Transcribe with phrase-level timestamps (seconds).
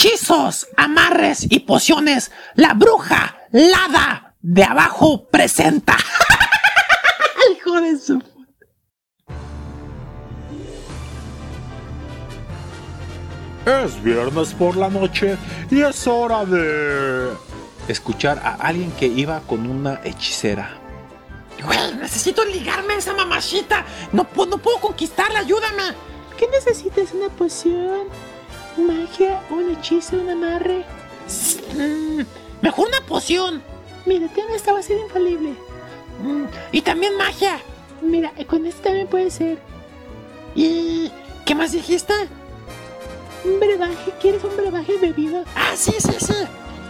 [0.00, 5.96] Hechizos, amarres y pociones, la bruja Lada de abajo presenta.
[7.56, 8.22] Hijo de su.
[13.64, 15.36] Es viernes por la noche
[15.70, 17.32] y es hora de
[17.88, 20.70] escuchar a alguien que iba con una hechicera.
[21.64, 23.84] Güey, necesito ligarme a esa mamachita.
[24.12, 25.82] No, puedo- no puedo conquistarla, ayúdame.
[26.38, 27.12] ¿Qué necesitas?
[27.12, 28.06] ¿Una poción?
[28.76, 29.40] ¿Magia?
[29.50, 30.16] ¿Un hechizo?
[30.16, 30.84] ¿Un amarre?
[31.74, 32.22] Mm,
[32.62, 33.62] mejor una poción.
[34.04, 35.54] Mira, tengo esta va a ser infalible.
[36.22, 37.58] Mm, y también magia.
[38.02, 39.58] Mira, con esta también puede ser.
[40.54, 41.10] ¿Y
[41.44, 42.12] qué más dijiste?
[43.44, 44.12] Un brebaje.
[44.20, 45.44] ¿Quieres un brebaje bebido?
[45.54, 46.34] Ah, sí, sí, sí.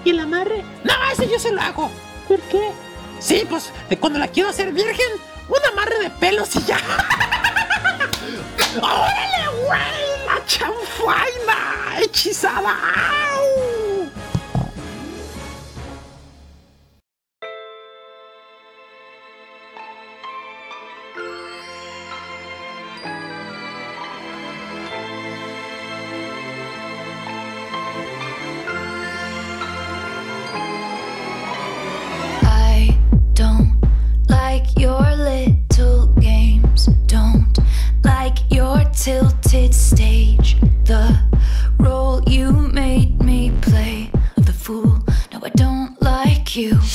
[0.05, 0.63] ¿Y el amarre?
[0.85, 1.91] No, ese yo se lo hago.
[2.29, 2.71] ¿Por qué?
[3.19, 5.07] Sí, pues de cuando la quiero hacer virgen,
[5.49, 6.79] un amarre de pelos y ya.
[8.83, 10.27] ¡Órale, güey!
[10.27, 11.99] ¡La chanfaina!
[11.99, 12.73] ¡Hechizada!
[12.73, 13.66] ¡Au!
[13.66, 13.66] I
[46.57, 46.86] you.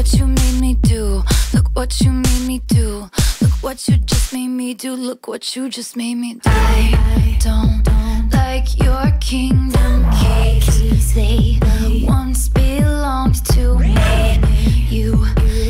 [0.00, 1.22] What you made me do.
[1.52, 3.10] Look what you made me do.
[3.42, 4.94] Look what you just made me do.
[4.94, 6.48] Look what you just made me do.
[6.48, 7.84] I don't
[8.32, 11.12] like your kingdom keys.
[11.12, 11.58] They
[12.08, 13.94] once belonged to me.
[14.88, 15.22] You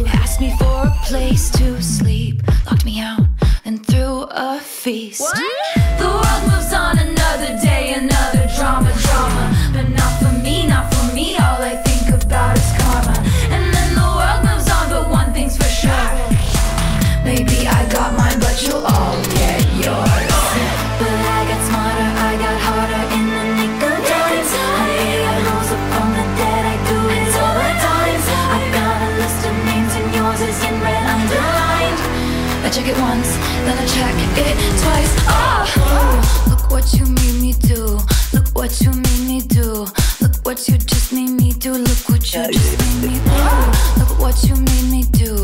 [0.07, 3.27] asked me for a place to sleep, locked me out,
[3.65, 5.35] and threw a feast.
[5.99, 9.73] The world moves on another day, another drama, drama.
[9.73, 11.35] But not for me, not for me.
[11.35, 11.90] All I
[32.91, 33.31] it once,
[33.67, 35.13] then I check it twice.
[35.29, 37.99] Oh, look what you made me do.
[38.33, 39.87] Look what you made me do.
[40.21, 41.73] Look what you just made me do.
[41.73, 43.43] Look what you just made me do.
[44.01, 45.35] Look what you made me do.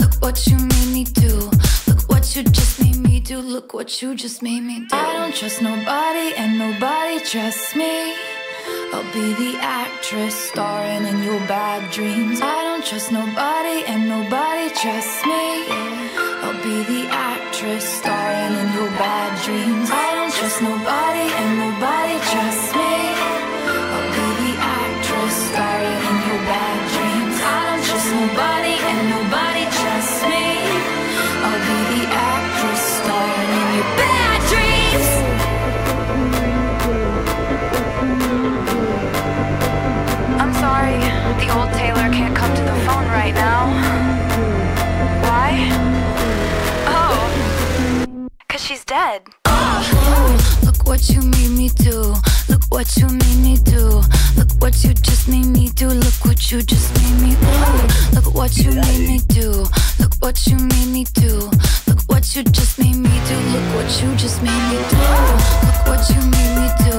[0.00, 1.50] Look what you made me do.
[1.86, 3.38] Look what you just made me do.
[3.38, 4.96] Look what you just made me do.
[4.96, 8.14] I don't trust nobody, and nobody trusts me.
[8.92, 12.40] I'll be the actress starring in your bad dreams.
[12.40, 15.46] I don't trust nobody, and nobody trusts me.
[16.44, 19.88] I'll be the actress starring in your bad dreams.
[19.90, 21.26] I don't trust nobody,
[41.46, 43.66] the old Taylor can't come to the phone right now.
[45.22, 45.68] Why?
[46.86, 49.22] Oh, because she's dead.
[50.64, 52.14] Look what you made me do.
[52.48, 54.02] Look what you made me do.
[54.36, 55.88] Look what you just made me do.
[55.88, 58.14] Look what you just made me do.
[58.14, 59.66] Look what you made me do.
[60.00, 61.50] Look what you made me do.
[61.86, 63.36] Look what you just made me do.
[63.52, 64.96] Look what you just made me do.
[65.66, 66.98] Look what you made me do.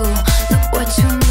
[0.51, 1.26] Look what you made me do.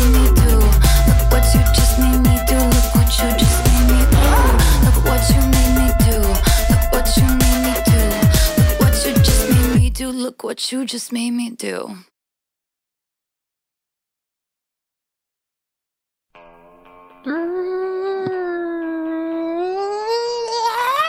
[10.56, 11.94] What you just made me do.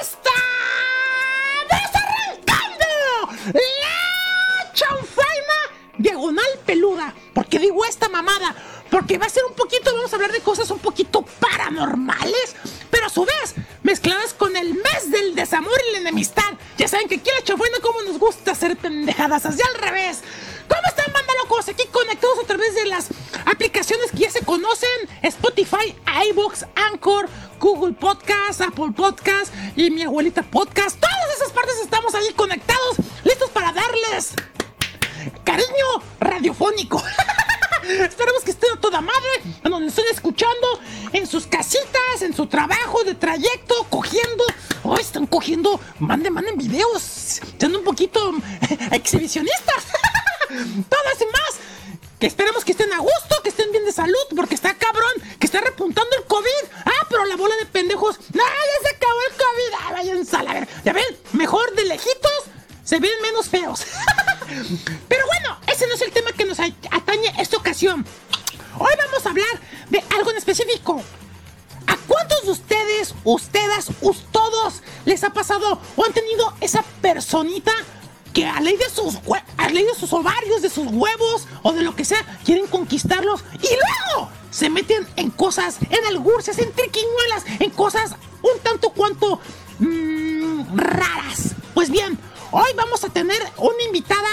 [0.02, 0.40] ¡Está
[1.70, 2.92] desarrancando!
[3.54, 5.60] ¡La chanfaina
[5.98, 7.16] diagonal peluda!
[7.34, 8.54] ¿Por qué digo esta mamada?
[8.90, 12.56] Porque va a ser un poquito, vamos a hablar de cosas un poquito paranormales,
[12.90, 16.00] pero a su vez mezcladas con el mes del desamor y la
[16.88, 20.22] saben que aquí la chafaina como nos gusta hacer pendejadas, así al revés.
[20.68, 21.68] ¿Cómo están, banda locos?
[21.70, 23.08] Aquí conectados a través de las
[23.46, 24.90] aplicaciones que ya se conocen:
[25.22, 25.96] Spotify,
[26.30, 27.30] iBox, Anchor,
[27.60, 31.00] Google Podcast, Apple Podcast y mi abuelita Podcast.
[31.00, 34.34] Todas esas partes estamos ahí conectados, listos para darles
[35.44, 37.02] cariño radiofónico.
[37.88, 39.30] Esperemos que estén a toda madre,
[39.64, 40.80] en donde estén escuchando,
[41.14, 44.44] en sus casitas, en su trabajo de trayecto, cogiendo.
[44.84, 45.80] Oh, están cogiendo.
[46.00, 47.02] Manden, manden videos.
[47.58, 48.34] Siendo un poquito
[48.92, 49.86] exhibicionistas.
[50.90, 51.60] Todo eso y más.
[52.20, 55.46] Que esperemos que estén a gusto, que estén bien de salud, porque está cabrón, que
[55.46, 56.72] está repuntando el COVID.
[56.86, 58.20] Ah, pero la bola de pendejos.
[58.34, 59.74] No, ya se acabó el COVID.
[59.80, 60.68] Ah, váyanse a ver.
[60.84, 62.44] Ya ven, mejor de lejitos,
[62.88, 63.82] se ven menos feos.
[65.10, 68.06] Pero bueno, ese no es el tema que nos atañe esta ocasión.
[68.80, 71.02] Hoy vamos a hablar de algo en específico.
[71.86, 77.74] ¿A cuántos de ustedes, ustedes, us todos les ha pasado o han tenido esa personita
[78.34, 82.06] que a ley de sus de sus ovarios, de sus huevos o de lo que
[82.06, 88.16] sea, quieren conquistarlos y luego se meten en cosas, en alburces, en triquiñuelas, en cosas
[88.42, 89.42] un tanto cuanto
[89.80, 91.56] mm, raras?
[91.74, 92.18] Pues bien,
[92.52, 94.28] hoy vamos a tener una invitada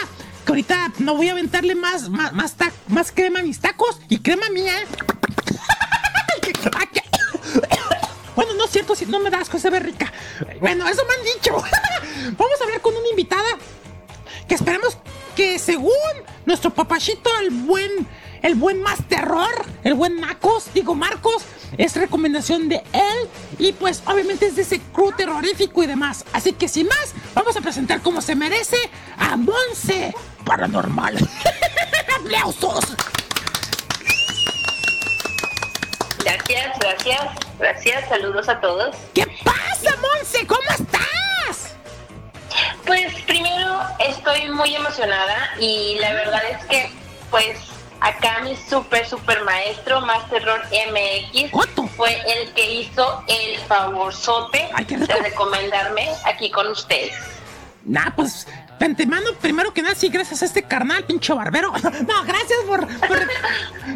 [0.45, 2.33] que ahorita no voy a aventarle más, más,
[2.89, 4.75] más, crema a mis tacos y crema mía,
[8.35, 10.13] Bueno, no es cierto, si no me das cosa, se ve rica.
[10.59, 11.53] Bueno, eso me han dicho.
[12.37, 13.49] Vamos a hablar con una invitada
[14.49, 14.97] que esperemos
[15.37, 15.93] que según
[16.47, 17.91] nuestro papachito, el buen,
[18.43, 19.51] el buen más terror,
[19.83, 21.45] el buen Nacos, digo Marcos,
[21.79, 26.25] es recomendación de él y pues obviamente es de ese crew terrorífico y demás.
[26.33, 28.79] Así que sin más, vamos a presentar como se merece
[29.19, 30.15] a Monse
[30.45, 31.17] Paranormal.
[32.21, 32.85] ¡Aplausos!
[36.25, 37.21] Gracias, gracias,
[37.59, 38.09] gracias.
[38.09, 38.97] Saludos a todos.
[39.13, 40.47] ¿Qué pasa, Monse?
[40.47, 41.64] ¿Cómo estás?
[42.87, 46.91] Pues primero estoy muy emocionada y la verdad es que
[47.31, 47.59] pues
[48.01, 51.51] acá mi súper, súper maestro, Más Terror MX,
[51.97, 57.15] fue el que hizo el favorzote Ay, de recomendarme aquí con ustedes.
[57.87, 58.47] Nah, pues,
[58.79, 61.71] de antemano, primero que nada, sí, gracias a este carnal, pinche barbero.
[62.07, 63.29] No, gracias por, por,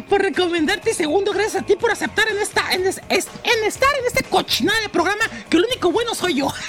[0.07, 0.91] por recomendarte.
[0.91, 4.05] Y segundo, gracias a ti por aceptar en esta, en, es- es- en estar en
[4.05, 6.47] este cochinada de programa, que el único bueno soy yo.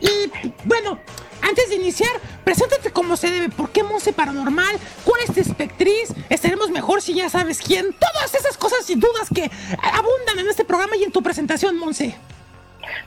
[0.00, 0.32] Y
[0.64, 0.98] bueno,
[1.42, 2.10] antes de iniciar,
[2.44, 3.48] preséntate como se debe.
[3.48, 4.78] ¿Por qué Monse Paranormal?
[5.04, 6.14] ¿Cuál es tu espectriz?
[6.28, 7.92] Estaremos mejor si ya sabes quién.
[7.92, 9.50] Todas esas cosas y dudas que
[9.92, 12.16] abundan en este programa y en tu presentación, Monse.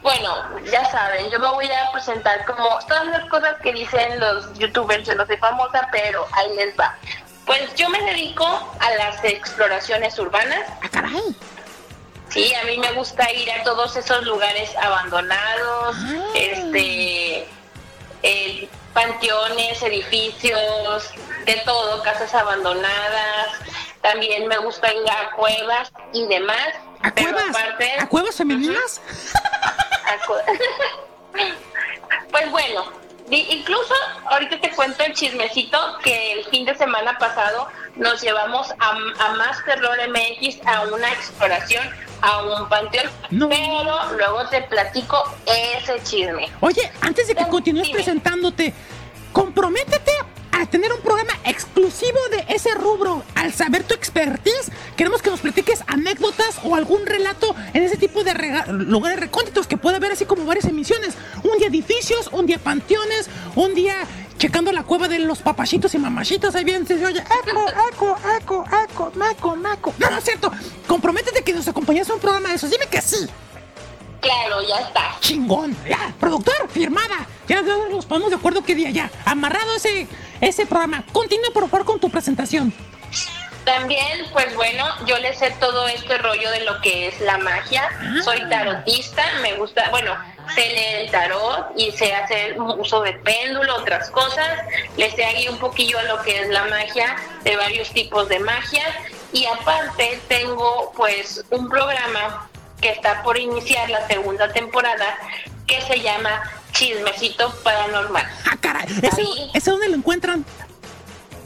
[0.02, 0.36] Bueno,
[0.72, 5.06] ya saben, yo me voy a presentar como todas las cosas que dicen los youtubers,
[5.06, 6.96] yo no soy famosa, pero ahí les va.
[7.46, 10.62] Pues yo me dedico a las exploraciones urbanas.
[10.82, 11.36] ¡Ah, caray!
[12.34, 16.32] Sí, a mí me gusta ir a todos esos lugares abandonados, Ah.
[16.36, 17.48] este,
[18.24, 21.10] eh, panteones, edificios,
[21.46, 23.48] de todo, casas abandonadas.
[24.02, 26.70] También me gusta ir a cuevas y demás.
[27.04, 27.50] ¿A pero cuevas?
[27.56, 29.02] aparte- ¿A cuevas femeninas?
[30.06, 30.34] a cu-
[32.32, 32.86] pues bueno,
[33.30, 33.94] incluso
[34.26, 38.90] ahorita te cuento el chismecito que el fin de semana pasado nos llevamos a,
[39.20, 41.88] a Más Terror MX a una exploración
[42.22, 43.10] a un panteón.
[43.32, 43.50] No.
[43.50, 46.50] Pero luego te platico ese chisme.
[46.62, 48.74] Oye, antes de que continúes presentándote,
[49.32, 50.12] comprométete
[50.66, 53.24] tener un programa exclusivo de ese rubro.
[53.36, 58.24] Al saber tu expertise, queremos que nos platiques anécdotas o algún relato en ese tipo
[58.24, 58.34] de
[58.68, 61.16] lugares recónditos que puede haber así como varias emisiones.
[61.44, 63.96] Un día edificios, un día panteones, un día
[64.38, 66.56] checando la cueva de los papachitos y mamachitos.
[66.56, 69.94] Ahí bien se oye, eco, eco, eco, eco, meco, meco.
[70.00, 70.52] No, no es cierto.
[70.88, 72.70] Comprométete que nos acompañes a un programa de esos.
[72.70, 73.28] Dime que sí.
[74.24, 75.16] Claro, ya está.
[75.20, 75.78] Chingón.
[75.88, 77.28] Ya, productor, firmada.
[77.48, 79.12] Ya nos ponemos de acuerdo qué día ya.
[79.26, 80.08] Amarrado ese,
[80.40, 81.04] ese programa.
[81.12, 82.74] Continúa por favor con tu presentación.
[83.66, 87.90] También, pues bueno, yo le sé todo este rollo de lo que es la magia.
[88.24, 90.14] Soy tarotista, me gusta, bueno,
[90.54, 94.60] sé leer el tarot y sé hacer uso de péndulo, otras cosas.
[94.98, 98.40] Le sé ahí un poquillo a lo que es la magia, de varios tipos de
[98.40, 98.84] magia.
[99.32, 102.50] Y aparte tengo pues un programa
[102.84, 105.18] que está por iniciar la segunda temporada
[105.66, 108.26] que se llama Chismecito Paranormal.
[108.46, 108.86] Ah, caray.
[109.02, 109.52] ¿Ese, Ahí.
[109.54, 110.46] ese dónde lo encuentran?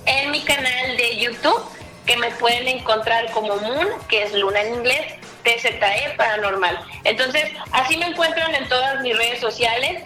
[0.07, 1.61] en mi canal de YouTube,
[2.05, 6.79] que me pueden encontrar como Moon, que es Luna en inglés, TZE Paranormal.
[7.03, 10.05] Entonces, así me encuentran en todas mis redes sociales,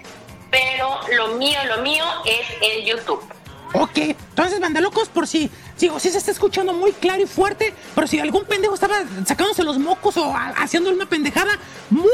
[0.49, 3.23] pero lo mío, lo mío es el YouTube.
[3.73, 3.97] Ok.
[3.97, 8.19] Entonces, bandalocos, por si Sigo, sí se está escuchando muy claro y fuerte, pero si
[8.19, 11.57] algún pendejo estaba sacándose los mocos o a- haciendo una pendejada,
[11.89, 12.05] Moon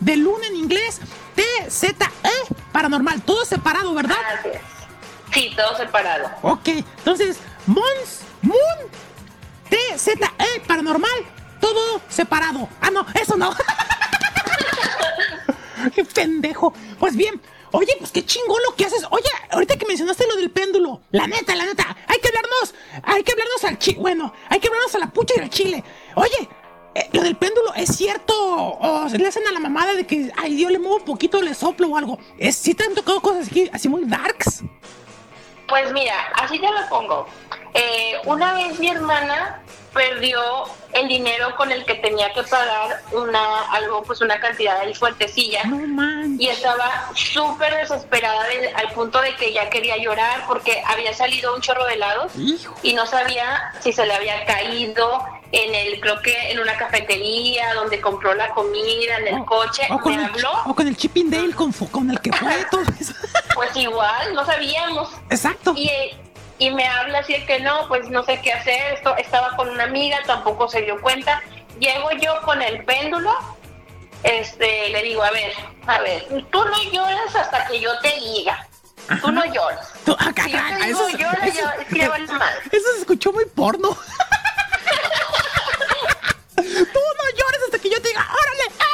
[0.00, 1.00] de luna en inglés,
[1.36, 4.16] T-Z-E, paranormal, todo separado, ¿verdad?
[4.38, 4.60] Así es.
[5.32, 6.30] Sí, todo separado.
[6.42, 8.56] Ok, entonces, Mons, Moon,
[9.70, 11.10] T-Z-E, paranormal,
[11.60, 12.68] todo separado.
[12.80, 13.54] Ah, no, eso no.
[15.94, 16.72] qué pendejo.
[16.98, 17.40] Pues bien,
[17.72, 19.04] oye, pues qué chingón lo que haces.
[19.10, 23.22] Oye, ahorita que mencionaste lo del péndulo, la neta, la neta, hay que hablarnos, hay
[23.22, 25.84] que hablarnos al chile, bueno, hay que hablarnos a la pucha y al chile.
[26.14, 26.48] Oye,
[26.94, 28.34] eh, lo del péndulo, ¿es cierto?
[28.34, 31.40] ¿O se le hacen a la mamada de que, ay, Dios, le muevo un poquito,
[31.40, 32.18] le soplo o algo?
[32.38, 34.62] ¿Es, ¿Sí te han tocado cosas así, así muy darks?
[35.68, 37.26] Pues mira, así te lo pongo.
[37.72, 39.62] Eh, una vez mi hermana
[39.92, 40.40] perdió
[40.92, 45.64] el dinero con el que tenía que pagar una algo, pues una cantidad ahí fuertecilla.
[45.64, 46.22] No.
[46.38, 51.54] Y estaba súper desesperada de- al punto de que ya quería llorar porque había salido
[51.54, 52.74] un chorro de helados Hijo.
[52.82, 57.74] y no sabía si se le había caído en el, creo que en una cafetería
[57.74, 59.82] donde compró la comida, en el coche.
[59.90, 62.64] O con, Me el, habló, o con el Chipping Dale con, con el que fue
[62.70, 63.12] todo eso.
[63.54, 65.10] pues igual, no sabíamos.
[65.30, 65.74] Exacto.
[65.76, 65.90] Y,
[66.62, 69.68] y me habla así de que no, pues no sé qué hacer, esto, estaba con
[69.68, 71.42] una amiga, tampoco se dio cuenta.
[71.80, 73.34] Llego yo con el péndulo,
[74.22, 75.52] este, le digo, a ver,
[75.88, 78.64] a ver, tú no lloras hasta que yo te diga.
[79.20, 79.92] Tú no lloras.
[80.04, 82.60] Tú- ah, Si yo ah, te digo, eso, es- llora, eso- yo, vale madre.
[82.70, 83.88] eso se escuchó muy porno.
[86.54, 88.64] Tú no llores hasta que yo te diga, órale.
[88.78, 88.86] ah".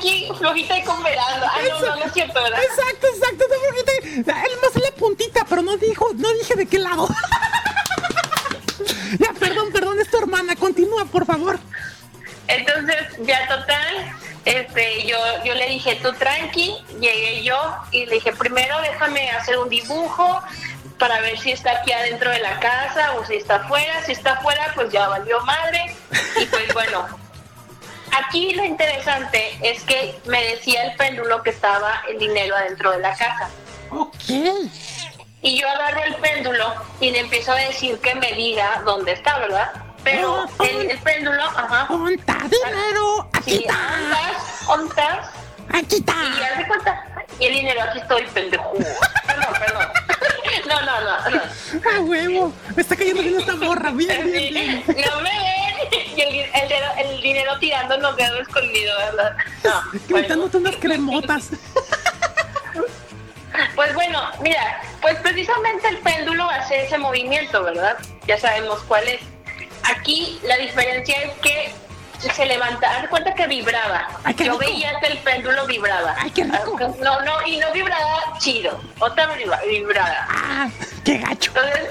[0.00, 1.46] Tranqui, flojita y con verano.
[1.46, 2.60] Ah, no, no, no es cierto, ¿verdad?
[2.62, 3.44] Exacto, exacto.
[4.26, 7.08] No, él más la puntita, pero no dijo, no dije de qué lado.
[9.18, 10.56] ya, perdón, perdón, es tu hermana.
[10.56, 11.58] Continúa, por favor.
[12.48, 14.14] Entonces, ya total,
[14.44, 17.58] este, yo, yo le dije, tú tranqui, llegué yo
[17.92, 20.42] y le dije, primero déjame hacer un dibujo
[20.98, 24.04] para ver si está aquí adentro de la casa o si está afuera.
[24.04, 25.96] Si está afuera, pues ya valió madre.
[26.40, 27.06] Y pues bueno,
[28.18, 32.98] aquí lo interesante es que me decía el péndulo que estaba el dinero adentro de
[32.98, 33.48] la casa.
[33.90, 34.14] Ok.
[35.42, 39.38] Y yo agarro el péndulo y le empiezo a decir que me diga dónde está,
[39.38, 39.72] ¿verdad?
[40.04, 41.86] Pero Ah, el, el péndulo, ajá.
[41.90, 43.28] Onta dinero.
[43.32, 43.78] Aquí Sí, está.
[44.68, 45.30] ondas,
[45.72, 46.14] Aquí está.
[46.38, 47.04] y haz de cuenta,
[47.38, 48.72] y el dinero aquí estoy, pendejo.
[49.26, 49.86] Perdón, perdón.
[50.68, 51.90] No, no, no, no.
[51.90, 52.52] A huevo.
[52.76, 53.90] Me está cayendo bien esta morra.
[53.94, 54.84] Bien, bien, bien.
[54.86, 55.60] No me ven.
[56.16, 57.58] Y el, el, dedo- el dinero
[58.40, 59.36] escondido, ¿verdad?
[59.64, 59.70] No.
[59.90, 60.06] bueno.
[60.08, 61.50] Gritándote unas cremotas.
[63.74, 67.96] Pues bueno, mira, pues precisamente el péndulo hace ese movimiento, ¿verdad?
[68.26, 69.20] Ya sabemos cuál es.
[69.82, 71.72] Aquí la diferencia es que
[72.28, 74.08] se levanta, haz de cuenta que vibraba.
[74.24, 76.14] Ay, Yo veía que el péndulo vibraba.
[76.18, 76.76] Ay, qué rico.
[77.00, 80.26] No, no, y no vibraba chido, otra vibra- vibrada.
[80.30, 80.68] Ah,
[81.04, 81.50] qué gacho.
[81.54, 81.90] Entonces,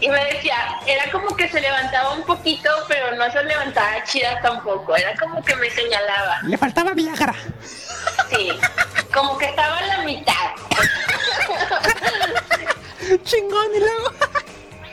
[0.00, 0.56] y me decía,
[0.86, 5.42] era como que se levantaba un poquito, pero no se levantaba chida tampoco, era como
[5.44, 6.38] que me señalaba.
[6.42, 7.34] Le faltaba Viagra.
[8.30, 8.50] Sí,
[9.12, 10.50] como que estaba a la mitad.
[13.24, 13.66] Chingón.
[13.74, 14.12] Y luego.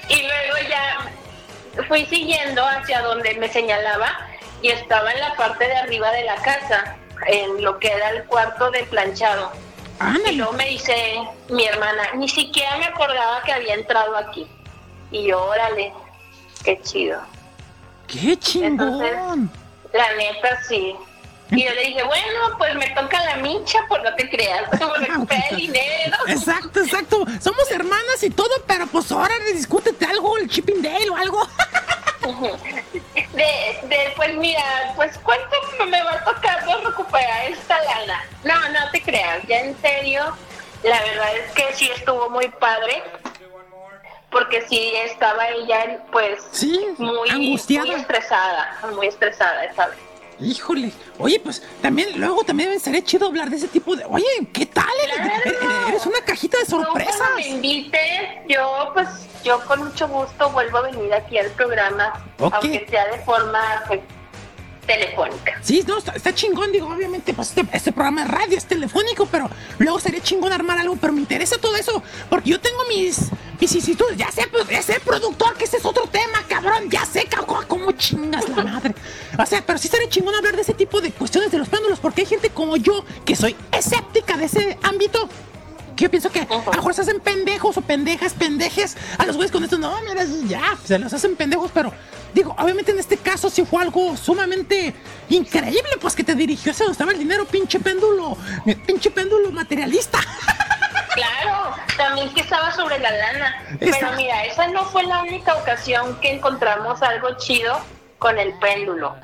[0.10, 4.28] Y luego ya fui siguiendo hacia donde me señalaba
[4.64, 6.96] y estaba en la parte de arriba de la casa,
[7.28, 9.52] en lo que era el cuarto de planchado.
[10.26, 14.48] Y luego me dice mi hermana, ni siquiera me acordaba que había entrado aquí.
[15.12, 15.94] Y yo, órale,
[16.64, 17.22] qué chido.
[18.08, 19.52] Qué chingón.
[19.94, 20.96] La neta, sí.
[21.52, 25.00] Y yo le dije, bueno, pues me toca la mincha, pues no te creas, por
[25.00, 26.18] recuperar el dinero.
[26.28, 27.26] Exacto, exacto.
[27.42, 31.48] Somos hermanas y todo, pero pues ahora discútete algo, el Chipping Dale o algo.
[33.14, 38.24] De, de, pues mira, pues cuánto me va a tocar no recuperar esta lana.
[38.44, 40.24] No, no te creas, ya en serio,
[40.84, 43.04] la verdad es que sí estuvo muy padre,
[44.32, 47.86] porque sí estaba ella, pues, Sí, muy, angustiada.
[47.86, 50.00] muy estresada, muy estresada esta vez.
[50.40, 50.92] Híjole.
[51.20, 54.04] Oye, pues también, luego también sería chido hablar de ese tipo de.
[54.06, 54.86] Oye, ¿qué tal?
[55.04, 55.42] Eres, Claro.
[55.46, 57.22] eres- eres una cajita de sorpresas.
[57.36, 58.02] me invites,
[58.50, 59.08] yo pues,
[59.44, 62.54] yo con mucho gusto vuelvo a venir aquí al programa, Ok.
[62.56, 64.00] aunque sea de forma pues,
[64.86, 65.60] telefónica.
[65.62, 69.50] Sí, no, está, chingón, digo, obviamente, pues este, este programa de radio es telefónico, pero
[69.80, 74.18] luego sería chingón armar algo, pero me interesa todo eso, porque yo tengo mis vicisitudes,
[74.18, 77.66] ya sé, pues, ya sé, productor, que ese es otro tema, cabrón, ya sé, cabrón,
[77.68, 78.94] cómo chingas la madre.
[79.38, 82.00] O sea, pero sí sería chingón hablar de ese tipo de cuestiones de los péndulos,
[82.00, 85.30] porque hay gente como yo, que soy escéptica de ese ámbito,
[85.96, 89.36] que yo pienso que a lo mejor se hacen pendejos o pendejas, pendejes a los
[89.36, 89.78] güeyes con esto.
[89.78, 91.94] No, mira, ya, se los hacen pendejos, pero
[92.34, 94.94] digo, obviamente en este caso sí fue algo sumamente
[95.30, 99.52] increíble, pues que te dirigió hacia donde estaba el dinero, pinche péndulo, eh, pinche péndulo
[99.52, 100.20] materialista.
[101.14, 103.64] Claro, también que estaba sobre la lana.
[103.80, 107.80] Pero mira, esa no fue la única ocasión que encontramos algo chido
[108.18, 109.16] con el péndulo.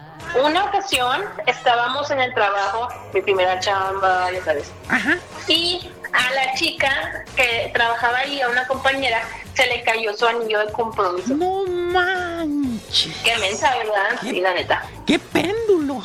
[0.44, 4.72] Una ocasión estábamos en el trabajo, mi primera chamba, ya sabes.
[4.88, 5.18] Ajá.
[5.48, 9.22] Y a la chica que trabajaba ahí, a una compañera,
[9.54, 11.36] se le cayó su anillo de compromiso.
[11.36, 13.16] No manches.
[13.24, 14.20] Qué mensa, ¿verdad?
[14.22, 14.84] Sí, la neta.
[15.06, 16.04] ¡Qué péndulo!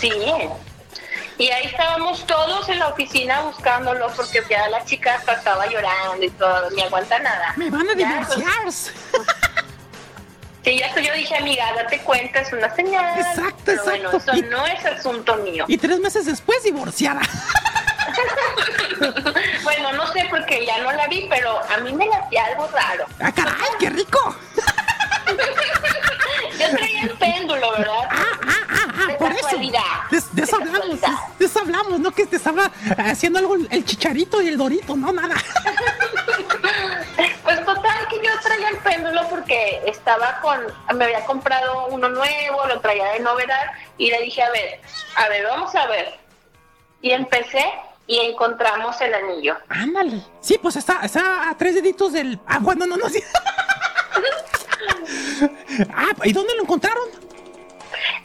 [0.00, 0.10] Sí.
[1.38, 6.22] Y ahí estábamos todos en la oficina buscándolo porque ya la chica hasta estaba llorando
[6.24, 7.54] y todo, ni aguanta nada.
[7.56, 8.92] Me van a pues, divorciarse.
[10.64, 13.18] Sí, ya yo dije, amiga, date cuenta, es una señal.
[13.20, 14.32] Exacto, Pero bueno, exacto.
[14.32, 15.64] eso Y- no es asunto mío.
[15.68, 17.20] Y tres meses después divorciada.
[19.62, 23.06] Bueno, no sé porque ya no la vi, pero a mí me hacía algo raro.
[23.20, 24.36] ¡Ah, caray, qué rico!
[26.58, 28.08] Yo traía el péndulo, ¿verdad?
[28.10, 29.56] Ah, ah, ah, ah, De por eso.
[30.10, 31.00] De, de eso hablamos,
[31.38, 35.12] de eso hablamos, no que te estaba haciendo algo el chicharito y el dorito, no,
[35.12, 35.34] nada.
[37.42, 40.60] Pues total que yo traía el péndulo porque estaba con,
[40.96, 44.80] me había comprado uno nuevo, lo traía de novedad y le dije, a ver,
[45.16, 46.18] a ver, vamos a ver.
[47.02, 47.64] Y empecé
[48.06, 49.56] y encontramos el anillo.
[49.68, 50.22] Ándale.
[50.40, 52.38] Sí, pues está, está a tres deditos del.
[52.46, 53.22] Ah, bueno, no, no, sí.
[55.94, 57.08] ah, ¿y dónde lo encontraron?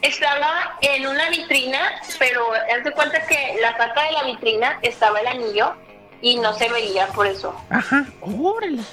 [0.02, 5.20] Estaba en una vitrina, pero haz de cuenta que la tapa de la vitrina estaba
[5.20, 5.74] el anillo
[6.22, 7.54] y no se veía por eso.
[7.70, 8.84] Ajá, órale.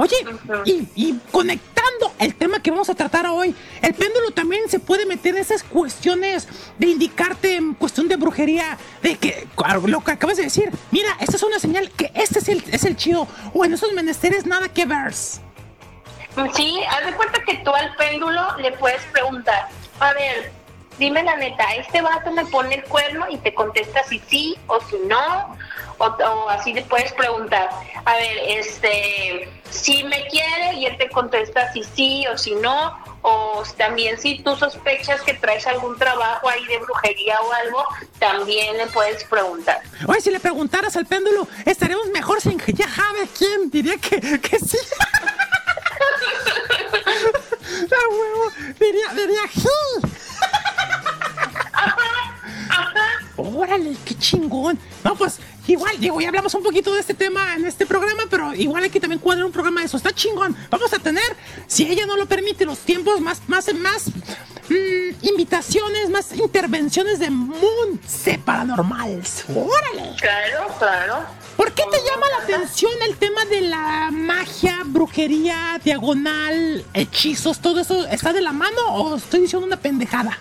[0.00, 0.16] Oye,
[0.64, 5.04] y, y conectando el tema que vamos a tratar hoy, el péndulo también se puede
[5.04, 9.46] meter en esas cuestiones de indicarte en cuestión de brujería, de que
[9.84, 12.84] lo que acabas de decir, mira, esta es una señal que este es el, es
[12.84, 15.12] el chido, o en esos menesteres nada que ver.
[15.12, 20.50] Sí, haz de cuenta que tú al péndulo le puedes preguntar, a ver,
[20.98, 24.80] dime la neta, este vato me pone el cuerno y te contesta si sí o
[24.80, 25.58] si no,
[25.98, 27.68] o, o así le puedes preguntar,
[28.06, 32.96] a ver, este, si me quiere y él te contesta si sí o si no,
[33.22, 37.84] o también si tú sospechas que traes algún trabajo ahí de brujería o algo,
[38.18, 39.80] también le puedes preguntar.
[40.06, 44.40] Oye, si le preguntaras al péndulo, estaremos mejor sin que ya sabe quién, diría que,
[44.40, 44.78] que sí.
[47.92, 50.10] Ah, huevo, diría, diría sí.
[53.42, 54.78] Órale, qué chingón.
[55.04, 58.54] No, pues igual, digo, ya hablamos un poquito de este tema en este programa, pero
[58.54, 59.96] igual hay que también cuadrar un programa de eso.
[59.96, 60.56] Está chingón.
[60.70, 66.10] Vamos a tener, si ella no lo permite, los tiempos más, más, más mm, invitaciones,
[66.10, 67.30] más intervenciones de
[68.06, 69.44] C paranormales.
[69.48, 70.16] Órale.
[70.18, 71.24] Claro, claro.
[71.56, 77.80] ¿Por qué te llama la atención el tema de la magia, brujería, diagonal, hechizos, todo
[77.80, 78.06] eso?
[78.06, 80.38] ¿Está de la mano o estoy diciendo una pendejada?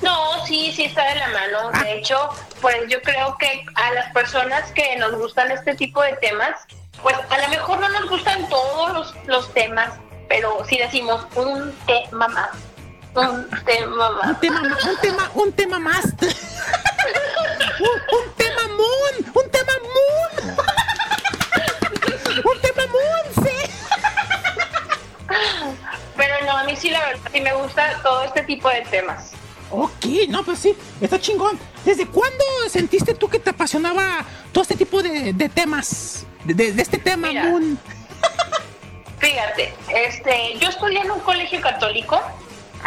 [0.00, 1.70] No, sí, sí está de la mano.
[1.72, 1.82] Ah.
[1.82, 2.28] De hecho,
[2.60, 6.66] pues yo creo que a las personas que nos gustan este tipo de temas,
[7.02, 9.90] pues a lo mejor no nos gustan todos los, los temas,
[10.28, 12.50] pero si decimos un tema más,
[13.14, 14.40] un tema Un más.
[14.40, 16.04] tema, un tema, un tema más.
[17.80, 20.56] un, un tema moon, un tema moon.
[22.44, 23.56] un tema moon, sí.
[26.16, 29.32] Pero no, a mí sí la verdad sí me gusta todo este tipo de temas.
[29.70, 31.58] Ok, no, pues sí, está chingón.
[31.84, 36.24] ¿Desde cuándo sentiste tú que te apasionaba todo este tipo de, de temas?
[36.44, 37.44] De, de- de este tema, Mira.
[37.44, 37.78] Moon.
[39.18, 42.20] Fíjate, este, yo estudié en un colegio católico.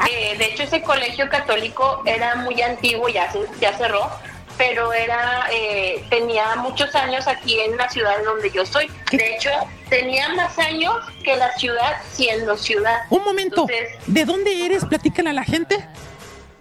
[0.09, 4.09] eh, de hecho, ese colegio católico era muy antiguo, ya, ya cerró,
[4.57, 8.89] pero era eh, tenía muchos años aquí en la ciudad donde yo soy.
[9.11, 9.49] De hecho,
[9.89, 13.01] tenía más años que la ciudad siendo ciudad.
[13.09, 14.85] Un momento, Entonces, ¿de dónde eres?
[14.85, 15.85] Platícale a la gente.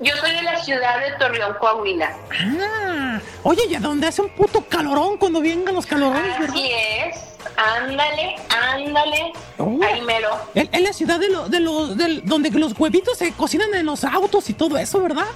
[0.00, 2.12] Yo soy de la ciudad de Torreón, Coahuila.
[2.60, 6.50] Ah, oye, ¿y a dónde hace un puto calorón cuando vengan los calorones, verdad?
[6.56, 7.16] Así es.
[7.56, 9.32] Ándale, ándale.
[9.58, 9.78] Oh.
[9.82, 10.28] Ahí mero.
[10.54, 14.04] En la ciudad de, lo- de los, del- donde los huevitos se cocinan en los
[14.04, 15.26] autos y todo eso, ¿verdad?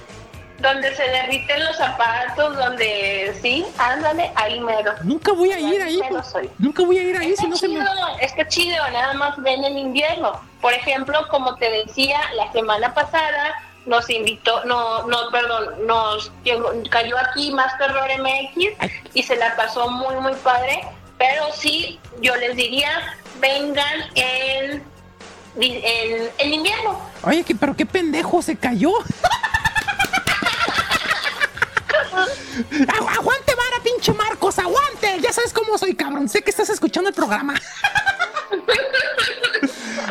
[0.59, 4.93] Donde se derriten los zapatos, donde sí, ándale, ahí mero.
[5.03, 6.27] Nunca voy a ir Ahí pues.
[6.27, 6.49] soy.
[6.59, 7.79] Nunca voy a ir ahí Está si no se me...
[8.21, 10.39] está chido, nada más ven en invierno.
[10.61, 13.53] Por ejemplo, como te decía, la semana pasada
[13.85, 18.55] nos invitó, no, no, perdón, nos llegó- cayó aquí más Terror MX
[19.13, 20.81] y se la pasó muy, muy padre.
[21.17, 22.89] Pero sí, yo les diría,
[23.39, 24.83] vengan en,
[25.61, 26.99] en, en invierno.
[27.23, 28.91] Oye, que, pero qué pendejo se cayó.
[32.87, 35.17] Agu- aguante, vara, pinche Marcos, aguante.
[35.21, 36.27] Ya sabes cómo soy, cabrón.
[36.29, 37.53] Sé que estás escuchando el programa.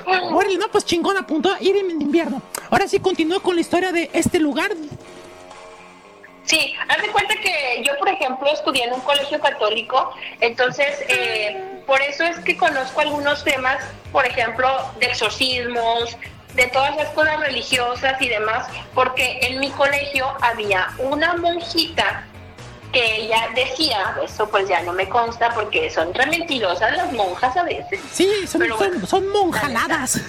[0.06, 2.42] Órale, no, pues chingón, apuntó ir en invierno.
[2.70, 4.72] Ahora sí continúo con la historia de este lugar.
[6.44, 11.82] Sí, haz de cuenta que yo, por ejemplo, estudié en un colegio católico, entonces eh,
[11.86, 14.68] por eso es que conozco algunos temas, por ejemplo,
[15.00, 16.16] de exorcismos,
[16.54, 22.26] de todas las cosas religiosas y demás, porque en mi colegio había una monjita
[22.94, 27.54] que ella decía, eso pues ya no me consta porque son re mentirosas las monjas
[27.56, 28.00] a veces.
[28.12, 30.20] Sí, son, Pero bueno, son, son monjaladas.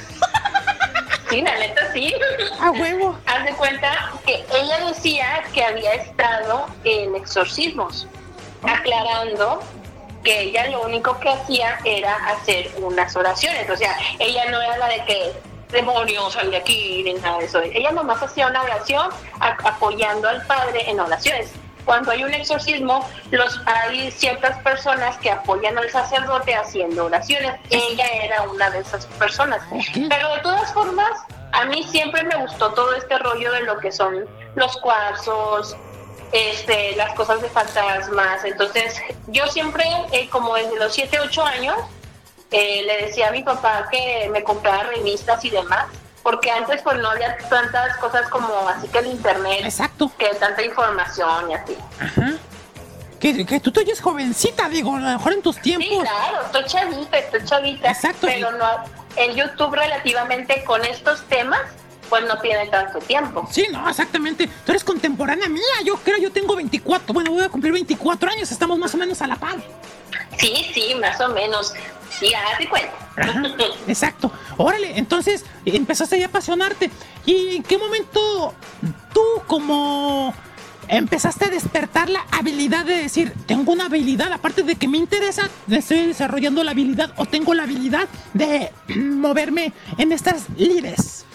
[1.29, 2.13] Sí, la neta sí.
[2.59, 3.17] A huevo.
[3.25, 8.07] Haz de cuenta que ella decía que había estado en exorcismos,
[8.63, 9.61] aclarando
[10.23, 13.69] que ella lo único que hacía era hacer unas oraciones.
[13.69, 15.33] O sea, ella no era la de que
[15.71, 17.59] demonios sal de aquí ni nada de eso.
[17.61, 21.51] Ella nomás hacía una oración a- apoyando al padre en oraciones.
[21.85, 27.53] Cuando hay un exorcismo, los hay ciertas personas que apoyan al sacerdote haciendo oraciones.
[27.69, 29.61] Ella era una de esas personas.
[29.93, 31.11] Pero de todas formas,
[31.51, 35.75] a mí siempre me gustó todo este rollo de lo que son los cuarzos,
[36.31, 38.43] este, las cosas de fantasmas.
[38.43, 41.75] Entonces, yo siempre, eh, como desde los 7, 8 años,
[42.51, 45.87] eh, le decía a mi papá que me comprara revistas y demás,
[46.25, 50.11] porque antes pues no había tantas cosas como así que el internet, Exacto.
[50.17, 51.77] que tanta información y así.
[51.99, 52.33] Ajá.
[53.19, 55.99] Que, que tú todavía es jovencita, digo, a lo mejor en tus Sí, tiempos.
[56.01, 57.91] claro, estoy chavita, estoy chavita.
[57.91, 58.65] Exacto, Pero no,
[59.17, 61.61] el YouTube relativamente con estos temas,
[62.09, 63.47] pues no tiene tanto tiempo.
[63.51, 64.47] Sí, no, exactamente.
[64.65, 65.61] Tú eres contemporánea mía.
[65.83, 67.13] Yo creo, yo tengo 24.
[67.13, 68.51] Bueno, voy a cumplir 24 años.
[68.51, 69.57] Estamos más o menos a la par.
[70.39, 71.73] Sí, sí, más o menos.
[72.19, 72.93] Sí, hágate cuenta.
[73.17, 73.43] Ajá,
[73.87, 74.31] exacto.
[74.57, 76.89] Órale, entonces empezaste ya a apasionarte.
[77.25, 78.53] ¿Y en qué momento
[79.13, 80.33] tú como
[80.87, 85.49] empezaste a despertar la habilidad de decir, tengo una habilidad, aparte de que me interesa,
[85.69, 91.25] estoy desarrollando la habilidad o tengo la habilidad de moverme en estas lides?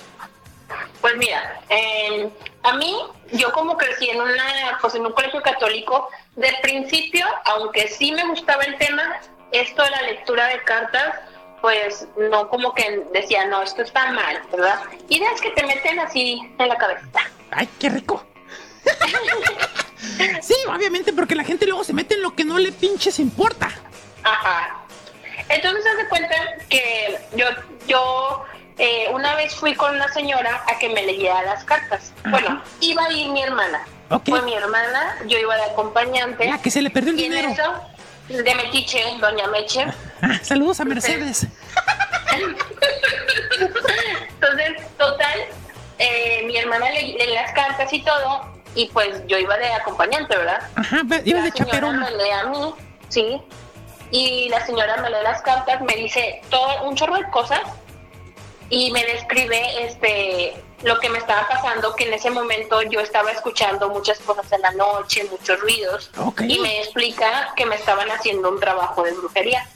[1.00, 2.30] Pues mira, eh,
[2.62, 2.94] a mí,
[3.32, 8.26] yo como crecí en una, pues en un colegio católico, de principio, aunque sí me
[8.28, 9.20] gustaba el tema,
[9.52, 11.14] esto de la lectura de cartas,
[11.60, 14.80] pues no como que decía, no, esto está mal, ¿verdad?
[15.08, 17.06] Ideas que te meten así en la cabeza.
[17.50, 18.24] ¡Ay, qué rico!
[20.40, 23.70] sí, obviamente, porque la gente luego se mete en lo que no le pinches importa.
[24.22, 24.76] Ajá.
[25.48, 26.34] Entonces, haz de cuenta
[26.68, 27.46] que yo,
[27.86, 28.44] yo
[28.78, 32.12] eh, una vez fui con una señora a que me leyera las cartas.
[32.30, 33.84] Bueno, iba a ir mi hermana.
[34.10, 34.28] Ok.
[34.28, 36.46] Fue mi hermana, yo iba de acompañante.
[36.46, 37.50] La que se le perdió el Y en dinero.
[37.50, 37.89] eso,
[38.30, 39.86] de Metiche, doña Meche.
[40.22, 41.46] Ah, saludos a Mercedes.
[44.34, 45.40] Entonces, total,
[45.98, 50.36] eh, mi hermana le, lee las cartas y todo, y pues yo iba de acompañante,
[50.36, 50.60] ¿verdad?
[50.76, 52.10] Ajá, ibas de la señora chaperona.
[52.10, 52.74] me lee a mí,
[53.08, 53.40] sí,
[54.10, 57.62] y la señora me lee las cartas, me dice todo un chorro de cosas
[58.68, 63.30] y me describe este lo que me estaba pasando, que en ese momento yo estaba
[63.32, 66.42] escuchando muchas cosas en la noche, muchos ruidos, Ok.
[66.48, 69.66] y me explica que me estaban haciendo un trabajo de brujería.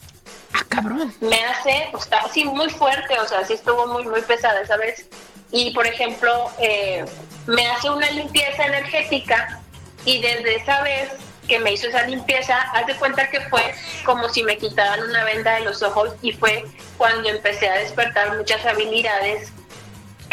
[0.55, 1.15] Ah, cabrón.
[1.21, 4.77] Me hace, pues, está así muy fuerte, o sea, sí estuvo muy, muy pesada esa
[4.77, 5.07] vez.
[5.51, 7.05] Y, por ejemplo, eh,
[7.47, 9.61] me hace una limpieza energética
[10.05, 11.11] y desde esa vez
[11.47, 15.25] que me hizo esa limpieza, haz de cuenta que fue como si me quitaran una
[15.25, 16.65] venda de los ojos y fue
[16.97, 19.53] cuando empecé a despertar muchas habilidades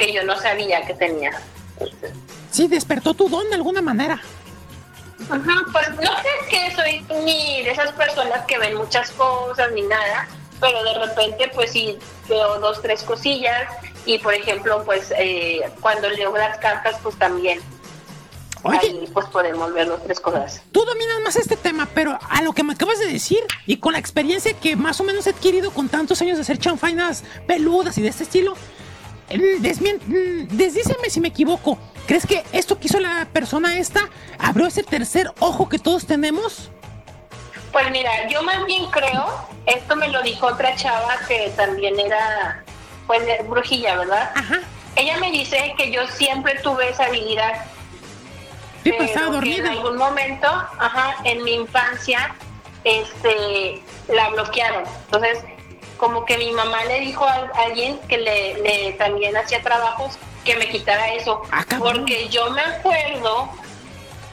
[0.02, 1.32] que yo no sabía que tenía.
[2.50, 4.20] Sí, despertó tu don de alguna manera.
[5.30, 9.84] Ajá, pues no sé que soy ni de esas personas que ven muchas cosas ni
[9.84, 10.28] nada,
[10.60, 13.68] pero de repente pues sí veo dos, tres cosillas
[14.08, 17.60] y por ejemplo pues eh, cuando leo las cartas pues también
[18.64, 20.64] Oye, ahí pues podemos ver dos, tres cosas.
[20.72, 23.94] tú dominas más este tema, pero a lo que me acabas de decir y con
[23.94, 28.00] la experiencia que más o menos he adquirido con tantos años de hacer chanfainas peludas
[28.00, 28.56] y de este estilo,
[29.38, 31.78] desdíceme si me equivoco.
[32.08, 34.02] ¿Crees que esto que hizo la persona esta
[34.40, 36.72] abrió ese tercer ojo que todos tenemos?
[37.72, 39.28] Pues mira, yo más bien creo,
[39.66, 42.64] esto me lo dijo otra chava que también era
[43.08, 44.32] pues brujilla, ¿verdad?
[44.36, 44.60] Ajá.
[44.96, 47.66] Ella me dice que yo siempre tuve esa habilidad
[48.84, 49.70] Sí, pues estaba que en dormida.
[49.72, 52.34] algún momento, ajá, en mi infancia,
[52.84, 54.84] este, la bloquearon.
[55.06, 55.44] Entonces,
[56.02, 60.56] como que mi mamá le dijo a alguien que le, le también hacía trabajos que
[60.56, 63.48] me quitara eso, Ah, porque yo me acuerdo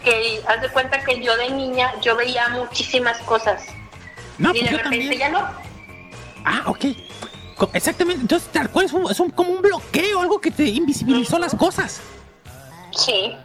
[0.03, 3.63] que haz de cuenta que yo de niña yo veía muchísimas cosas
[4.39, 5.47] No, y pues de yo repente ya no.
[6.45, 6.85] Ah, ok.
[7.75, 8.23] Exactamente.
[8.23, 11.55] Entonces, tal cual es, un- es un- como un bloqueo, algo que te invisibilizó las
[11.55, 12.01] cosas.
[12.93, 13.37] Sí.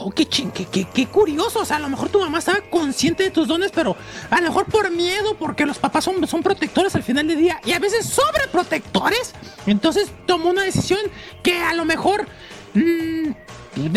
[0.00, 1.60] Oh, qué, chin- qué, qué- qué curioso.
[1.60, 3.96] O sea, a lo mejor tu mamá estaba consciente de tus dones, pero
[4.30, 7.60] a lo mejor por miedo, porque los papás son, son protectores al final del día
[7.64, 9.34] y a veces sobreprotectores.
[9.66, 11.00] Entonces tomó una decisión
[11.42, 12.26] que a lo mejor
[12.74, 13.30] mm,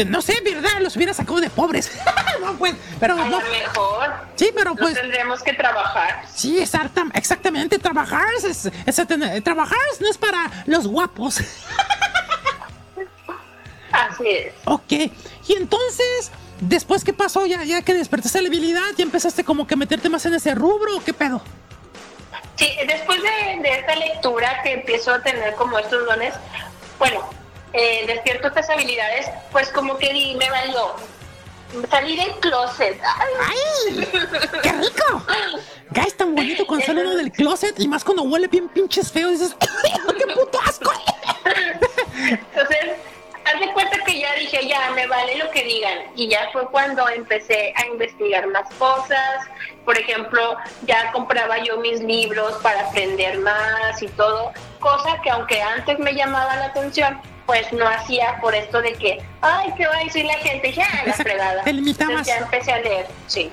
[0.08, 0.80] no sé, ¿verdad?
[0.82, 1.92] Los hubiera sacado de pobres.
[2.42, 3.40] no, pues, pero A no.
[3.40, 4.96] lo mejor Sí, pero pues.
[4.96, 6.24] tendremos que trabajar.
[6.34, 7.78] Sí, exacta- exactamente.
[7.78, 11.40] Trabajar es, es- trabajar no es para los guapos.
[13.92, 14.54] Así es.
[14.66, 15.12] ok.
[15.52, 17.46] Y entonces, después, ¿qué pasó?
[17.46, 20.96] Ya, ya que despertaste la habilidad, ya empezaste como que meterte más en ese rubro,
[20.96, 21.42] ¿o qué pedo?
[22.56, 26.34] Sí, después de, de esta lectura que empiezo a tener como estos dones,
[26.98, 27.30] bueno,
[27.74, 30.96] eh, despierto estas habilidades, pues como que di, me valió.
[31.90, 33.02] Salí del closet.
[33.04, 33.34] Ay,
[33.90, 34.08] ¡Ay!
[34.64, 35.26] ¡Qué rico!
[35.90, 39.32] Guys, tan bonito cuando sale uno del closet y más cuando huele bien pinches feo.
[39.32, 39.54] Dices,
[40.18, 40.94] ¡qué puto asco!
[42.16, 43.11] Entonces,
[43.54, 46.00] haz de cuenta que ya dije, ya, me vale lo que digan.
[46.16, 49.46] Y ya fue cuando empecé a investigar más cosas.
[49.86, 54.52] Por ejemplo, ya compraba yo mis libros para aprender más y todo.
[54.80, 59.20] Cosa que aunque antes me llamaba la atención, pues no hacía por esto de que,
[59.42, 60.72] ay, ¿qué va a decir la gente?
[60.72, 61.64] Ya, la Exacto, fregada.
[61.64, 62.28] te limitabas.
[62.28, 63.52] Ya empecé a leer, sí.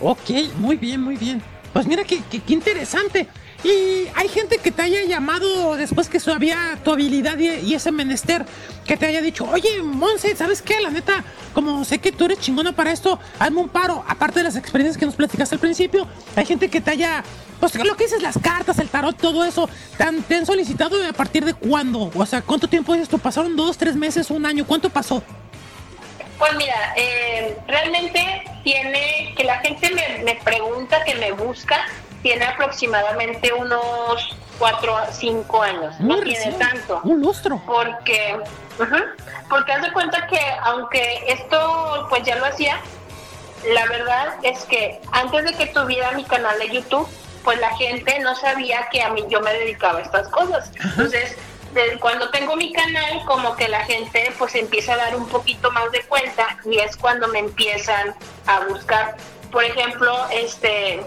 [0.00, 1.42] Ok, muy bien, muy bien.
[1.72, 3.28] Pues mira qué, qué, qué interesante.
[3.64, 8.46] Y hay gente que te haya llamado después que sabía tu habilidad y, ese menester,
[8.86, 10.80] que te haya dicho, oye, Monse, ¿sabes qué?
[10.80, 14.04] La neta, como sé que tú eres chingona para esto, hazme un paro.
[14.06, 17.24] Aparte de las experiencias que nos platicaste al principio, hay gente que te haya,
[17.58, 21.12] pues lo que dices, las cartas, el tarot, todo eso, ¿te te han solicitado a
[21.12, 22.12] partir de cuándo?
[22.14, 23.18] O sea, ¿cuánto tiempo es esto?
[23.18, 24.66] ¿Pasaron dos, tres meses, un año?
[24.66, 25.20] ¿Cuánto pasó?
[26.38, 31.84] Pues mira, eh, realmente tiene que la gente me, me pregunta, que me busca,
[32.28, 37.00] tiene aproximadamente unos 4 a 5 años, no tiene tanto.
[37.04, 37.58] Un lustro.
[37.66, 38.38] Porque,
[39.48, 42.78] porque haz de cuenta que aunque esto pues ya lo hacía,
[43.72, 47.08] la verdad es que antes de que tuviera mi canal de YouTube,
[47.44, 50.70] pues la gente no sabía que a mí yo me dedicaba a estas cosas.
[50.84, 51.34] Entonces,
[51.72, 55.70] de- cuando tengo mi canal, como que la gente pues empieza a dar un poquito
[55.70, 58.14] más de cuenta y es cuando me empiezan
[58.46, 59.16] a buscar.
[59.50, 61.00] Por ejemplo, este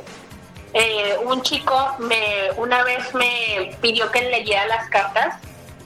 [0.73, 5.35] eh, un chico me una vez me pidió que le leyera las cartas.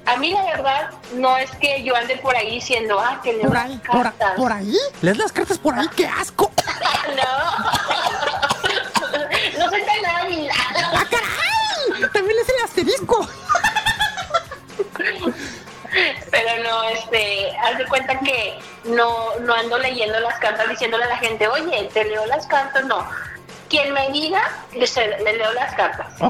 [0.06, 3.48] A mí la verdad no es que yo ande por ahí diciendo, ah, que leo
[3.48, 3.82] ¿Por las ahí?
[3.88, 4.34] ¿Por, cartas.
[4.36, 4.78] por ahí?
[5.02, 5.88] ¿Lees las cartas por ahí?
[5.95, 6.52] ¡Qué asco!
[7.15, 7.24] No.
[9.60, 10.50] no soy tan hábil.
[10.52, 12.10] ¡Ah, caray!
[12.12, 13.28] También es el asterisco.
[16.32, 21.10] Pero no, este, haz de cuenta que no, no ando leyendo las cartas diciéndole a
[21.10, 23.08] la gente, oye, te leo las cartas, no.
[23.69, 24.41] Quien me diga,
[24.73, 26.21] le, leo las cartas.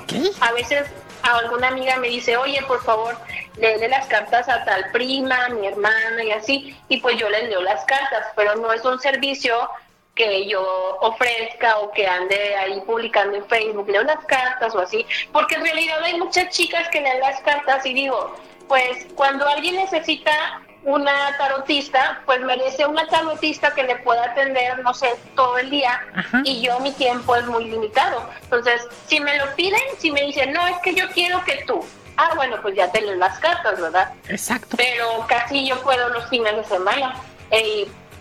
[0.41, 0.85] A veces
[1.23, 3.17] a alguna amiga me dice, oye, por favor,
[3.57, 7.61] léele las cartas a tal prima, mi hermana y así, y pues yo les leo
[7.61, 9.69] las cartas, pero no es un servicio
[10.13, 10.61] que yo
[11.01, 15.63] ofrezca o que ande ahí publicando en Facebook, leo las cartas o así, porque en
[15.63, 18.33] realidad hay muchas chicas que leen las cartas y digo,
[18.67, 24.93] pues cuando alguien necesita una tarotista, pues merece una tarotista que le pueda atender, no
[24.93, 26.41] sé, todo el día Ajá.
[26.43, 28.29] y yo mi tiempo es muy limitado.
[28.43, 31.83] Entonces, si me lo piden, si me dicen, no, es que yo quiero que tú,
[32.17, 34.13] ah, bueno, pues ya te leo las cartas, ¿verdad?
[34.29, 34.77] Exacto.
[34.77, 37.15] Pero casi yo puedo los fines de semana,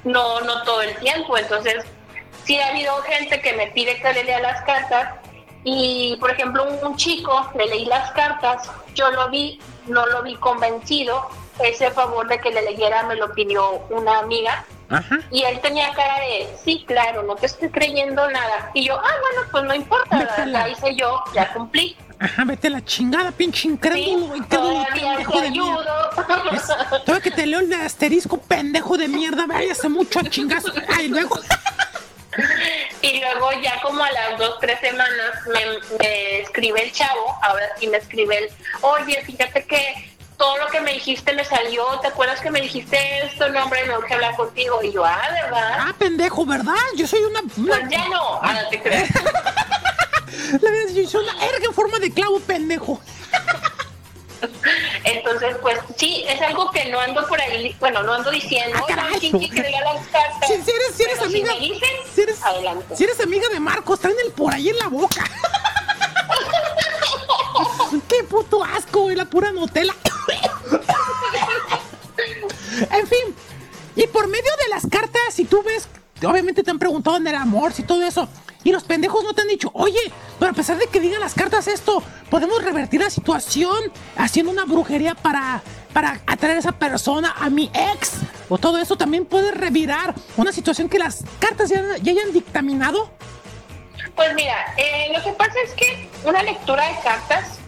[0.04, 1.84] no, no todo el tiempo, entonces
[2.44, 5.14] sí ha habido gente que me pide que le lea las cartas
[5.64, 10.22] y, por ejemplo, un, un chico, le leí las cartas, yo lo vi, no lo
[10.22, 11.28] vi convencido,
[11.62, 15.18] ese favor de que le leyera me lo pidió una amiga Ajá.
[15.30, 18.70] y él tenía cara de, sí, claro, no te estoy creyendo nada.
[18.74, 20.60] Y yo, ah, bueno, pues no importa, Métela.
[20.60, 21.96] la hice yo, ya cumplí.
[22.18, 24.36] Ajá, vete a la chingada, pinche Sí, incrédulo.
[24.36, 25.72] incrédulo, todavía pendejo de mierda.
[25.72, 26.52] ayudo.
[26.52, 29.46] Es- Todavía que te leo el asterisco, pendejo de mierda.
[29.46, 30.72] Váyase mucho a chingazo.
[30.88, 31.38] Ay, luego.
[33.02, 37.64] Y luego ya como a las dos, tres semanas me, me escribe el chavo, ahora
[37.78, 42.08] sí me escribe el, oye, fíjate que todo lo que me dijiste me salió, ¿te
[42.08, 43.48] acuerdas que me dijiste esto?
[43.50, 44.80] No, hombre, me urge hablar contigo.
[44.82, 45.76] Y yo, ah, ¿verdad?
[45.78, 46.74] Ah, pendejo, ¿verdad?
[46.96, 47.40] Yo soy una.
[47.56, 49.08] una Pues ya no, ah, no te creas.
[49.14, 53.00] la verdad, yo soy una erga en forma de clavo, pendejo.
[55.04, 59.08] Entonces, pues sí, es algo que no ando por ahí, bueno, no ando diciendo, Ah,
[59.10, 60.48] oye, Kinky, que las cartas.
[60.48, 61.52] Si, si eres, si eres amiga.
[61.52, 62.96] Si dicen, si eres, adelante.
[62.96, 65.24] si eres amiga de Marcos, traen el por ahí en la boca.
[68.02, 69.94] Qué puto asco, la pura Nutella.
[72.90, 73.34] en fin,
[73.96, 75.88] y por medio de las cartas, si tú ves,
[76.26, 78.28] obviamente te han preguntado en el amor, si todo eso,
[78.64, 80.00] y los pendejos no te han dicho, oye,
[80.38, 83.76] pero a pesar de que digan las cartas esto, podemos revertir la situación
[84.16, 88.12] haciendo una brujería para, para atraer a esa persona, a mi ex,
[88.48, 93.10] o todo eso también puede revirar una situación que las cartas ya, ya hayan dictaminado.
[94.16, 97.58] Pues mira, eh, lo que pasa es que una lectura de cartas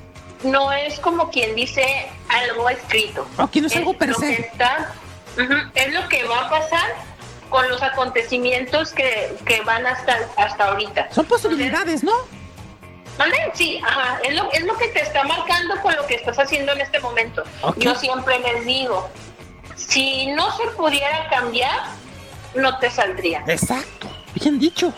[0.45, 3.27] no es como quien dice algo escrito.
[3.39, 4.43] Ok, no es algo per se.
[4.43, 4.93] está,
[5.75, 6.95] Es lo que va a pasar
[7.51, 11.09] con los acontecimientos que, que van hasta, hasta ahorita.
[11.13, 12.13] Son posibilidades, ¿no?
[13.19, 13.37] ¿Mande?
[13.55, 16.73] Sí, ajá, es lo, es lo que te está marcando con lo que estás haciendo
[16.73, 17.45] en este momento.
[17.77, 19.09] Yo siempre les digo,
[19.75, 21.81] si no se pudiera cambiar,
[22.55, 23.43] no te saldría.
[23.47, 24.09] Exacto.
[24.35, 24.93] Bien dicho.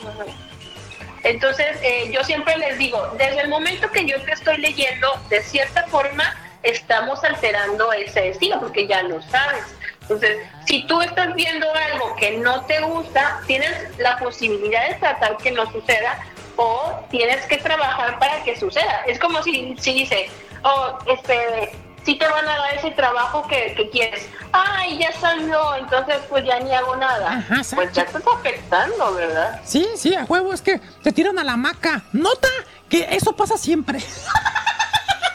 [1.28, 5.42] Entonces, eh, yo siempre les digo, desde el momento que yo te estoy leyendo, de
[5.42, 9.62] cierta forma, estamos alterando ese destino, porque ya lo sabes.
[10.00, 15.36] Entonces, si tú estás viendo algo que no te gusta, tienes la posibilidad de tratar
[15.36, 16.18] que no suceda
[16.56, 19.04] o tienes que trabajar para que suceda.
[19.06, 20.30] Es como si, si dice,
[20.62, 21.72] oh, este,
[22.08, 24.26] si te van a dar ese trabajo que, que quieres.
[24.50, 27.32] Ay, ya salió, entonces pues ya ni hago nada.
[27.36, 29.60] Ajá, pues ya estás afectando, ¿verdad?
[29.62, 32.00] Sí, sí, a huevo, es que te tiran a la maca.
[32.14, 32.48] Nota
[32.88, 34.00] que eso pasa siempre.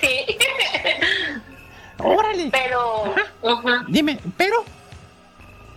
[0.02, 0.38] Sí.
[2.00, 2.50] Órale.
[2.52, 3.14] Pero.
[3.88, 4.66] Dime, pero.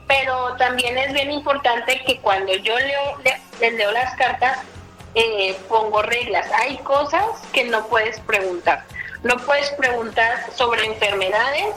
[0.09, 4.59] pero también es bien importante que cuando yo leo, le- les leo las cartas,
[5.15, 6.47] eh, pongo reglas.
[6.61, 8.85] Hay cosas que no puedes preguntar.
[9.23, 11.75] No puedes preguntar sobre enfermedades,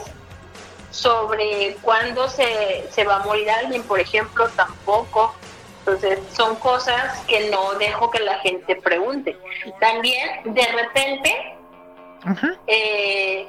[0.90, 5.34] sobre cuándo se, se va a morir alguien, por ejemplo, tampoco.
[5.80, 9.36] Entonces, son cosas que no dejo que la gente pregunte.
[9.80, 11.56] También, de repente,
[12.66, 13.48] eh,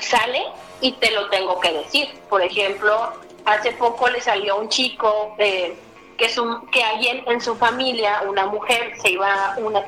[0.00, 0.44] sale
[0.80, 2.08] y te lo tengo que decir.
[2.28, 3.12] Por ejemplo,
[3.44, 5.76] hace poco le salió a un chico eh,
[6.16, 9.84] que, su, que alguien en su familia, una mujer, se iba, una,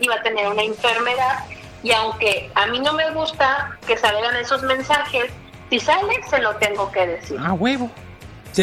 [0.00, 1.44] iba a tener una enfermedad
[1.84, 5.26] y aunque a mí no me gusta que salgan esos mensajes,
[5.70, 7.38] si sale se lo tengo que decir.
[7.38, 7.88] A huevo.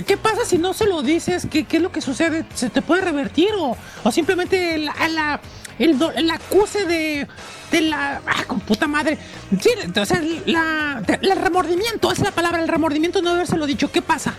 [0.08, 1.48] ¿Qué pasa si no se lo dices?
[1.52, 2.46] ¿Qué, qué es lo que sucede?
[2.54, 5.40] ¿Se te puede revertir o, o simplemente la, la-
[5.80, 7.28] el, el acuse de,
[7.72, 8.22] de la...
[8.26, 9.18] Ah, con puta madre.
[9.60, 13.66] Sí, o sea, la, el remordimiento, esa es la palabra, el remordimiento de no habérselo
[13.66, 13.92] dicho.
[13.92, 14.34] ¿Qué pasa?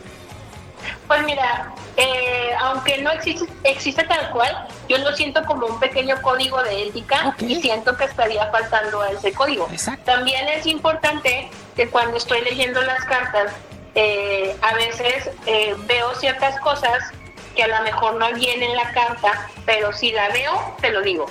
[1.06, 6.20] Pues mira, eh, aunque no existe, existe tal cual, yo lo siento como un pequeño
[6.22, 9.68] código de ética y siento que estaría faltando a ese código.
[9.70, 10.04] Exacto.
[10.04, 13.52] También es importante que cuando estoy leyendo las cartas,
[13.94, 17.12] eh, a veces eh, veo ciertas cosas
[17.54, 21.02] que a lo mejor no vienen en la carta, pero si la veo, te lo
[21.02, 21.26] digo.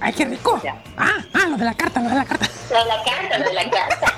[0.00, 0.60] ¡Ay, qué rico!
[0.62, 0.82] Ya.
[0.98, 2.46] Ah, ah, lo de la carta, lo de la carta.
[2.70, 4.14] La de la carta, la de la carta.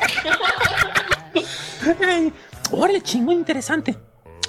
[2.08, 2.32] Ay,
[2.72, 3.96] órale, chingo, interesante.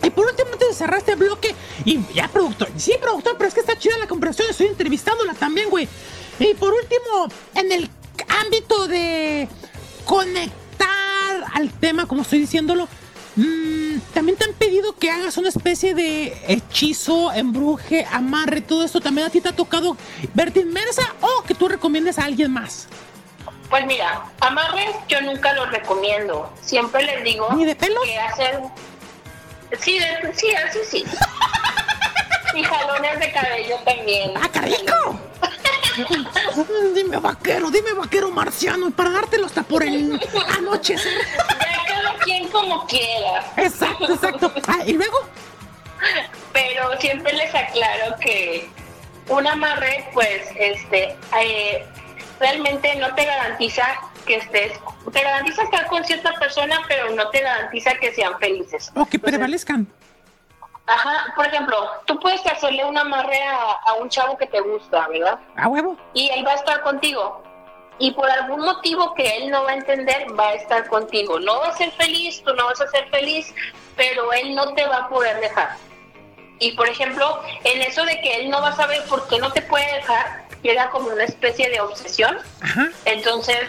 [0.04, 1.56] Y por último, antes de cerrar este bloque,
[1.86, 5.70] y ya, productor, sí, productor, pero es que está chida la conversación, estoy entrevistándola también,
[5.70, 5.88] güey.
[6.40, 7.90] Y por último, en el
[8.46, 9.48] ámbito de
[10.06, 10.88] conectar
[11.54, 12.88] al tema, como estoy diciéndolo,
[13.36, 19.02] mm, también te han pedido que hagas una especie de hechizo, embruje, amarre, todo esto.
[19.02, 19.98] ¿También a ti te ha tocado
[20.34, 22.88] verte inmersa o que tú recomiendes a alguien más?
[23.70, 26.52] Pues mira, amarres yo nunca los recomiendo.
[26.62, 28.04] Siempre les digo ¿Ni de pelos?
[28.04, 28.62] que hacer...
[29.80, 30.00] Sí,
[30.34, 31.06] sí, así sí.
[32.54, 34.32] Y jalones de cabello también.
[34.42, 35.20] ¡Ah, qué rico!
[36.94, 40.20] dime vaquero, dime vaquero marciano, para dártelo hasta por el
[40.58, 41.14] anochecer.
[41.38, 43.52] Ya cada quien como quiera.
[43.58, 44.54] Exacto, exacto.
[44.68, 45.18] Ah, y luego,
[46.54, 48.70] Pero siempre les aclaro que
[49.28, 51.86] un amarre, pues, este, eh,
[52.40, 54.74] realmente no te garantiza que estés,
[55.12, 58.90] te garantiza estar con cierta persona, pero no te garantiza que sean felices.
[58.90, 59.88] o que Entonces, prevalezcan.
[60.86, 65.08] Ajá, por ejemplo, tú puedes hacerle un amarre a, a un chavo que te gusta,
[65.08, 65.40] ¿verdad?
[65.56, 65.98] A huevo.
[66.14, 67.44] Y él va a estar contigo.
[68.00, 71.40] Y por algún motivo que él no va a entender, va a estar contigo.
[71.40, 73.54] No va a ser feliz, tú no vas a ser feliz,
[73.96, 75.76] pero él no te va a poder dejar.
[76.60, 79.52] Y por ejemplo, en eso de que él no va a saber por qué no
[79.52, 82.38] te puede dejar, llega como una especie de obsesión.
[82.62, 82.90] Ajá.
[83.06, 83.60] Entonces,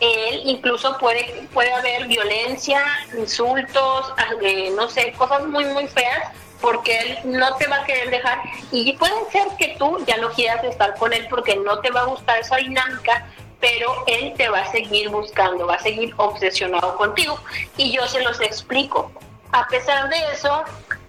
[0.00, 2.82] él incluso puede, puede haber violencia,
[3.16, 8.10] insultos, eh, no sé, cosas muy, muy feas, porque él no te va a querer
[8.10, 8.40] dejar.
[8.70, 12.02] Y puede ser que tú ya no quieras estar con él porque no te va
[12.02, 13.26] a gustar esa dinámica,
[13.60, 17.38] pero él te va a seguir buscando, va a seguir obsesionado contigo.
[17.76, 19.10] Y yo se los explico.
[19.50, 20.62] A pesar de eso,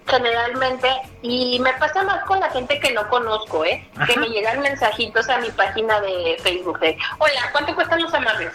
[0.06, 0.88] generalmente,
[1.22, 3.86] y me pasa más con la gente que no conozco, ¿eh?
[4.06, 8.52] Que me llegan mensajitos a mi página de Facebook de, hola, ¿cuánto cuestan los amarres?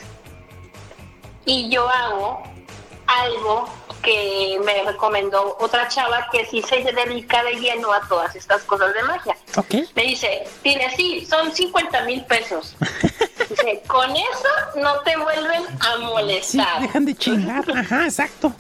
[1.45, 2.43] Y yo hago
[3.07, 3.69] algo
[4.01, 8.93] que me recomendó otra chava que sí se dedica de lleno a todas estas cosas
[8.93, 9.35] de magia.
[9.95, 12.75] Me dice, tiene sí, son 50 mil pesos.
[13.49, 16.81] Dice, con eso no te vuelven a Sí, molestar.
[16.81, 17.63] dejan de chingar.
[17.77, 18.51] Ajá, exacto.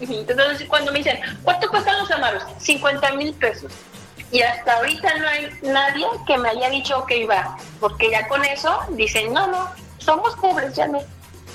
[0.00, 2.44] Entonces cuando me dicen, ¿cuánto cuestan los amarros?
[2.58, 3.72] 50 mil pesos.
[4.30, 8.44] Y hasta ahorita no hay nadie que me haya dicho que iba, porque ya con
[8.44, 11.00] eso dicen, no, no, somos pobres, ya no.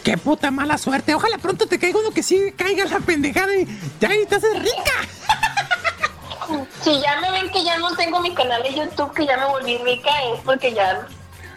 [0.04, 1.14] Qué puta mala suerte.
[1.14, 3.68] Ojalá pronto te caiga uno que sí caiga la pendejada y
[3.99, 4.91] ya y te haces rica.
[6.82, 9.45] Si ya me ven que ya no tengo mi canal de YouTube, que ya me
[9.45, 11.08] volví rica, es porque ya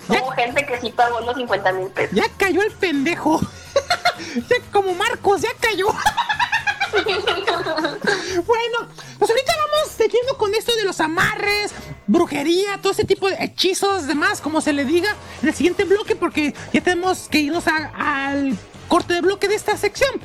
[0.06, 2.14] hubo gente que sí pagó los 50 mil pesos.
[2.14, 3.40] Ya cayó el pendejo.
[4.48, 5.88] ya como Marcos, ya cayó.
[8.46, 8.78] bueno,
[9.18, 11.72] pues ahorita vamos siguiendo con esto de los amarres,
[12.06, 16.16] brujería, todo ese tipo de hechizos, demás, como se le diga, en el siguiente bloque,
[16.16, 18.56] porque ya tenemos que irnos al
[18.88, 20.20] corte de bloque de esta sección.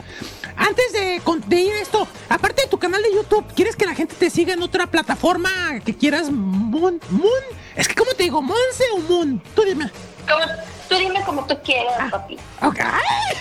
[0.56, 4.16] Antes de, de ir esto, aparte de tu canal de YouTube, ¿quieres que la gente
[4.16, 6.30] te siga en otra plataforma que quieras?
[6.30, 7.44] Moon, Moon,
[7.76, 8.42] es que, ¿cómo te digo?
[8.42, 9.42] ¿Monse o Moon?
[9.56, 9.90] Tú dime.
[10.30, 10.46] Como,
[10.88, 12.38] tú dime como tú quieras, papi.
[12.62, 12.80] Ok.
[12.84, 13.38] ¡Ay!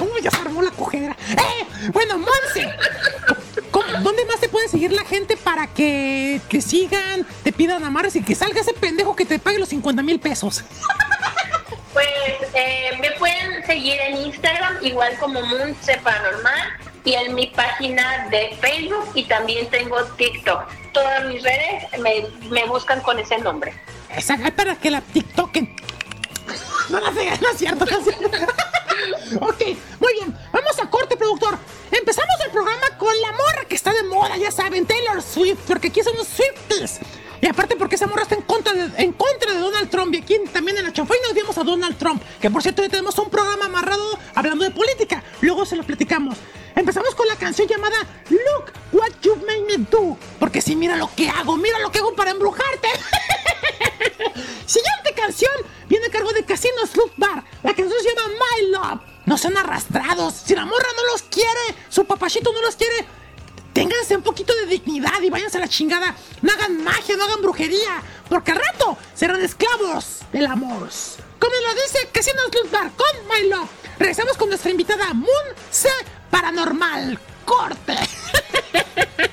[0.00, 1.16] Uy, ya se armó la cojera.
[1.30, 1.66] ¡Eh!
[1.92, 2.74] Bueno, Monse.
[3.70, 8.16] ¿cómo- ¿Dónde más te puede seguir la gente para que te sigan, te pidan amarres
[8.16, 10.64] y que salga ese pendejo que te pague los 50 mil pesos?
[11.92, 12.06] Pues
[12.54, 16.68] eh, me pueden seguir en Instagram, igual como Moonse Paranormal,
[17.04, 20.64] y en mi página de Facebook, y también tengo TikTok.
[20.92, 23.72] Todas mis redes me, me buscan con ese nombre.
[24.16, 25.76] Esa es para que la TikToken.
[26.88, 28.28] No la sé, no es cierto, no es cierto.
[29.40, 29.62] ok,
[30.00, 30.38] muy bien.
[30.52, 31.58] Vamos a corte, productor.
[31.90, 35.88] Empezamos el programa con la morra que está de moda, ya saben, Taylor Swift, porque
[35.88, 37.00] aquí somos Swifties.
[37.42, 40.14] Y aparte porque esa morra está en contra de, en contra de Donald Trump.
[40.14, 42.22] Y aquí también en la chofá y nos vimos a Donald Trump.
[42.40, 45.22] Que por cierto, hoy tenemos un programa amarrado hablando de política.
[45.42, 46.38] Luego se lo platicamos.
[46.74, 47.96] Empezamos con la canción llamada
[48.30, 50.16] Look What You Made Me Do.
[50.40, 52.88] Porque si mira lo que hago, mira lo que hago para embrujarte.
[54.66, 55.52] Siguiente canción
[55.88, 57.44] viene a cargo de Casino Sloop Bar.
[57.62, 59.00] La canción se llama My Love.
[59.24, 60.34] No sean arrastrados.
[60.44, 63.06] Si la morra no los quiere, su papachito no los quiere,
[63.72, 66.14] ténganse un poquito de dignidad y váyanse a la chingada.
[66.42, 68.02] No hagan magia, no hagan brujería.
[68.28, 70.88] Porque al rato serán esclavos del amor.
[71.38, 73.68] Como lo dice Casino Sloop Bar con My Love.
[73.98, 75.88] Regresamos con nuestra invitada Moon C.
[76.30, 77.18] Paranormal.
[77.44, 77.96] Corte.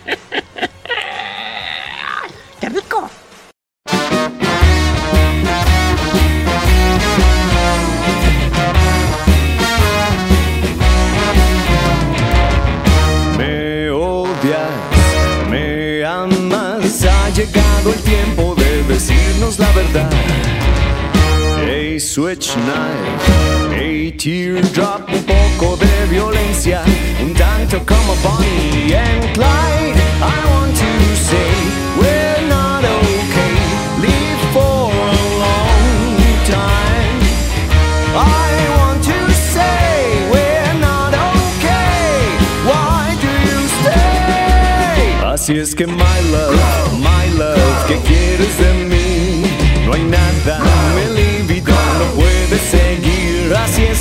[22.13, 23.29] switch knife,
[23.73, 26.83] a teardrop, un poco de violencia,
[27.19, 29.97] un tanto como Bonnie and Clyde.
[30.21, 31.49] I want to say
[31.97, 33.55] we're not okay,
[33.99, 37.19] leave for a long time.
[38.13, 42.29] I want to say we're not okay.
[42.69, 45.33] Why do you stay?
[45.33, 49.45] Así es que my love, my love, ¿qué quieres de mí?
[49.87, 50.61] No hay nada,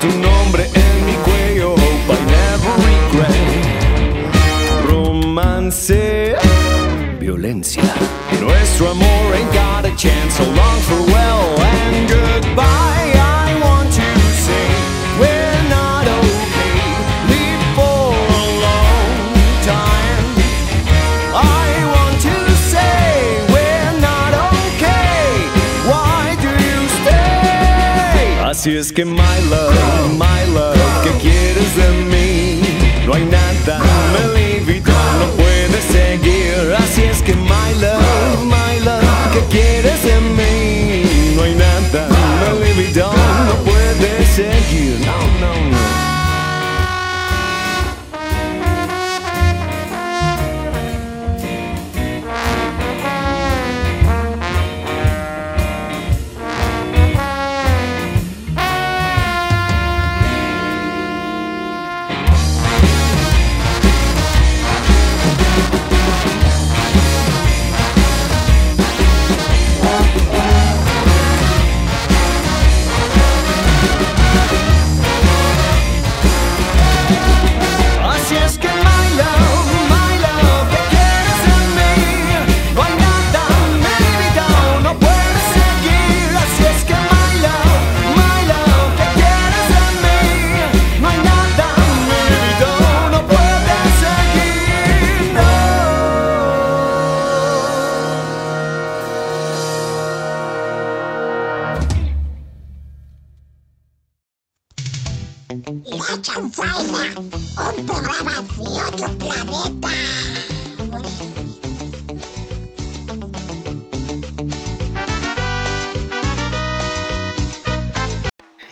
[0.00, 1.72] tu nombre en mi cuello.
[1.72, 3.36] Hope I never regret.
[4.88, 6.34] Romance,
[7.20, 7.94] violencia.
[8.40, 10.34] Nuestro amor ain't got a chance.
[10.34, 12.23] So long, farewell and goodbye.
[28.64, 28.74] Stay?
[28.74, 29.53] Así es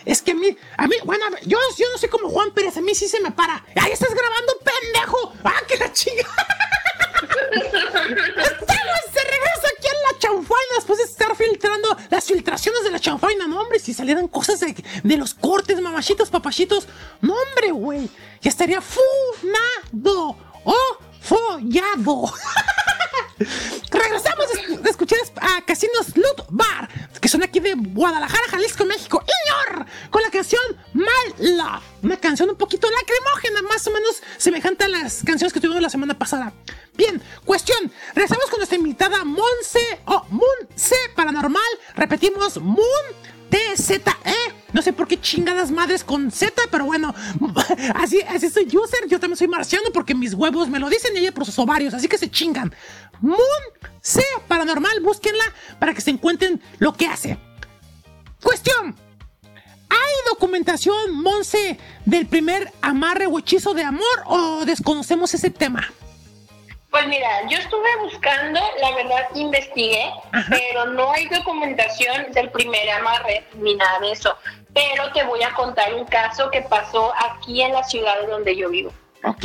[0.05, 2.51] Es que a mí, a mí, bueno, a ver, yo, yo no sé cómo Juan
[2.51, 3.65] Pérez, a mí sí se me para.
[3.75, 5.33] ¡Ahí estás grabando, pendejo!
[5.43, 6.23] ¡Ah, que la chinga!
[7.53, 12.99] Estamos de regreso aquí en la chanfaina después de estar filtrando las filtraciones de la
[12.99, 13.47] chanfaina.
[13.47, 16.87] No, hombre, si salieran cosas de, de los cortes, mamachitos, papachitos.
[17.21, 18.09] No, hombre, güey.
[18.41, 20.75] Ya estaría funado o
[21.21, 22.33] follado.
[23.89, 24.47] Regresamos
[24.81, 26.89] de escuchar a Casinos Loot Bar,
[27.19, 29.23] que son aquí de Guadalajara, Jalisco, México.
[29.23, 29.85] ¡Iñor!
[30.09, 30.61] Con la canción
[30.93, 31.81] Mala.
[32.01, 35.89] Una canción un poquito lacrimógena, más o menos semejante a las canciones que tuvimos la
[35.89, 36.53] semana pasada.
[36.95, 37.91] Bien, cuestión.
[38.13, 41.61] Regresamos con nuestra invitada Monse, o Monse Paranormal.
[41.95, 43.05] Repetimos, Moon
[43.49, 44.62] T-Z-E.
[44.73, 47.13] No sé por qué chingadas madres con Z, pero bueno,
[47.95, 49.07] así, así soy user.
[49.07, 51.93] Yo también soy marciano porque mis huevos me lo dicen y ella por sus ovarios,
[51.93, 52.73] así que se chingan.
[53.21, 53.37] Moon
[54.01, 55.45] C Paranormal, búsquenla
[55.79, 57.37] para que se encuentren lo que hace.
[58.41, 58.95] Cuestión.
[59.89, 65.87] ¿Hay documentación, Monse, del primer amarre o hechizo de amor o desconocemos ese tema?
[66.93, 70.13] Pues mira, yo estuve buscando, la verdad investigué,
[70.51, 74.37] pero no hay documentación del primer amarre ni nada de eso.
[74.75, 78.69] Pero te voy a contar un caso que pasó aquí en la ciudad donde yo
[78.69, 78.91] vivo.
[79.23, 79.43] Ok.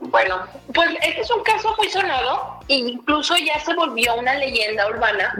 [0.00, 4.88] Bueno, pues este es un caso muy sonado, e incluso ya se volvió una leyenda
[4.88, 5.32] urbana,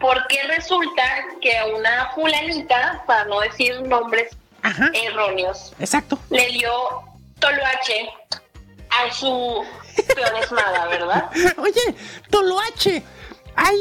[0.00, 1.02] porque resulta
[1.42, 4.90] que una fulanita, para no decir nombres Ajá.
[4.94, 6.18] erróneos, Exacto.
[6.30, 6.72] le dio
[7.38, 8.08] toloache
[8.88, 9.62] a su
[10.88, 11.30] ¿verdad?
[11.58, 11.94] Oye,
[12.30, 13.02] Toloache,
[13.56, 13.78] hay,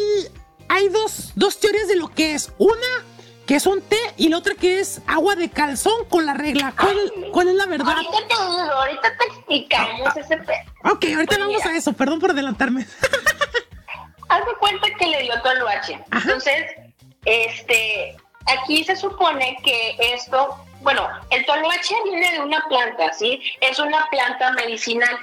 [0.69, 2.51] hay dos, dos teorías de lo que es.
[2.57, 3.05] Una
[3.45, 6.73] que es un té y la otra que es agua de calzón con la regla.
[6.79, 6.97] ¿Cuál,
[7.33, 7.95] cuál es la verdad?
[7.97, 10.57] Ahorita te ahorita te explicamos ese pedo.
[10.85, 11.69] Ok, ahorita Pues vamos mira.
[11.71, 11.93] a eso.
[11.93, 12.87] Perdón por adelantarme.
[14.29, 15.95] Haz de cuenta que le dio toloache.
[16.09, 16.23] Ajá.
[16.23, 16.65] Entonces,
[17.25, 23.41] este, aquí se supone que esto, bueno, el toloache viene de una planta, ¿sí?
[23.61, 25.15] Es una planta medicinal.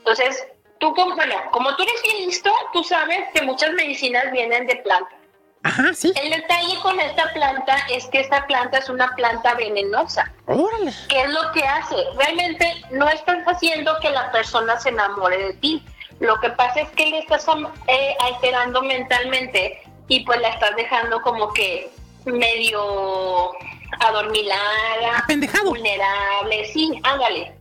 [0.00, 0.46] Entonces,
[0.78, 4.76] tú, como, bueno, como tú eres bien listo, tú sabes que muchas medicinas vienen de
[4.76, 5.14] plantas.
[5.62, 6.10] Ajá, sí.
[6.22, 10.32] El detalle con esta planta es que esta planta es una planta venenosa.
[10.46, 10.90] Órale.
[11.08, 11.96] ¿Qué es lo que hace?
[12.16, 15.84] Realmente no estás haciendo que la persona se enamore de ti.
[16.18, 17.46] Lo que pasa es que le estás
[17.88, 21.90] eh, alterando mentalmente y pues la estás dejando como que
[22.24, 23.52] medio
[24.00, 25.68] adormilada, Apendejado.
[25.70, 27.54] vulnerable, sí, ándale.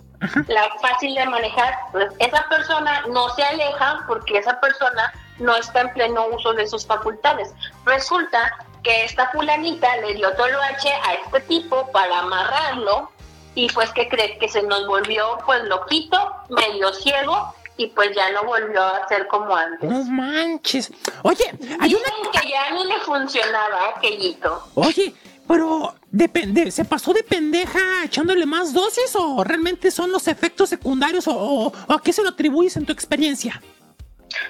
[0.47, 5.81] La fácil de manejar, pues, esa persona no se aleja porque esa persona no está
[5.81, 7.53] en pleno uso de sus facultades.
[7.85, 13.11] Resulta que esta fulanita le dio toloache a este tipo para amarrarlo
[13.55, 16.17] y pues que crees que se nos volvió pues loquito,
[16.49, 19.89] medio ciego y pues ya no volvió a ser como antes.
[19.89, 20.91] No manches.
[21.23, 21.45] Oye,
[21.79, 22.31] hay una.
[22.31, 24.67] Que ya no le funcionaba aquellito.
[24.75, 25.13] Oye,
[25.49, 31.27] pero depende, ¿se pasó de pendeja echándole más dosis o realmente son los efectos secundarios
[31.27, 33.59] o, o- o a qué se lo atribuyes en tu experiencia?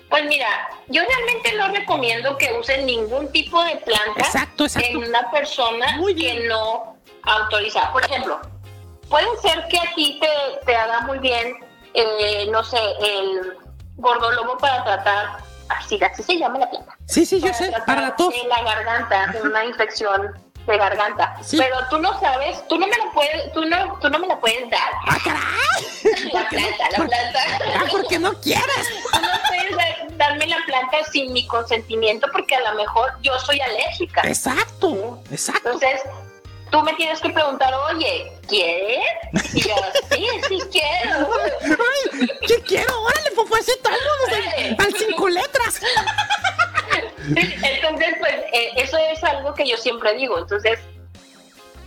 [0.09, 0.47] Pues mira,
[0.89, 4.89] yo realmente no recomiendo que usen ningún tipo de planta Exacto, exacto.
[4.89, 5.85] en una persona
[6.17, 7.93] que no autoriza.
[7.93, 8.41] Por ejemplo,
[9.09, 11.55] puede ser que a ti te, te haga muy bien,
[11.93, 13.53] eh, no sé, el
[13.95, 15.37] gordolobo para tratar,
[15.69, 16.97] así, así se llama la planta.
[17.07, 18.33] Sí, sí, yo sé, para la tos.
[18.33, 20.33] de la garganta, de una infección
[20.73, 21.35] de garganta.
[21.41, 21.57] Sí.
[21.57, 24.39] Pero tú no sabes, tú no me la puedes, tú no, tú no me la
[24.39, 24.91] puedes dar.
[25.07, 26.29] ¡Ah, caray!
[26.33, 27.39] La planta, la ¿Por- planta.
[27.75, 28.87] Ah, porque no quieres.
[29.11, 33.37] Tú no puedes dar- darme la planta sin mi consentimiento porque a lo mejor yo
[33.39, 34.21] soy alérgica.
[34.23, 35.69] Exacto, exacto.
[35.71, 36.01] Entonces,
[36.71, 38.99] tú me tienes que preguntar, oye, ¿quieres?
[39.53, 39.75] Y yo,
[40.11, 41.29] sí, sí quiero.
[41.63, 43.01] Ay, ¿qué quiero?
[43.01, 43.69] Órale, vámonos
[44.77, 45.79] al- al cinco letras.
[47.35, 50.37] Entonces, pues, eh, eso es algo que yo siempre digo.
[50.37, 50.79] Entonces,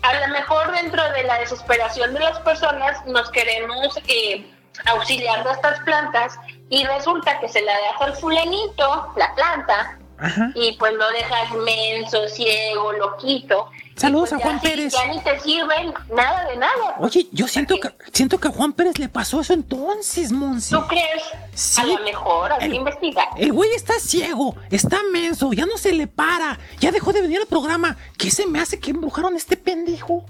[0.03, 4.45] a lo mejor dentro de la desesperación de las personas nos queremos eh,
[4.87, 6.39] auxiliar de estas plantas
[6.69, 10.53] y resulta que se la das al fulanito, la planta, Ajá.
[10.55, 13.71] y pues lo dejas menso, ciego, loquito.
[13.97, 14.93] Saludos pues, a Juan ya Pérez.
[14.93, 16.97] Ya ni te sirven nada de nada.
[16.99, 20.75] Oye, yo siento que siento que a Juan Pérez le pasó eso entonces, Monsi.
[20.75, 21.23] ¿Tú crees?
[21.55, 21.81] Sí.
[21.81, 23.29] A lo mejor, hay que investigar.
[23.37, 27.41] El güey está ciego, está menso, ya no se le para, ya dejó de venir
[27.41, 27.97] al programa.
[28.17, 30.25] ¿Qué se me hace que embrujaron a este pendejo?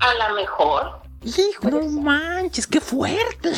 [0.00, 1.02] A lo mejor.
[1.24, 3.52] Hijo, no manches, qué fuerte.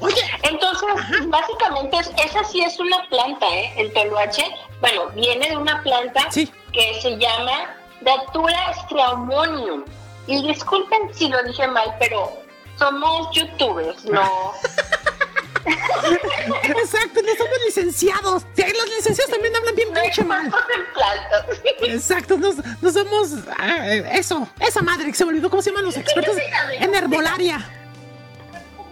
[0.00, 0.88] Oye, Entonces,
[1.28, 3.72] básicamente, es- esa sí es una planta, ¿eh?
[3.76, 4.44] El toluache,
[4.80, 6.50] bueno, viene de una planta Sí.
[6.72, 9.84] que se llama Datura stramonium.
[10.26, 12.36] Y disculpen si lo dije mal, pero
[12.78, 14.52] somos youtubers, no.
[16.62, 18.42] Exacto, no somos licenciados.
[18.56, 20.46] Los licenciados también hablan bien pinche mal.
[20.46, 21.46] en plantas.
[21.82, 22.50] Exacto, no,
[22.80, 26.36] no somos ah, eso, esa madre que se me olvidó, ¿cómo se llaman los expertos
[26.72, 27.64] en herbolaria?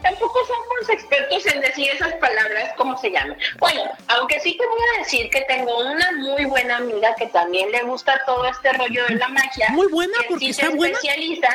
[0.02, 3.36] Tampoco somos expertos en decir esas palabras, ¿cómo se llaman?
[3.58, 7.70] Bueno, aunque sí te voy a decir que tengo una muy buena amiga que también
[7.70, 9.66] le gusta todo este rollo de la magia.
[9.70, 10.94] Muy buena, que porque sí está se buena.
[10.94, 11.48] especializa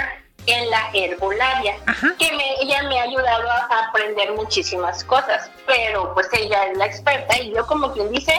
[0.48, 2.14] en la herbolaria, Ajá.
[2.20, 6.78] que me- ella me ha ayudado a, a aprender muchísimas cosas, pero pues ella es
[6.78, 8.32] la experta y yo como quien dice,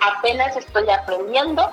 [0.00, 1.70] apenas estoy aprendiendo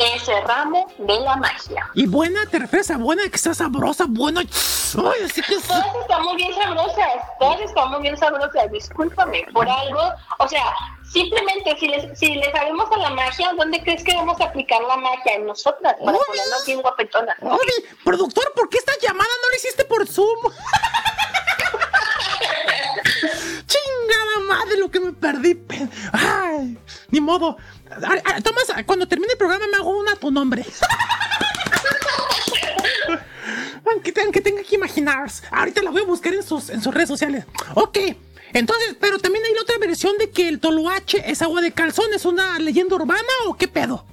[0.00, 1.88] ese ramo de la magia.
[1.94, 4.40] Y buena, te refieres a buena, que está sabrosa, buena.
[4.40, 10.00] Ay, así que Todas estamos bien sabrosas, todas estamos bien sabrosas, discúlpame, por algo,
[10.38, 10.64] o sea,
[11.12, 14.80] simplemente si les, si le sabemos a la magia, ¿dónde crees que vamos a aplicar
[14.82, 15.34] la magia?
[15.34, 16.24] En nosotras, para Uy.
[16.26, 17.36] ponernos bien guapetonas.
[17.42, 20.38] Oye, productor, ¿por qué esta llamada no la hiciste por Zoom?
[23.66, 25.54] Chingada madre, lo que me perdí.
[25.54, 26.78] pe- Ay,
[27.10, 27.56] ni modo.
[28.42, 30.64] Tomás, cuando termine el programa me hago una a tu nombre.
[33.90, 35.28] aunque, aunque tenga que imaginar.
[35.50, 37.44] Ahorita la voy a buscar en sus, en sus redes sociales.
[37.74, 37.98] Ok.
[38.52, 42.06] Entonces, pero también hay la otra versión de que el toloache es agua de calzón.
[42.14, 44.04] ¿Es una leyenda urbana o qué pedo?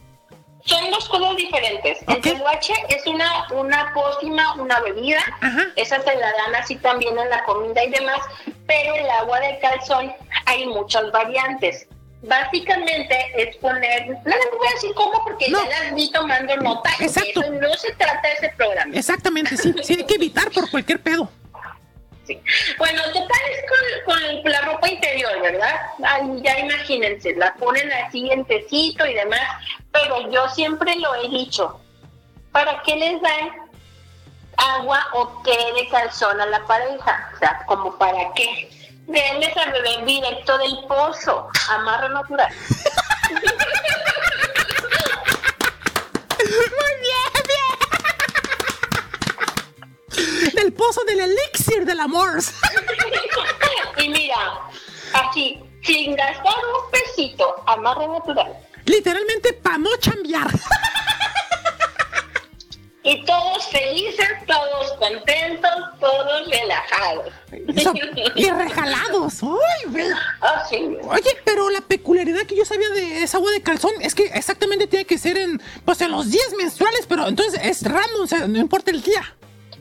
[0.65, 1.99] Son dos cosas diferentes.
[2.07, 5.23] El tehuache es una, una pócima, una bebida.
[5.39, 5.67] Ajá.
[5.77, 8.19] Esa te la dan así también en la comida y demás.
[8.67, 10.13] Pero el agua de calzón
[10.45, 11.87] hay muchas variantes.
[12.23, 15.63] Básicamente es poner, no les voy a decir cómo porque No.
[15.63, 16.89] ya las vi tomando nota.
[16.99, 17.41] Exacto.
[17.41, 18.95] Eso no se trata de ese programa.
[18.95, 19.73] Exactamente, sí.
[19.83, 21.29] Sí, hay que evitar por cualquier pedo.
[22.25, 22.41] Sí.
[22.77, 23.63] Bueno, total es
[24.05, 25.75] con, con la ropa interior, ¿verdad?
[26.03, 29.39] Ay, ya imagínense, la ponen así en tecito y demás,
[29.91, 31.79] pero yo siempre lo he dicho,
[32.51, 33.69] ¿para qué les dan
[34.57, 37.31] agua o té de calzón a la pareja?
[37.33, 38.69] O sea, ¿como para qué?
[39.07, 42.53] Denles a beber directo del pozo, amarro natural.
[46.43, 47.31] Muy bien,
[50.11, 50.53] bien.
[50.53, 52.39] Del pozo del elixir del amor.
[53.97, 54.59] y mira,
[55.13, 58.57] así, sin gastar un pesito, amarro natural.
[58.85, 60.49] Literalmente para no chambear.
[63.07, 67.33] Y todos felices, todos contentos, todos relajados.
[67.73, 67.93] Eso,
[68.35, 69.41] y regalados.
[69.43, 70.07] Ay, güey.
[70.41, 70.97] Así.
[71.03, 74.87] Oye, pero la peculiaridad que yo sabía de esa agua de calzón es que exactamente
[74.87, 78.45] tiene que ser en, pues en los días menstruales, pero entonces es random, o sea,
[78.45, 79.23] no importa el día.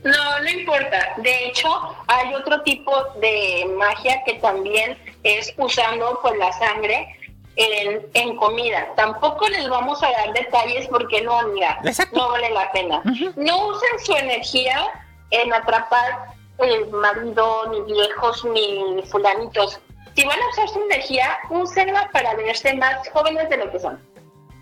[0.05, 1.15] No, no importa.
[1.17, 1.69] De hecho,
[2.07, 7.09] hay otro tipo de magia que también es usando pues la sangre
[7.57, 8.87] en, en comida.
[8.97, 12.17] Tampoco les vamos a dar detalles porque no, mira, Exacto.
[12.19, 13.03] no vale la pena.
[13.37, 14.87] No usen su energía
[15.31, 19.81] en atrapar el marido, ni viejos, ni fulanitos.
[20.15, 24.01] Si van a usar su energía, úsenla para verse más jóvenes de lo que son.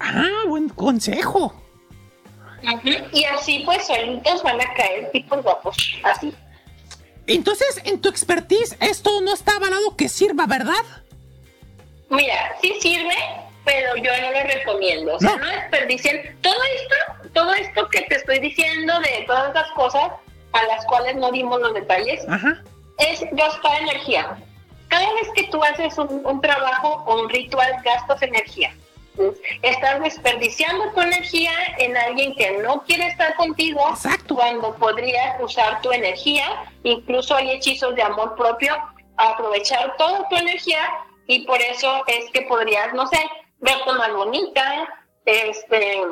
[0.01, 1.53] Ah, buen consejo.
[3.13, 5.77] Y así pues solitos van a caer tipos guapos.
[6.03, 6.35] Así.
[7.27, 10.75] Entonces, en tu expertise, esto no está avalado que sirva, ¿verdad?
[12.11, 13.15] Mira, sí sirve,
[13.65, 15.17] pero yo no lo recomiendo.
[15.17, 15.39] O sea, No.
[15.39, 16.95] no, desperdicien todo esto,
[17.33, 20.13] todo esto que te estoy diciendo de todas esas cosas
[20.53, 22.63] a las cuales no dimos los detalles, Ajá.
[22.99, 24.37] es gastar energía.
[24.89, 28.73] Cada vez que tú haces un, un trabajo o un ritual, gastas energía.
[29.63, 34.35] Estás desperdiciando tu energía en alguien que no quiere estar contigo Exacto.
[34.35, 36.47] cuando podrías usar tu energía.
[36.83, 38.77] Incluso hay hechizos de amor propio,
[39.17, 40.81] aprovechar toda tu energía
[41.27, 43.19] y por eso es que podrías, no sé,
[43.61, 44.89] verte más bonita,
[45.25, 46.03] este,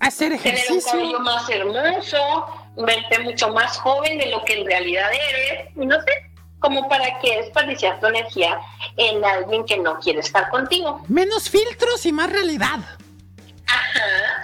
[0.00, 0.92] Hacer tener un ejercicio.
[0.92, 2.46] cabello más hermoso,
[2.76, 6.12] verte mucho más joven de lo que en realidad eres, no sé,
[6.60, 8.60] como para que desperdiciar tu energía
[8.96, 11.02] en alguien que no quiere estar contigo.
[11.08, 12.78] Menos filtros y más realidad.
[13.66, 14.37] Ajá.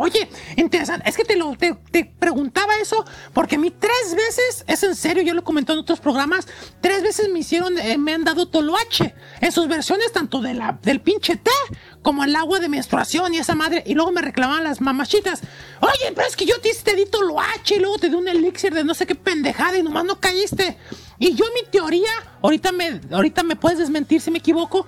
[0.00, 1.08] Oye, interesante.
[1.08, 1.74] Es que te lo te,
[2.04, 5.98] preguntaba eso porque a mí tres veces, es en serio, yo lo comenté en otros
[5.98, 6.46] programas,
[6.80, 10.78] tres veces me hicieron, eh, me han dado toloache en sus versiones tanto de la,
[10.82, 11.50] del pinche té
[12.00, 13.82] como el agua de menstruación y esa madre.
[13.86, 15.40] Y luego me reclamaban las mamachitas.
[15.80, 18.72] Oye, pero es que yo te, te di toloache y luego te di un elixir
[18.72, 20.78] de no sé qué pendejada y nomás no caíste.
[21.18, 24.86] Y yo mi teoría, ahorita me, ahorita me puedes desmentir si me equivoco,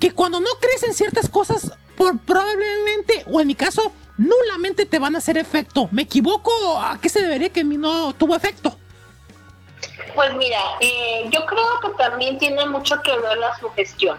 [0.00, 4.98] que cuando no crees en ciertas cosas, por, probablemente, o en mi caso, nulamente te
[4.98, 5.88] van a hacer efecto.
[5.92, 6.50] ¿Me equivoco?
[6.78, 8.76] ¿A qué se debería que a mí no tuvo efecto?
[10.14, 14.18] Pues mira, eh, yo creo que también tiene mucho que ver la sugestión.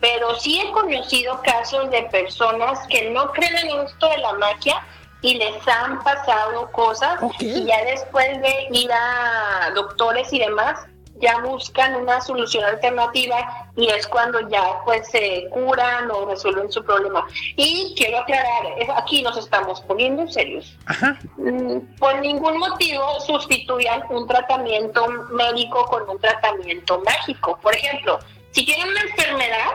[0.00, 4.80] Pero sí he conocido casos de personas que no creen en esto de la magia
[5.22, 10.78] y les han pasado cosas y ya después de ir a doctores y demás,
[11.20, 16.82] ya buscan una solución alternativa y es cuando ya pues se curan o resuelven su
[16.84, 17.26] problema.
[17.56, 18.66] Y quiero aclarar,
[18.96, 20.76] aquí nos estamos poniendo serios.
[20.86, 21.18] Ajá.
[21.36, 27.58] Mm, Por ningún motivo sustituyan un tratamiento médico con un tratamiento mágico.
[27.62, 28.18] Por ejemplo,
[28.52, 29.66] si tienen una enfermedad,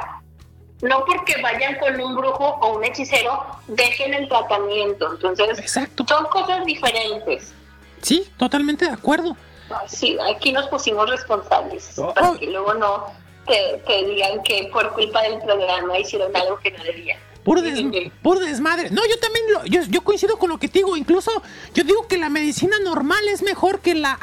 [0.81, 5.13] no porque vayan con un brujo o un hechicero, dejen el tratamiento.
[5.13, 6.05] Entonces, Exacto.
[6.07, 7.53] son cosas diferentes.
[8.01, 9.37] Sí, totalmente de acuerdo.
[9.87, 12.13] Sí, aquí nos pusimos responsables Oh.
[12.13, 13.07] para que luego no
[13.47, 17.19] te, te digan que por culpa del programa hicieron algo que no debían.
[17.43, 17.73] Puro, des-
[18.21, 18.89] puro desmadre.
[18.89, 20.95] No, yo también lo- yo, yo coincido con lo que te digo.
[20.95, 21.31] Incluso
[21.73, 24.17] yo digo que la medicina normal es mejor que la,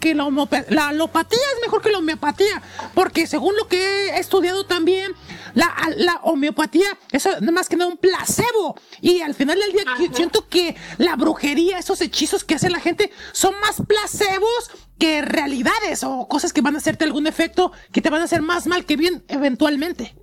[0.00, 0.28] que la,
[0.68, 2.62] la alopatía es mejor que la homeopatía.
[2.94, 5.12] Porque según lo que he estudiado también,
[5.54, 8.78] la, la homeopatía es nada más que nada un placebo.
[9.00, 13.10] Y al final del día siento que la brujería, esos hechizos que hace la gente,
[13.32, 18.10] son más placebos que realidades o cosas que van a hacerte algún efecto que te
[18.10, 20.14] van a hacer más mal que bien eventualmente.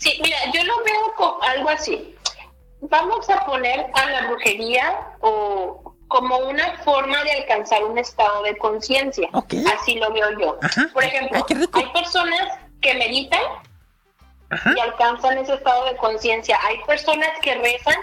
[0.00, 2.16] Sí, mira, yo lo veo como algo así.
[2.80, 8.56] Vamos a poner a la brujería o como una forma de alcanzar un estado de
[8.56, 9.28] conciencia.
[9.74, 10.58] Así lo veo yo.
[10.62, 10.88] Ajá.
[10.92, 13.42] Por ejemplo, Ay, hay personas que meditan
[14.48, 14.72] Ajá.
[14.74, 16.58] y alcanzan ese estado de conciencia.
[16.64, 17.96] Hay personas que rezan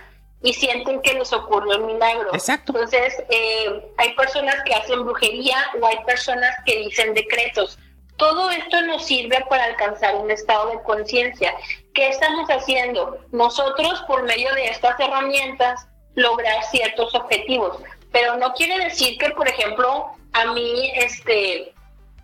[0.44, 2.30] y sienten que les ocurrió un milagro.
[2.32, 2.74] Exacto.
[2.74, 7.80] Entonces, eh, hay personas que hacen brujería o hay personas que dicen decretos.
[8.18, 11.54] Todo esto nos sirve para alcanzar un estado de conciencia.
[11.98, 13.18] ¿Qué estamos haciendo?
[13.32, 17.80] Nosotros, por medio de estas herramientas, lograr ciertos objetivos.
[18.12, 21.74] Pero no quiere decir que, por ejemplo, a mí, este,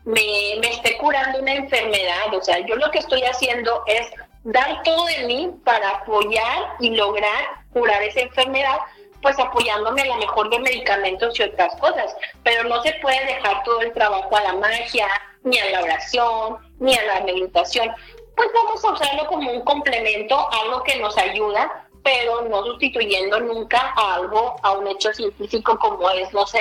[0.05, 2.31] me, me esté curando una enfermedad.
[2.35, 4.11] O sea, yo lo que estoy haciendo es
[4.43, 8.77] dar todo de mí para apoyar y lograr curar esa enfermedad,
[9.23, 12.15] pues apoyándome a lo mejor de medicamentos y otras cosas.
[12.43, 15.07] Pero no se puede dejar todo el trabajo a la magia,
[15.41, 17.91] ni a la oración, ni a la meditación.
[18.35, 23.93] Pues vamos a usarlo como un complemento, algo que nos ayuda, pero no sustituyendo nunca
[23.95, 26.59] a algo, a un hecho científico como es, no sé,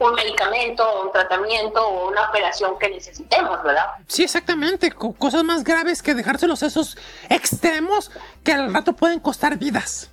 [0.00, 3.86] un medicamento, un tratamiento o una operación que necesitemos, ¿verdad?
[4.08, 4.90] Sí, exactamente.
[4.90, 6.98] co- cosas más graves que dejárselos a esos
[7.30, 8.10] extremos
[8.42, 10.10] que al rato pueden costar vidas.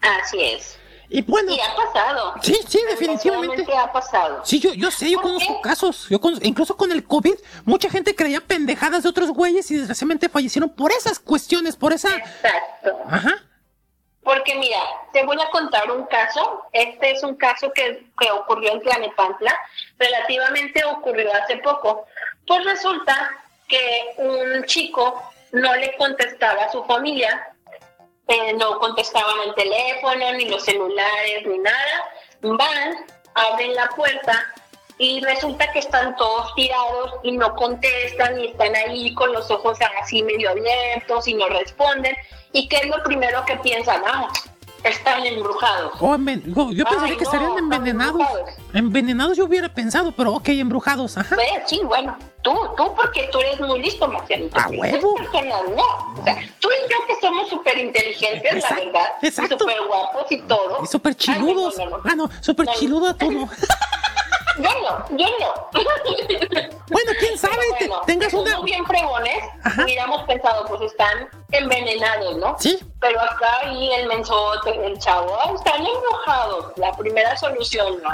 [0.00, 0.78] Así es.
[1.16, 2.34] Y bueno, Y ha pasado.
[2.42, 3.56] sí, sí, definitivamente.
[3.58, 4.40] Desgraciadamente ha pasado.
[4.44, 5.68] Sí, yo, yo sé, yo ¿Por conozco qué?
[5.68, 6.08] casos.
[6.10, 7.34] Yo conozco- incluso con el COVID,
[7.64, 12.16] mucha gente creía pendejadas de otros güeyes y desgraciadamente fallecieron por esas cuestiones, por esa.
[12.16, 12.98] Exacto.
[13.08, 13.32] Ajá.
[14.24, 14.78] Porque mira,
[15.12, 16.62] te voy a contar un caso.
[16.72, 19.54] Este es un caso que, que ocurrió en Tlanepantla.
[19.98, 22.06] Relativamente ocurrió hace poco.
[22.46, 23.30] Pues resulta
[23.68, 27.53] que un chico no le contestaba a su familia.
[28.28, 32.10] Eh, no contestaban el teléfono, ni los celulares, ni nada.
[32.42, 34.44] Van, abren la puerta
[34.98, 39.78] y resulta que están todos tirados y no contestan y están ahí con los ojos
[40.02, 42.14] así medio abiertos y no responden.
[42.52, 44.02] ¿Y qué es lo primero que piensan?
[44.06, 44.28] Ah,
[44.84, 45.92] están embrujados.
[46.00, 48.22] O enven- yo, yo pensaría que no, estarían envenenados.
[48.72, 51.16] Envenenados yo hubiera pensado, pero ok, embrujados.
[51.18, 51.34] Ajá.
[51.36, 54.56] Ve, Sí, bueno, tú, tú porque tú eres muy listo, Marcianito.
[54.58, 54.84] ¡A huevo!
[55.18, 56.20] Esas personas no.
[56.20, 59.12] O sea, tú y yo que somos súper inteligentes, la verdad.
[59.22, 59.58] exacto.
[59.58, 60.78] Súper guapos y todo.
[60.84, 61.76] Y súper Ay, no, chiludos.
[61.78, 62.00] no, no.
[62.04, 63.48] Ah, no, súper chiludo tú no.
[64.56, 65.68] Yo no, yo no.
[66.88, 68.60] Bueno, quién sabe, te- bueno, tengas una.
[68.60, 69.82] bien fregones, Ajá.
[69.82, 72.54] hubiéramos pensado, pues están envenenados, ¿no?
[72.60, 72.78] Sí.
[73.00, 76.72] Pero acá ahí el mensote, el chavo, "Ah, están embrujados.
[76.76, 78.10] La primera solución, ¿no?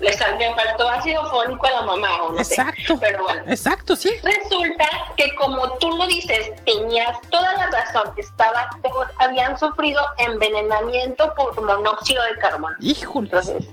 [0.00, 2.54] Le, le faltó ácido fólico a la mamá, o no sé.
[2.54, 2.98] Exacto.
[3.00, 3.42] Pero bueno.
[3.48, 4.10] Exacto, sí.
[4.22, 4.86] Resulta
[5.16, 8.70] que como tú lo dices, tenías toda la razón, estaba,
[9.18, 12.76] habían sufrido envenenamiento por monóxido de carbono.
[12.80, 13.26] Híjole.
[13.26, 13.68] Entonces,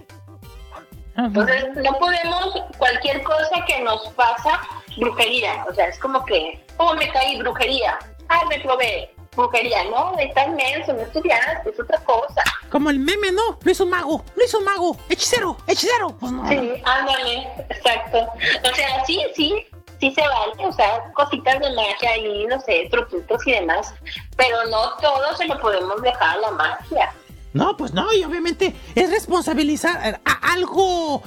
[1.15, 1.27] Ajá.
[1.27, 4.59] entonces no podemos, cualquier cosa que nos pasa,
[4.97, 5.63] brujería.
[5.69, 7.97] O sea, es como que, oh, me caí, brujería.
[8.29, 9.83] Ah, me probé, brujería.
[9.85, 12.43] No, estás menso, no estudiaste, es otra cosa.
[12.69, 13.59] Como el meme, ¿no?
[13.61, 14.97] Lo hizo un mago, lo hizo un mago.
[15.09, 16.15] Hechicero, hechicero.
[16.19, 16.47] Pues no.
[16.47, 18.27] Sí, ándale, exacto.
[18.69, 19.65] O sea, sí, sí,
[19.99, 23.93] sí se vale, o sea, cositas de magia y, no sé, truquitos y demás,
[24.35, 27.13] pero no todo se lo podemos dejar a la magia.
[27.53, 31.23] No, pues no, y obviamente es responsabilizar a algo,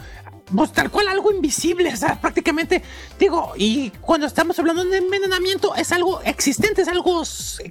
[0.55, 2.83] pues tal cual algo invisible, o sea, prácticamente,
[3.19, 7.23] digo, y cuando estamos hablando de envenenamiento es algo existente, es algo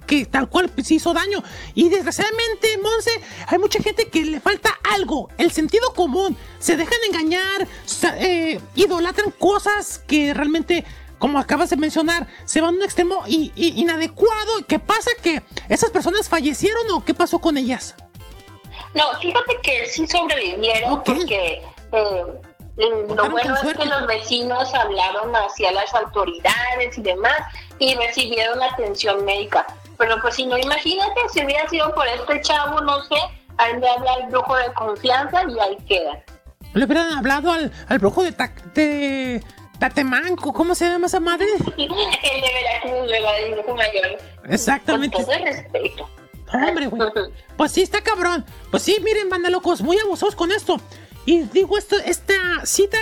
[0.05, 1.43] que tal cual se hizo daño.
[1.73, 3.11] Y desgraciadamente, Monse,
[3.47, 7.67] hay mucha gente que le falta algo, el sentido común, se dejan engañar,
[8.19, 10.85] eh, idolatran cosas que realmente...
[11.19, 14.51] Como acabas de mencionar, se van a un extremo i- inadecuado.
[14.67, 15.09] ¿Qué pasa?
[15.23, 17.95] ¿Que esas personas fallecieron o qué pasó con ellas?
[18.93, 22.23] No, fíjate que sí sobrevivieron porque eh,
[22.77, 27.33] lo Contaron bueno es que los vecinos hablaron hacia las autoridades y demás
[27.79, 29.65] y recibieron atención médica.
[29.97, 33.15] Pero pues si no, imagínate si hubiera sido por este chavo, no sé,
[33.57, 36.23] han de hablar el brujo de confianza y ahí queda.
[36.73, 39.43] Le hubieran hablado al, al brujo de, Ta- de
[39.79, 41.47] Tatemanco, ¿cómo se llama esa madre?
[41.77, 43.11] el de Veracruz.
[43.39, 44.17] El brujo mayor.
[44.49, 45.15] Exactamente.
[45.15, 46.09] Con todo el respeto.
[46.53, 47.09] Hombre, güey.
[47.57, 48.45] Pues sí, está cabrón.
[48.69, 50.79] Pues sí, miren, banda locos, muy abusados con esto.
[51.27, 52.33] Y digo esto, esta
[52.65, 52.97] cita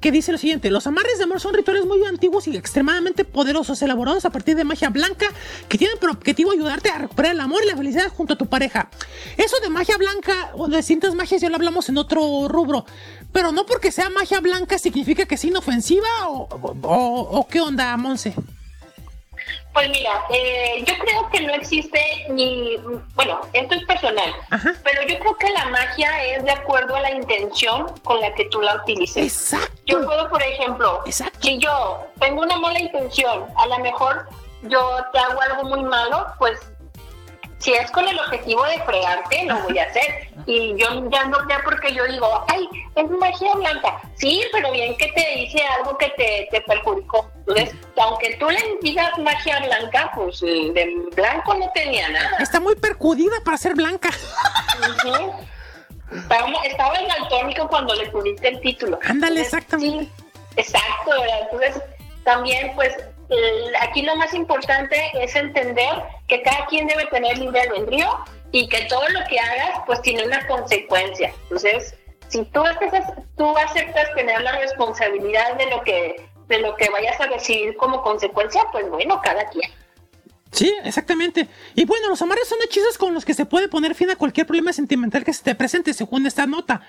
[0.00, 3.80] que dice lo siguiente: Los amarres de amor son rituales muy antiguos y extremadamente poderosos,
[3.80, 5.26] elaborados a partir de magia blanca
[5.68, 8.46] que tienen por objetivo ayudarte a recuperar el amor y la felicidad junto a tu
[8.46, 8.90] pareja.
[9.38, 12.84] Eso de magia blanca o de distintas magias ya lo hablamos en otro rubro.
[13.32, 16.48] Pero no porque sea magia blanca significa que es inofensiva o,
[16.82, 18.34] o- o qué onda, Monse.
[19.72, 22.76] Pues mira, eh, yo creo que no existe ni,
[23.14, 24.72] bueno, esto es personal, Ajá.
[24.84, 28.44] pero yo creo que la magia es de acuerdo a la intención con la que
[28.46, 29.16] tú la utilices.
[29.24, 29.82] Exacto.
[29.86, 31.38] Yo puedo, por ejemplo, Exacto.
[31.42, 34.28] si yo tengo una mala intención, a lo mejor
[34.62, 36.60] yo te hago algo muy malo, pues
[37.64, 40.28] si es con el objetivo de fregarte, lo voy a hacer.
[40.46, 43.98] Y yo ya no, ya porque yo digo, ay, es magia blanca.
[44.16, 47.30] Sí, pero bien que te dice algo que te, te perjudicó.
[47.38, 52.36] Entonces, aunque tú le digas magia blanca, pues eh, de blanco no tenía nada.
[52.40, 54.10] Está muy percudida para ser blanca.
[56.14, 58.98] Estaba, estaba en daltónico cuando le pusiste el título.
[59.08, 60.04] Ándale, exactamente.
[60.04, 60.12] sí,
[60.56, 61.40] exacto, ¿verdad?
[61.50, 61.82] Entonces,
[62.22, 62.94] también, pues,
[63.80, 68.18] aquí lo más importante es entender que cada quien debe tener libre albedrío
[68.52, 71.32] y que todo lo que hagas, pues, tiene una consecuencia.
[71.44, 71.94] Entonces,
[72.28, 77.18] si tú, aceptas, tú aceptas tener la responsabilidad de lo que de lo que vayas
[77.20, 79.70] a recibir como consecuencia, pues bueno, cada quien.
[80.50, 81.48] Sí, exactamente.
[81.74, 84.46] Y bueno, los amarres son hechizos con los que se puede poner fin a cualquier
[84.46, 86.82] problema sentimental que se te presente, según esta nota.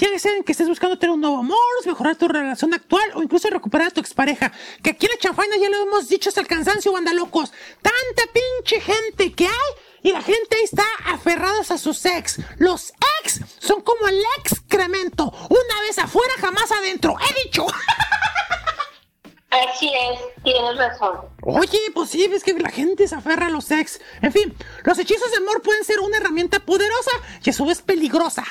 [0.00, 3.22] Ya sea en que estés buscando tener un nuevo amor, mejorar tu relación actual o
[3.22, 4.50] incluso recuperar a tu expareja.
[4.82, 7.52] Que aquí en la chanfaina ya lo hemos dicho hasta el cansancio, banda locos.
[7.82, 9.72] Tanta pinche gente que hay
[10.02, 12.40] y la gente ahí está aferrados a sus ex.
[12.56, 15.24] Los ex son como el excremento.
[15.50, 17.16] Una vez afuera, jamás adentro.
[17.20, 17.66] He dicho.
[19.50, 21.18] Así es, tienes razón.
[21.42, 24.00] Oye, pues sí, ves que la gente se aferra a los ex.
[24.22, 27.10] En fin, los hechizos de amor pueden ser una herramienta poderosa
[27.44, 28.44] y a su vez peligrosa.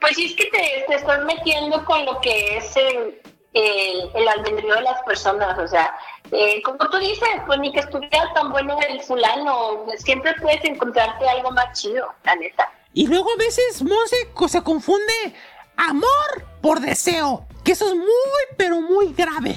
[0.00, 3.20] Pues sí es que te, te estás metiendo con lo que es el,
[3.52, 5.94] el, el albedrío de las personas, o sea,
[6.32, 11.28] eh, como tú dices, pues ni que estuviera tan bueno el fulano, siempre puedes encontrarte
[11.28, 12.70] algo más chido, la neta.
[12.92, 15.34] Y luego a veces, Monse, se confunde
[15.76, 17.46] amor por deseo.
[17.64, 18.06] Que eso es muy,
[18.56, 19.56] pero muy grave.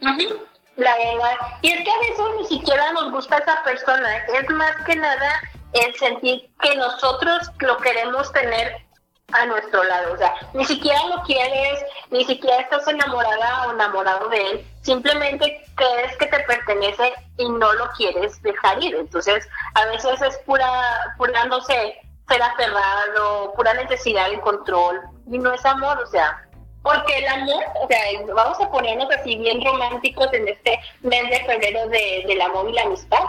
[0.00, 1.36] La verdad.
[1.62, 4.16] Y es que a veces ni siquiera nos gusta esa persona.
[4.26, 5.40] Es más que nada
[5.72, 8.84] el sentir que nosotros lo queremos tener
[9.32, 10.14] a nuestro lado.
[10.14, 14.66] O sea, ni siquiera lo quieres, ni siquiera estás enamorada o enamorado de él.
[14.82, 18.94] Simplemente crees que te pertenece y no lo quieres dejar ir.
[18.94, 21.96] Entonces, a veces es pura, pura no sé,
[22.28, 25.00] ser aferrado, pura necesidad de control.
[25.30, 26.46] Y no es amor, o sea,
[26.82, 27.98] porque el amor, o sea,
[28.34, 32.74] vamos a ponernos así bien románticos en este mes de febrero de, del amor y
[32.74, 33.24] la amistad.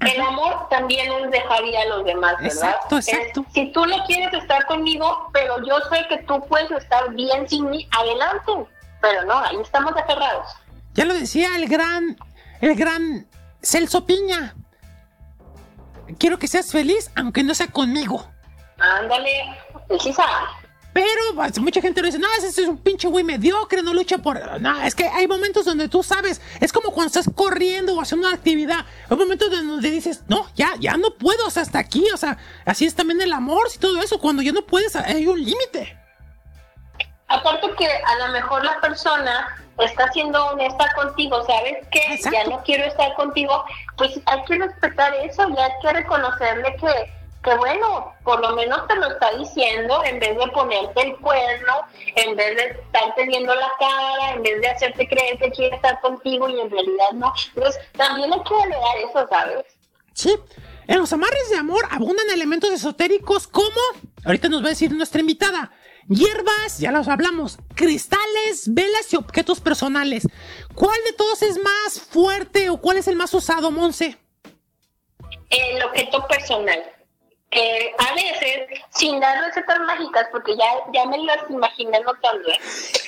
[0.00, 2.46] El amor también es dejar ir a los demás, ¿verdad?
[2.46, 3.44] Exacto, Es, exacto.
[3.52, 7.68] si tú no quieres estar conmigo, pero yo sé que tú puedes estar bien sin
[7.68, 8.52] mí, adelante.
[9.02, 10.48] Pero no, ahí estamos aferrados.
[10.94, 12.16] Ya lo decía el gran,
[12.60, 13.26] el gran
[13.62, 14.54] Celso Piña.
[16.18, 18.26] Quiero que seas feliz, aunque no sea conmigo.
[18.78, 19.56] Ándale,
[20.00, 20.32] sí sabe.
[20.92, 24.60] Pero mucha gente lo dice, no, ese es un pinche güey mediocre, no lucha por...
[24.60, 28.26] No, es que hay momentos donde tú sabes, es como cuando estás corriendo o haciendo
[28.26, 28.84] una actividad.
[29.08, 32.38] Hay momentos donde dices, no, ya, ya no puedo, o sea, hasta aquí, o sea,
[32.64, 35.96] así es también el amor y todo eso, cuando ya no puedes, hay un límite.
[37.28, 42.14] Aparte que a lo mejor la persona está siendo honesta contigo, ¿sabes qué?
[42.14, 42.36] Exacto.
[42.36, 43.64] Ya no quiero estar contigo,
[43.96, 47.12] pues hay que respetar eso, ya hay que reconocerle que,
[47.42, 51.72] que bueno, por lo menos te lo está diciendo en vez de ponerte el cuerno,
[52.16, 56.00] en vez de estar teniendo la cara, en vez de hacerte creer que quiere estar
[56.00, 57.32] contigo y en realidad no.
[57.54, 59.64] Entonces también hay que valorar eso, ¿sabes?
[60.12, 60.36] Sí,
[60.86, 63.80] en los amarres de amor abundan elementos esotéricos como,
[64.24, 65.72] ahorita nos va a decir nuestra invitada,
[66.08, 70.24] hierbas, ya los hablamos, cristales, velas y objetos personales.
[70.74, 74.18] ¿Cuál de todos es más fuerte o cuál es el más usado, Monse?
[75.50, 76.80] el objeto personal.
[77.50, 82.58] Que a veces, sin dar recetas mágicas, porque ya, ya me las imaginé notando, ¿eh?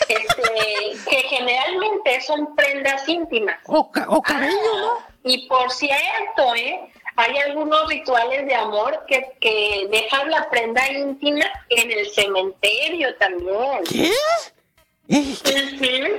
[0.08, 3.56] este, que generalmente son prendas íntimas.
[3.66, 4.98] O, ca- o cabello, ¿no?
[5.22, 6.92] Y por cierto, ¿eh?
[7.14, 13.84] hay algunos rituales de amor que, que dejan la prenda íntima en el cementerio también.
[13.88, 14.10] ¿Qué?
[15.08, 15.36] Eh,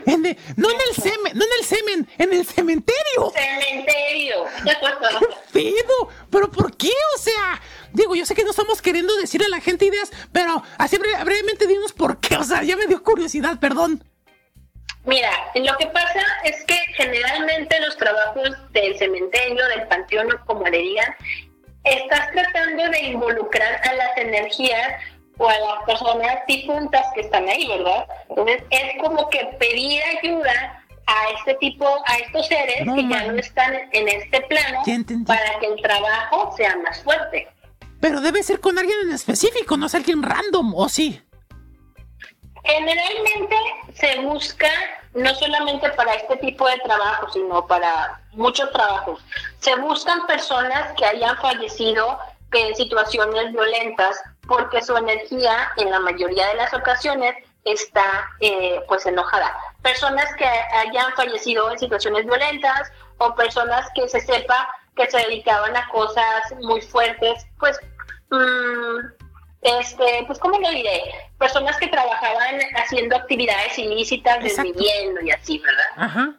[0.05, 3.31] en el- no en el semen, no en el semen, en el cementerio.
[3.33, 4.45] Cementerio.
[5.51, 6.91] Pedo, pero ¿por qué?
[7.15, 7.61] O sea,
[7.93, 11.23] digo, yo sé que no estamos queriendo decirle a la gente ideas, pero así bre-
[11.23, 12.35] brevemente dinos por qué.
[12.37, 14.03] O sea, ya me dio curiosidad, perdón.
[15.05, 20.65] Mira, lo que pasa es que generalmente los trabajos del cementerio, del panteón o como
[20.65, 21.13] le digan,
[21.83, 25.01] estás tratando de involucrar a las energías
[25.37, 28.05] o a las personas difuntas que están ahí, ¿verdad?
[28.29, 33.23] Entonces es como que pedir ayuda a este tipo, a estos seres No que ya
[33.25, 34.79] no están en este plano
[35.27, 37.49] para que el trabajo sea más fuerte.
[38.03, 41.23] Pero debe ser con alguien en específico, no es alguien random, ¿o sí?
[42.65, 43.55] Generalmente
[43.93, 44.67] se busca,
[45.13, 49.23] no solamente para este tipo de trabajo, sino para muchos trabajos,
[49.59, 52.19] se buscan personas que hayan fallecido
[52.51, 59.05] en situaciones violentas porque su energía en la mayoría de las ocasiones está eh, pues
[59.05, 59.55] enojada.
[59.81, 65.75] Personas que hayan fallecido en situaciones violentas o personas que se sepa que se dedicaban
[65.75, 67.79] a cosas muy fuertes, pues
[69.61, 71.03] este, pues cómo lo diré,
[71.37, 74.73] personas que trabajaban haciendo actividades ilícitas, Exacto.
[74.73, 75.85] desviviendo y así, ¿verdad?
[75.97, 76.35] Ajá.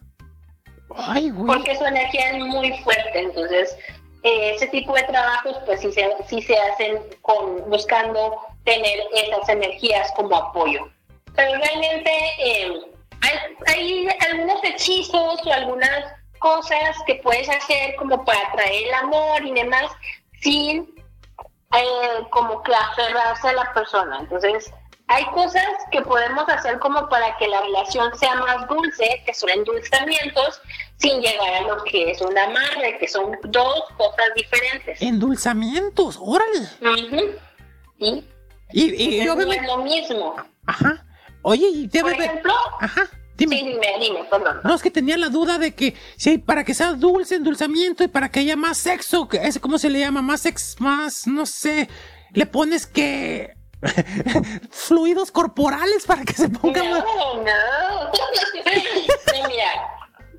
[0.97, 1.47] Ay, güey.
[1.47, 3.76] Porque su energía es muy fuerte, entonces
[4.22, 9.49] eh, ese tipo de trabajos pues sí se, sí se hacen con buscando tener esas
[9.49, 10.88] energías como apoyo.
[11.34, 12.72] Pero realmente eh,
[13.22, 16.05] hay, hay algunos hechizos o algunas
[16.38, 19.90] cosas que puedes hacer como para atraer el amor y demás
[20.40, 20.95] sin
[21.83, 24.18] eh, como que aferrarse a la persona.
[24.20, 24.72] Entonces,
[25.09, 29.51] hay cosas que podemos hacer como para que la relación sea más dulce, que son
[29.51, 30.61] endulzamientos,
[30.97, 35.03] sin llegar a lo que es un amarre, que son dos cosas diferentes.
[35.03, 36.66] Endulzamientos, órale.
[37.99, 38.29] ¿Sí?
[38.72, 39.62] Y, y, y obviamente.
[39.64, 40.37] es lo mismo.
[40.66, 41.05] Ajá.
[41.43, 43.03] Oye, y debe Por ejemplo, Ajá.
[43.37, 43.57] Dime.
[43.59, 44.61] sí, dime, dime, perdón.
[44.64, 48.09] No, es que tenía la duda de que si para que sea dulce, endulzamiento y
[48.09, 50.22] para que haya más sexo, que ese, ¿cómo se le llama?
[50.22, 51.89] Más sex, más, no sé,
[52.32, 53.55] le pones que
[54.70, 57.05] fluidos corporales para que se ponga más.
[57.05, 58.12] No, no.
[58.12, 59.70] Sí, mira,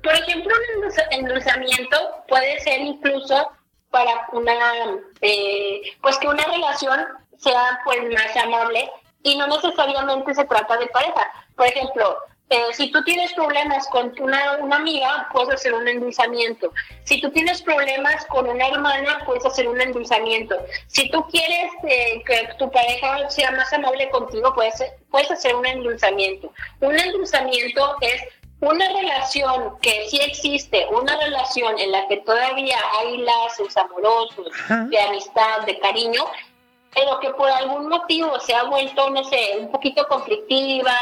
[0.02, 1.96] por ejemplo, un endulza- endulzamiento
[2.28, 3.50] puede ser incluso
[3.90, 4.56] para una,
[5.20, 7.00] eh, pues que una relación
[7.38, 8.90] sea pues más amable
[9.22, 11.26] y no necesariamente se trata de pareja.
[11.56, 12.16] Por ejemplo,
[12.48, 16.72] eh, si tú tienes problemas con una, una amiga, puedes hacer un endulzamiento.
[17.02, 20.56] Si tú tienes problemas con una hermana, puedes hacer un endulzamiento.
[20.86, 24.80] Si tú quieres eh, que tu pareja sea más amable contigo, puedes,
[25.10, 26.52] puedes hacer un endulzamiento.
[26.80, 28.22] Un endulzamiento es
[28.60, 34.48] una relación que sí existe, una relación en la que todavía hay lazos amorosos,
[34.88, 36.24] de amistad, de cariño,
[36.94, 40.96] pero que por algún motivo se ha vuelto, no sé, un poquito conflictiva,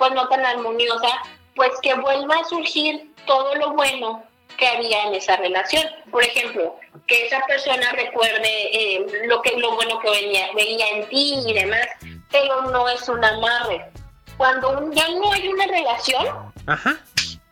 [0.00, 1.08] pues no tan armoniosa,
[1.54, 4.24] pues que vuelva a surgir todo lo bueno
[4.56, 5.84] que había en esa relación.
[6.10, 6.74] Por ejemplo,
[7.06, 11.52] que esa persona recuerde eh, lo que lo bueno que venía, veía en ti y
[11.52, 11.86] demás,
[12.30, 13.90] pero no es un amarre.
[14.38, 16.98] Cuando ya no hay una relación Ajá.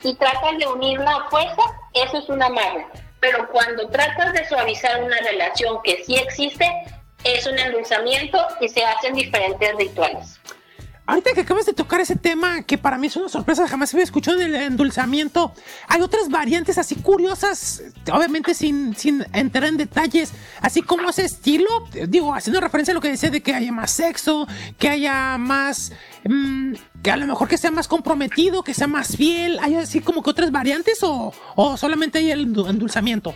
[0.03, 2.87] y tratas de unirla a fuerza, eso es un amarre.
[3.21, 6.67] Pero cuando tratas de suavizar una relación que sí existe,
[7.25, 10.41] es un endulzamiento y se hacen diferentes rituales.
[11.09, 14.05] Ahorita que acabas de tocar ese tema, que para mí es una sorpresa, jamás había
[14.05, 15.55] escuchado del endulzamiento,
[15.89, 17.83] hay otras variantes así curiosas,
[18.13, 18.95] obviamente sin,
[19.33, 21.67] entrar en detalles, así como ese estilo,
[22.09, 24.47] digo, haciendo referencia a lo que decía de que haya más sexo,
[24.79, 25.93] que haya más,
[26.25, 30.01] mm, que a lo mejor que sea más comprometido, que sea más fiel, hay así
[30.01, 33.33] como que otras variantes o, o solamente hay el endu- endulzamiento.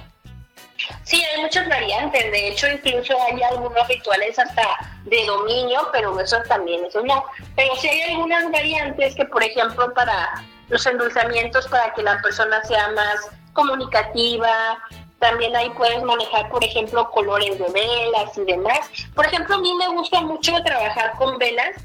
[1.05, 2.23] Sí, hay muchas variantes.
[2.31, 4.63] De hecho, incluso hay algunos rituales hasta
[5.05, 7.25] de dominio, pero eso también, eso no.
[7.57, 12.63] Pero sí hay algunas variantes que, por ejemplo, para los endulzamientos, para que la persona
[12.65, 14.79] sea más comunicativa,
[15.19, 18.91] también ahí puedes manejar, por ejemplo, colores de velas y demás.
[19.15, 21.77] Por ejemplo, a mí me gusta mucho trabajar con velas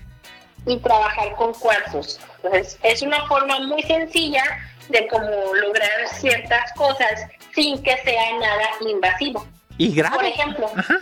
[0.65, 2.19] y trabajar con cuarzos.
[2.37, 4.43] Entonces, es una forma muy sencilla
[4.89, 7.21] de cómo lograr ciertas cosas
[7.53, 9.45] sin que sea nada invasivo.
[9.77, 10.15] Y grave.
[10.15, 10.97] Por ejemplo, Ajá.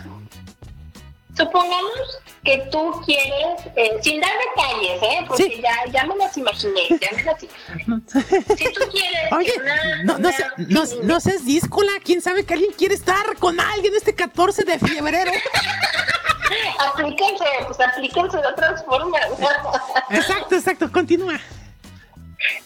[1.36, 5.24] supongamos que tú quieres, eh, sin dar detalles, ¿eh?
[5.26, 5.60] porque Sí.
[5.62, 7.40] ya, ya me las imaginé, ya me las
[8.58, 11.90] Si tú quieres Oye, una- no, no, una- se- no, no seas díscola.
[12.04, 15.32] ¿Quién sabe que alguien quiere estar con alguien este 14 de febrero?
[16.78, 19.22] aplíquense, pues aplíquense de otras formas.
[20.10, 20.92] Exacto, exacto.
[20.92, 21.40] Continúa.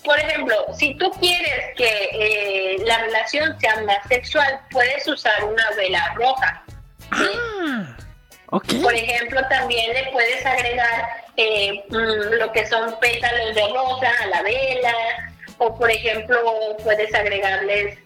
[0.04, 5.70] Por ejemplo, si tú quieres que eh, la relación sea más sexual, puedes usar una
[5.76, 6.62] vela roja.
[7.16, 7.30] ¿sí?
[7.36, 7.96] Ah,
[8.46, 8.64] ok.
[8.82, 14.26] Por ejemplo, también le puedes agregar eh, mm, lo que son pétalos de rosa a
[14.26, 14.94] la vela,
[15.58, 16.38] o por ejemplo,
[16.82, 17.98] puedes agregarles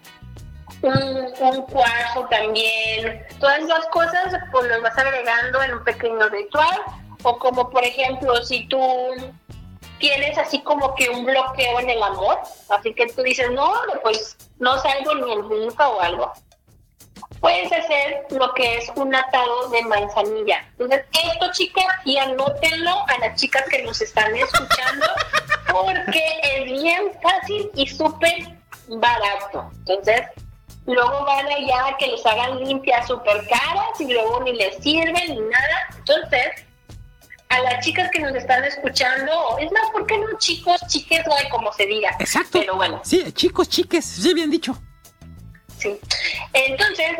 [0.81, 3.25] un, un cuarzo también.
[3.39, 6.81] Todas esas cosas, pues los vas agregando en un pequeño ritual,
[7.23, 8.79] o como por ejemplo, si tú
[9.99, 12.39] tienes así como que un bloqueo en el amor,
[12.69, 13.73] así que tú dices, no,
[14.03, 16.33] pues no salgo ni en rifa o algo
[17.45, 20.65] puedes hacer lo que es un atado de manzanilla.
[20.71, 25.05] Entonces, esto, chicas, y anótenlo a las chicas que nos están escuchando,
[25.71, 29.69] porque es bien fácil y súper barato.
[29.79, 30.21] Entonces,
[30.87, 35.35] luego van allá a que les hagan limpias súper caras y luego ni les sirven
[35.35, 35.87] ni nada.
[35.97, 36.65] Entonces,
[37.49, 41.49] a las chicas que nos están escuchando, es más, ¿por qué no chicos, chiques, güey,
[41.49, 42.15] como se diga?
[42.19, 42.59] Exacto.
[42.59, 43.01] Pero bueno.
[43.03, 44.77] Sí, chicos, chiques, sí, bien dicho.
[45.77, 45.99] Sí.
[46.53, 47.11] Entonces,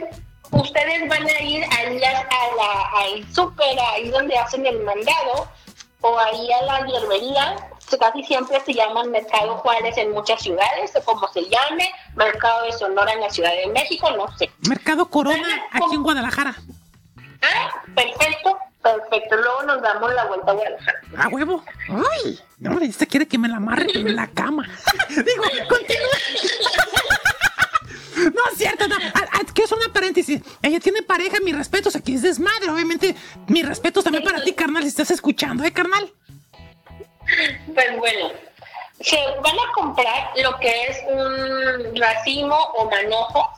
[0.52, 2.14] ustedes van a ir ahí a,
[2.58, 5.50] la, al súper, ahí donde hacen el mandado,
[6.02, 7.56] o ahí a la hierbería,
[8.00, 12.74] casi siempre se llaman Mercado Juárez en muchas ciudades, o como se llame, Mercado de
[12.74, 14.50] Sonora en la Ciudad de México, no sé.
[14.68, 16.56] Mercado Corona, aquí en Guadalajara.
[17.42, 19.36] Ah, perfecto, perfecto.
[19.38, 21.02] Luego nos damos la vuelta a Guadalajara.
[21.18, 21.64] ¿A huevo?
[21.90, 22.40] ¡Ay!
[22.60, 24.68] No, este quiere que me la amarre en la cama.
[25.10, 26.18] Digo, continúa.
[28.34, 28.96] No es cierto, no.
[29.14, 30.42] Ah, ah, Quiero hacer una paréntesis.
[30.62, 31.96] Ella tiene pareja, mis respetos.
[31.96, 33.16] Aquí es desmadre, obviamente.
[33.48, 36.12] Mis respetos también para ti, carnal, si estás escuchando, ¿eh, carnal?
[37.74, 38.30] Pues bueno,
[39.00, 43.50] se van a comprar lo que es un racimo o manojo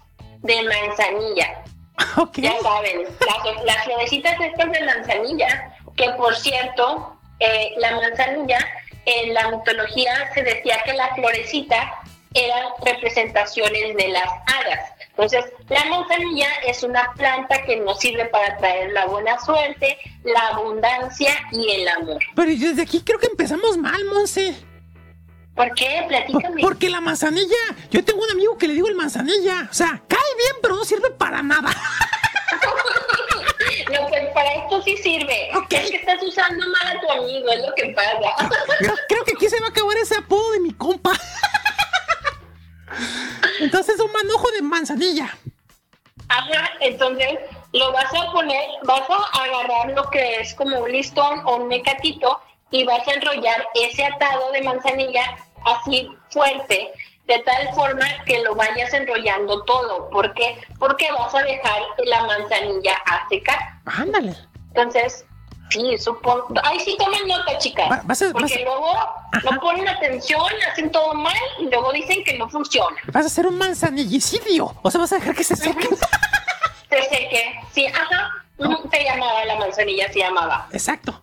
[0.42, 1.64] de manzanilla.
[2.36, 8.60] Ya saben, las, las florecitas estas de manzanilla, que por cierto, eh, la manzanilla
[9.06, 12.02] en la mitología se decía que la florecita
[12.34, 14.92] eran representaciones de las hadas.
[15.10, 20.50] Entonces, la manzanilla es una planta que nos sirve para traer la buena suerte, la
[20.50, 22.20] abundancia y el amor.
[22.36, 24.56] Pero desde aquí creo que empezamos mal, Monse.
[25.58, 26.06] ¿Por qué?
[26.08, 26.62] Platícame.
[26.62, 27.56] Porque la manzanilla,
[27.90, 29.68] yo tengo un amigo que le digo el manzanilla.
[29.70, 31.76] O sea, cae bien, pero no sirve para nada.
[33.92, 35.50] No, pues para esto sí sirve.
[35.56, 35.72] Ok.
[35.72, 38.50] Es que estás usando mal a tu amigo, es lo que pasa.
[38.80, 41.12] Creo, creo que aquí se va a acabar ese apodo de mi compa.
[43.60, 45.36] Entonces, un manojo de manzanilla.
[46.30, 47.40] Ajá, entonces
[47.72, 51.68] lo vas a poner, vas a agarrar lo que es como un listón o un
[51.68, 55.38] mecatito y vas a enrollar ese atado de manzanilla
[55.68, 56.92] así fuerte,
[57.26, 60.10] de tal forma que lo vayas enrollando todo.
[60.10, 60.58] ¿Por qué?
[60.80, 63.60] Porque vas a dejar la manzanilla a secar.
[63.86, 64.36] Ándale.
[64.70, 65.26] Entonces,
[65.70, 66.48] sí, supongo.
[66.64, 67.90] Ay, sí, tomen nota, chicas.
[67.92, 68.94] Va- vas a- porque vas luego
[69.52, 70.42] no ponen atención,
[70.72, 72.96] hacen todo mal y luego dicen que no funciona.
[73.12, 74.74] Vas a hacer un manzanillicidio.
[74.82, 75.88] O sea, vas a dejar que se seque.
[76.90, 77.60] Se seque.
[77.74, 78.32] Sí, ajá.
[78.60, 80.68] Ujú, Se llamaba la manzanilla, se llamaba.
[80.72, 81.22] Exacto.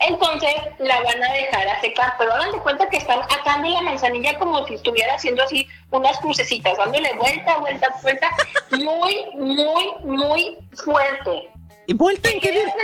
[0.00, 3.82] Entonces la van a dejar a secar, pero hagan de cuenta que están atando la
[3.82, 8.30] manzanilla como si estuviera haciendo así unas crucecitas, dándole vuelta, vuelta, vuelta,
[8.70, 11.50] muy, muy, muy fuerte.
[11.88, 12.82] ¿Y vuelta en qué dirección?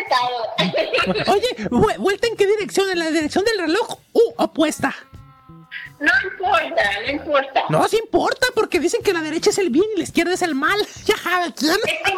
[1.30, 2.90] Oye, vu- ¿vuelta en qué dirección?
[2.90, 3.98] ¿En la dirección del reloj?
[4.12, 4.32] ¡Uh!
[4.38, 4.94] Opuesta.
[6.00, 7.64] No importa, no importa.
[7.68, 10.42] No, sí importa, porque dicen que la derecha es el bien y la izquierda es
[10.42, 10.78] el mal.
[11.04, 11.14] Ya
[11.54, 11.78] quién.
[11.86, 12.14] Es a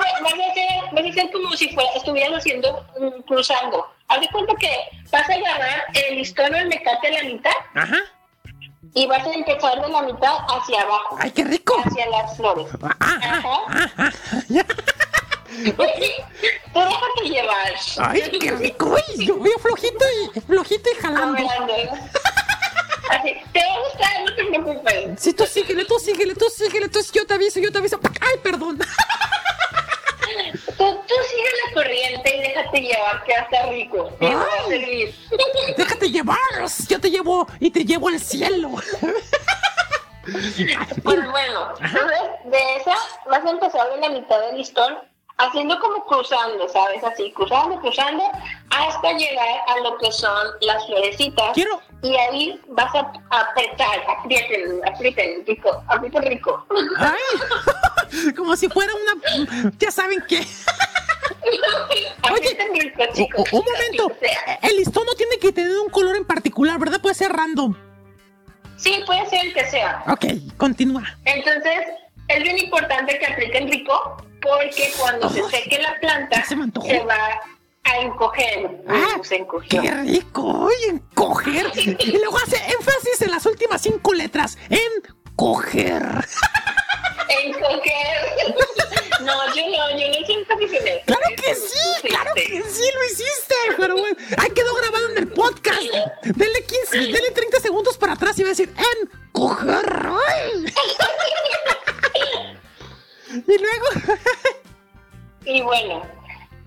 [0.93, 3.87] vas a hacer como si fuera, estuvieras haciendo, mm, cruzando.
[4.09, 4.71] Haz de cuenta que
[5.11, 7.99] vas a agarrar el listón o el mecate a la mitad Ajá.
[8.95, 11.75] y vas a empezar de la mitad hacia abajo, ¡Ay, qué rico!
[11.85, 12.69] hacia las flores.
[12.83, 13.49] Ah, ah, Ajá.
[13.69, 14.13] ah, ah,
[14.49, 14.65] ya.
[14.65, 15.83] Tú
[16.81, 17.75] déjate llevar.
[17.99, 18.95] ¡Ay, qué rico!
[18.95, 20.05] Uy, yo veo flojito
[20.35, 21.43] y, flojito y jalando.
[23.11, 25.21] Así, te va a gustar, no te preocupes.
[25.23, 28.01] Sí, tú síguele, tú síguele, tú síguele, tú yo te aviso, yo te aviso.
[28.21, 28.79] ¡Ay, perdón!
[30.77, 34.11] Tú, tú sigue la corriente y déjate llevar, que está rico.
[34.19, 34.69] Te va a Ay.
[34.69, 35.15] servir.
[35.77, 36.37] ¡Déjate llevar!
[36.89, 38.71] Yo te llevo y te llevo al cielo.
[41.05, 42.95] Pues bueno, entonces de esa
[43.31, 44.99] vas a empezar de la mitad del listón,
[45.39, 47.03] haciendo como cruzando, ¿sabes?
[47.05, 48.25] Así, cruzando, cruzando,
[48.71, 51.53] hasta llegar a lo que son las florecitas.
[51.55, 56.67] Quiero- Y ahí vas a apretar, aprieten, aprieten, rico, aprieten rico.
[56.99, 58.33] ¡Ay!
[58.37, 59.71] Como si fuera una.
[59.79, 60.41] Ya saben qué.
[62.33, 63.53] Oye, rico, chicos.
[63.53, 64.13] un momento.
[64.63, 67.01] El listón no tiene que tener un color en particular, ¿verdad?
[67.01, 67.75] Puede ser random.
[68.77, 70.03] Sí, puede ser el que sea.
[70.09, 70.25] Ok,
[70.57, 71.03] continúa.
[71.25, 71.87] Entonces,
[72.29, 77.41] es bien importante que apliquen rico porque cuando se seque la planta se va
[77.85, 78.83] a encoger.
[78.89, 79.81] Ah, se encogió.
[79.81, 80.43] ¡Qué rico!
[80.43, 81.71] Oye, en coger.
[81.77, 84.59] Y luego hace énfasis en las últimas cinco letras.
[84.69, 86.03] En coger.
[87.29, 88.55] Encoger.
[89.21, 91.03] no, yo no, yo no que se me.
[91.07, 92.09] ¡Claro que sí!
[92.09, 93.55] ¡Claro que sí lo hiciste!
[93.77, 95.83] Pero bueno, ahí quedó grabado en el podcast.
[96.23, 100.09] Denle 15, denle 30 segundos para atrás y va a decir en coger.
[100.29, 100.67] ¡Ay!
[103.47, 104.17] Y luego.
[105.49, 106.03] Y bueno,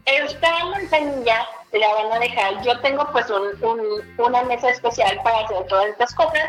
[0.06, 2.64] esta manzanilla la van a dejar.
[2.64, 6.48] Yo tengo pues un, un- una mesa especial para hacer todas estas cosas.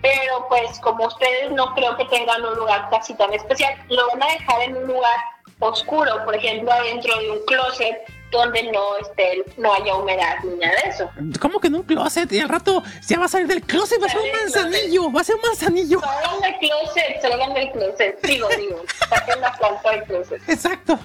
[0.00, 4.22] Pero pues como ustedes no creo que tengan un lugar casi tan especial, lo van
[4.22, 5.16] a dejar en un lugar
[5.58, 7.98] oscuro, por ejemplo, adentro de un closet
[8.30, 11.10] donde no esté, no haya humedad ni nada de eso.
[11.40, 12.30] ¿Cómo que en un closet?
[12.32, 15.20] Y al rato ya va a salir del closet, va a ser un manzanillo, va
[15.20, 16.00] a ser un manzanillo.
[16.00, 18.20] Salgan del closet, salgan del closet.
[18.22, 20.48] Digo, digo, saquen la planta del closet.
[20.48, 20.98] Exacto.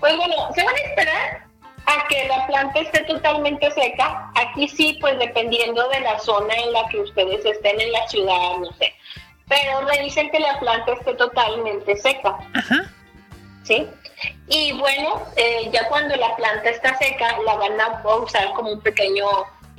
[0.00, 1.46] Pues bueno, se van a esperar
[1.86, 4.30] a que la planta esté totalmente seca.
[4.36, 8.56] Aquí sí, pues dependiendo de la zona en la que ustedes estén en la ciudad,
[8.58, 8.92] no sé.
[9.48, 12.38] Pero revisen que la planta esté totalmente seca.
[12.54, 12.90] Ajá.
[13.64, 13.86] ¿Sí?
[14.48, 18.80] Y bueno, eh, ya cuando la planta está seca, la van a usar como un
[18.80, 19.26] pequeño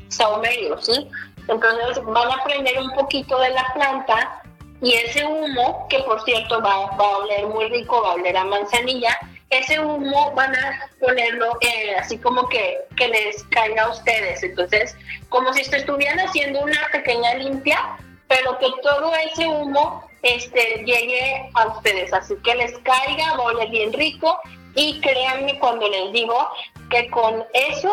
[0.09, 1.09] saumerio, ¿sí?
[1.47, 4.41] Entonces van a prender un poquito de la planta
[4.81, 8.35] y ese humo, que por cierto va, va a oler muy rico, va a oler
[8.35, 9.17] a manzanilla,
[9.51, 14.41] ese humo van a ponerlo eh, así como que, que les caiga a ustedes.
[14.43, 14.95] Entonces,
[15.29, 17.97] como si estuvieran haciendo una pequeña limpia,
[18.27, 22.13] pero que todo ese humo este, llegue a ustedes.
[22.13, 24.39] Así que les caiga, oler bien rico.
[24.75, 26.47] Y créanme cuando les digo
[26.89, 27.91] que con eso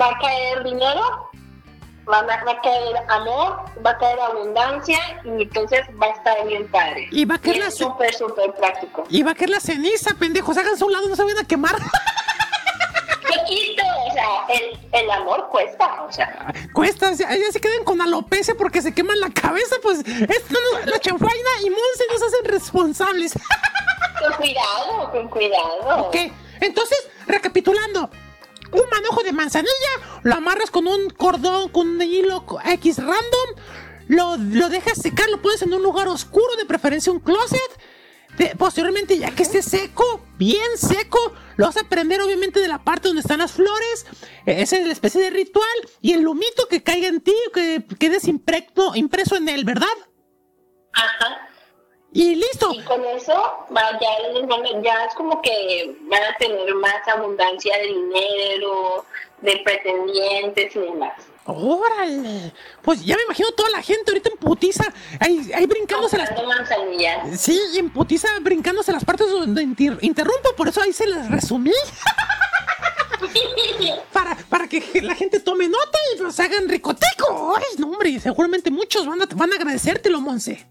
[0.00, 1.28] va a caer dinero,
[2.10, 6.46] va a, va a caer amor, va a caer abundancia y entonces va a estar
[6.46, 7.08] bien padre.
[7.10, 9.04] Y va a caer Y la súper, súper práctico.
[9.10, 10.56] Y va a caer la ceniza, pendejos.
[10.56, 11.76] Háganse a un lado, no se vayan a quemar.
[13.28, 18.00] Poquito, o sea, el, el amor cuesta, o sea, Cuesta, ya ya se quedan con
[18.00, 22.44] alopecia porque se queman la cabeza, pues esto no- la chanfaina y Monse nos hacen
[22.44, 23.32] responsables.
[24.20, 26.06] con cuidado, con cuidado.
[26.08, 26.16] ok,
[26.60, 28.10] entonces, recapitulando.
[28.70, 33.64] Un manojo de manzanilla, lo amarras con un cordón, con un hilo X random,
[34.08, 37.58] lo, lo dejas secar, lo pones en un lugar oscuro, de preferencia un closet.
[38.38, 41.18] De- posteriormente, ya que esté seco, bien seco,
[41.56, 44.06] lo vas a prender obviamente de la parte donde están las flores.
[44.46, 45.66] Eh, Esa es la especie de ritual.
[46.00, 49.86] Y el lumito que caiga en ti, que quedes impregno- impreso en él, ¿verdad?
[50.92, 51.48] Ajá.
[52.12, 52.70] Y listo.
[52.72, 53.34] Y con eso
[53.70, 59.04] ya, ya es como que van a tener más abundancia de dinero,
[59.42, 61.12] de pretendientes y demás.
[61.50, 62.52] ¡Órale!
[62.82, 64.84] Pues ya me imagino toda la gente ahorita en putiza,
[65.18, 66.30] ahí, ahí brincándose las...
[66.46, 67.40] Manzanillas.
[67.40, 71.72] Sí, en putiza brincándose las partes donde inter- interrumpo, por eso ahí se las resumí.
[74.12, 77.56] para, para que la gente tome nota y nos hagan ricoteco.
[77.56, 80.66] Ay, no, hombre, seguramente muchos van a, van a agradecértelo, Monse.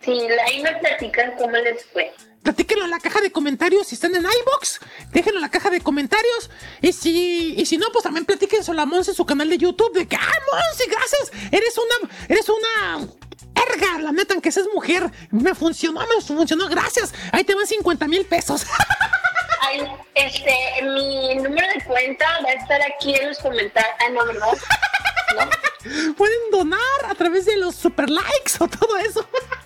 [0.00, 0.12] Sí,
[0.46, 2.12] ahí me platican cómo les fue.
[2.42, 4.80] Platíquenlo en la caja de comentarios si están en iBox.
[5.12, 6.50] Déjenlo en la caja de comentarios.
[6.80, 9.92] Y si, y si no, pues también platíquenselo a Monse en su canal de YouTube.
[9.92, 11.32] De que, ¡ah, Monse, gracias!
[11.52, 12.10] Eres una.
[12.28, 13.08] Eres una.
[13.54, 15.10] Erga, la neta, aunque seas mujer.
[15.30, 17.12] Me funcionó, me funcionó, gracias.
[17.32, 18.66] Ahí te van 50 mil pesos.
[19.60, 23.94] Ay, este, mi número de cuenta va a estar aquí en los comentarios.
[24.00, 24.58] Ah, no, ¿verdad?
[25.36, 26.14] ¿No?
[26.16, 29.28] Pueden donar a través de los super likes o todo eso.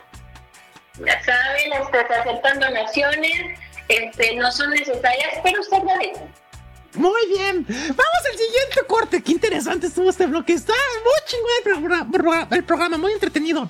[0.98, 3.58] Ya saben, este, se aceptan donaciones,
[3.88, 6.32] este, no son necesarias, pero se agradecen.
[6.94, 7.64] Muy bien.
[7.68, 9.20] Vamos al siguiente corte.
[9.22, 10.52] Qué interesante estuvo este bloque.
[10.52, 13.68] Está muy chingón el, programa- programa- el programa, muy entretenido.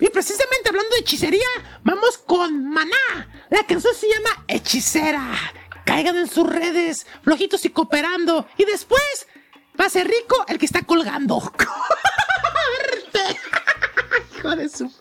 [0.00, 1.46] Y precisamente hablando de hechicería,
[1.84, 3.28] vamos con Maná.
[3.50, 5.30] La canción se llama Hechicera.
[5.84, 8.48] Caigan en sus redes, flojitos y cooperando.
[8.56, 9.28] Y después
[9.80, 11.40] va a ser rico el que está colgando.
[14.38, 14.92] Hijo de su.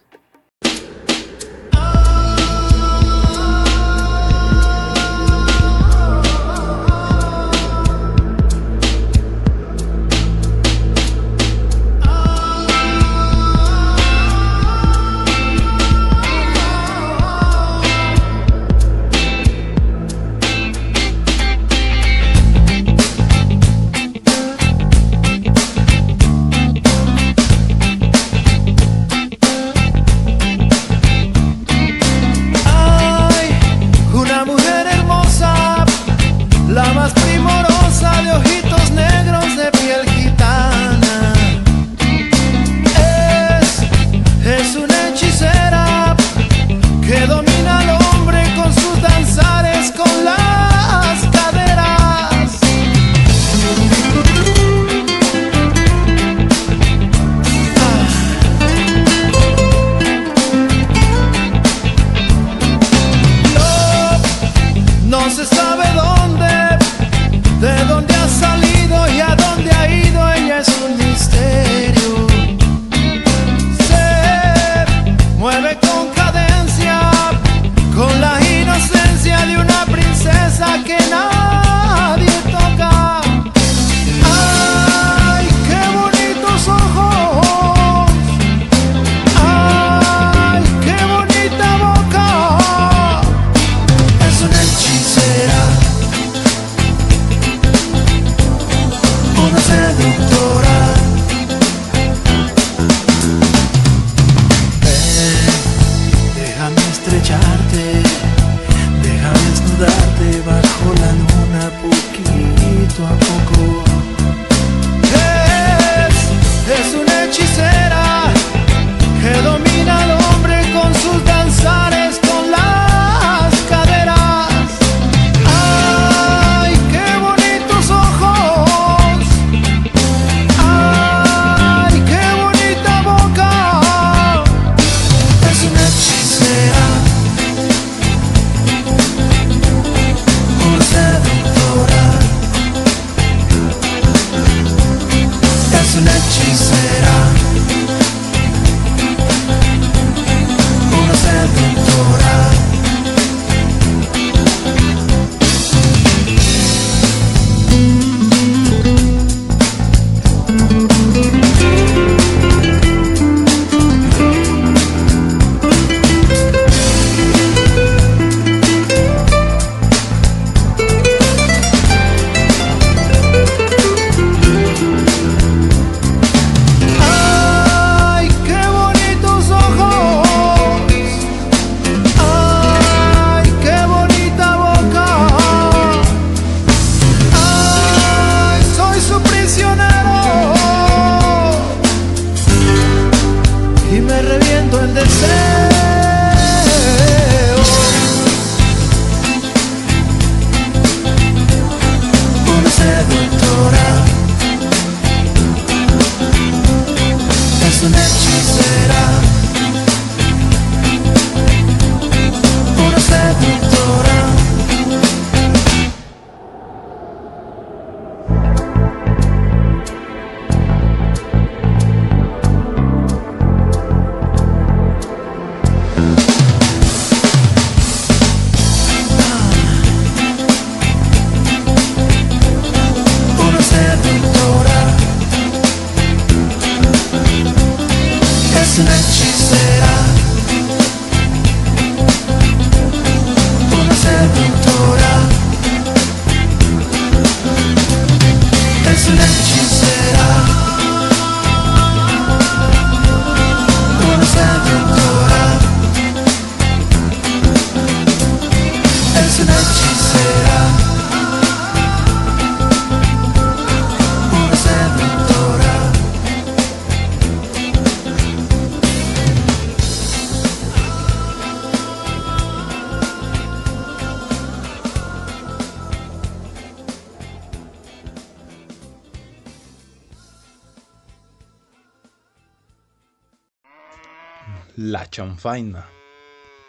[285.44, 285.90] faina,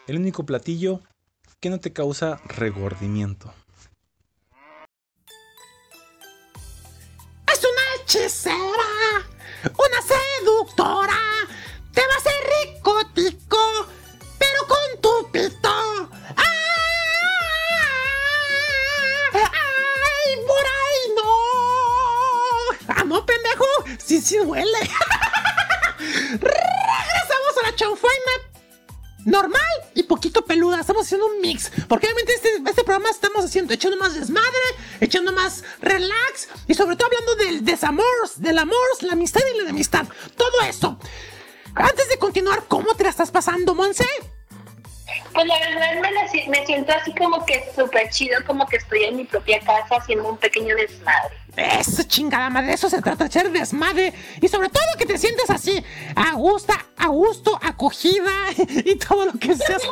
[0.09, 1.01] el único platillo
[1.61, 3.44] que no te causa regordimiento.
[38.55, 40.07] el amor, la amistad y la amistad.
[40.37, 40.97] Todo eso.
[41.75, 44.07] Antes de continuar, ¿cómo te la estás pasando, Monse?
[45.33, 49.17] Pues la verdad me, la, siento así como que súper chido, como que estoy en
[49.17, 51.37] mi propia casa haciendo un pequeño desmadre.
[51.57, 54.15] Eso, chingada madre, eso se trata, de ser desmadre.
[54.41, 59.33] Y sobre todo que te sientes así, a gusto, a gusto, acogida y todo lo
[59.33, 59.83] que seas.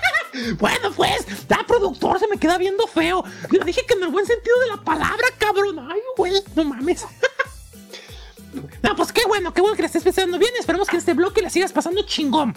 [0.58, 3.22] bueno, pues, la productor se me queda viendo feo.
[12.16, 12.56] chingón.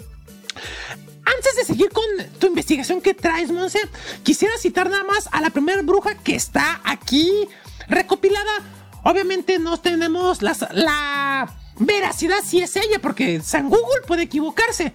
[1.24, 2.04] Antes de seguir con
[2.38, 3.78] tu investigación que traes, Monse,
[4.22, 7.30] quisiera citar nada más a la primera bruja que está aquí
[7.88, 8.50] recopilada.
[9.04, 14.94] Obviamente no tenemos la veracidad si es ella, porque San Google puede equivocarse.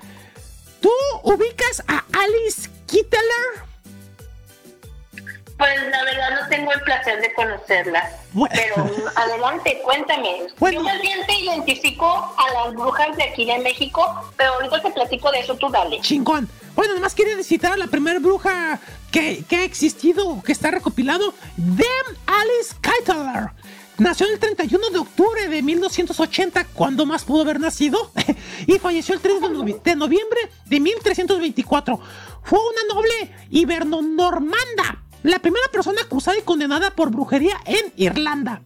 [7.06, 8.10] Placer de conocerla.
[8.34, 8.56] Bueno.
[8.56, 10.48] Pero adelante, cuéntame.
[10.60, 10.80] Bueno.
[10.80, 14.92] Yo más bien te identifico a las brujas de aquí de México, pero ahorita te
[14.92, 16.02] platico de eso, tú dale.
[16.02, 16.50] Chingón.
[16.76, 18.80] Bueno, nomás quería citar a la primera bruja
[19.12, 23.52] que, que ha existido, que está recopilado, Dem Alice Keitler.
[23.98, 28.12] Nació el 31 de octubre de 1280, cuando más pudo haber nacido,
[28.68, 31.98] y falleció el 3 de, de noviembre de 1324.
[32.44, 38.62] Fue una noble iberno-normanda, la primera persona acusada y condenada por brujería en Irlanda.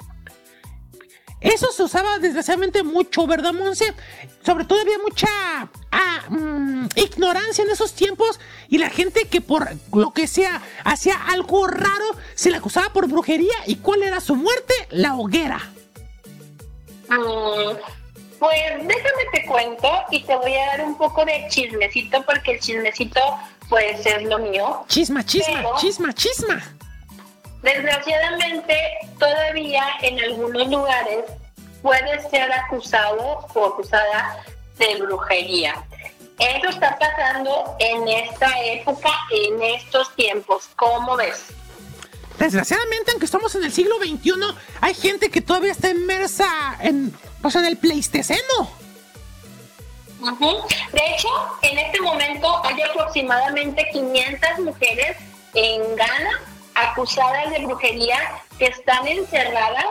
[1.41, 3.93] Eso se usaba desgraciadamente mucho, ¿verdad, Monse?
[4.45, 5.29] Sobre todo había mucha
[5.91, 11.15] ah, mm, ignorancia en esos tiempos y la gente que por lo que sea hacía
[11.29, 13.55] algo raro se le acusaba por brujería.
[13.65, 14.73] ¿Y cuál era su muerte?
[14.89, 15.61] La hoguera.
[17.07, 17.77] Mm,
[18.37, 22.59] pues déjame te cuento y te voy a dar un poco de chismecito porque el
[22.59, 23.21] chismecito
[23.69, 24.83] pues es lo mío.
[24.87, 26.63] Chisma, chisma, Pero- chisma, chisma.
[27.61, 28.75] Desgraciadamente,
[29.19, 31.25] todavía en algunos lugares
[31.81, 34.43] puede ser acusado o acusada
[34.77, 35.75] de brujería.
[36.39, 40.69] Eso está pasando en esta época, en estos tiempos.
[40.77, 41.47] ¿Cómo ves?
[42.37, 44.31] Desgraciadamente, aunque estamos en el siglo XXI,
[44.79, 48.71] hay gente que todavía está inmersa en, pues, en el Pleistoceno.
[50.19, 51.29] De hecho,
[51.61, 55.17] en este momento hay aproximadamente 500 mujeres
[55.53, 56.41] en Ghana
[56.75, 58.17] acusadas de brujería
[58.57, 59.85] que están encerradas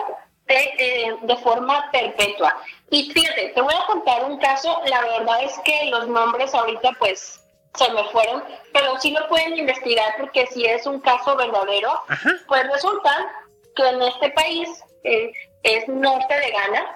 [0.46, 2.56] de, eh, de forma perpetua.
[2.90, 6.92] Y fíjate, te voy a contar un caso, la verdad es que los nombres ahorita
[6.98, 7.40] pues
[7.74, 8.42] se me fueron,
[8.72, 12.30] pero sí lo pueden investigar porque si es un caso verdadero, Ajá.
[12.48, 13.28] pues resulta
[13.76, 14.68] que en este país,
[15.04, 15.32] eh,
[15.62, 16.86] es norte de Ghana,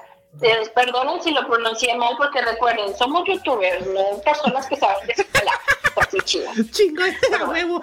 [0.41, 5.13] eh, perdonen si lo pronuncié mal porque recuerden, somos youtubers, no personas que saben de
[5.13, 5.53] escala,
[6.01, 6.51] así chido.
[6.71, 7.81] Chingón, a huevo.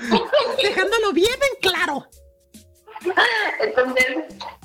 [0.61, 2.07] Dejándolo bien en claro.
[3.61, 4.05] Entonces,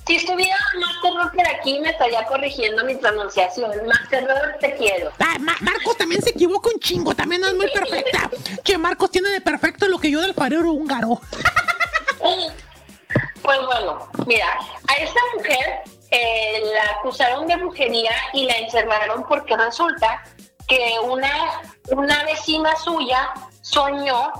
[0.06, 3.70] si estuviera más terror por aquí, me estaría corrigiendo mi pronunciación.
[3.86, 5.12] Más terror, te quiero.
[5.20, 8.28] Ah, Ma- Marcos también se equivoca un chingo, también no es muy perfecta.
[8.64, 11.20] Che, Marcos tiene de perfecto lo que yo del alfarero húngaro.
[13.42, 14.58] Pues bueno, mira,
[14.88, 15.82] a esta mujer
[16.14, 20.22] eh, la acusaron de brujería y la encerraron porque resulta
[20.68, 21.60] que una,
[21.90, 24.32] una vecina suya soñó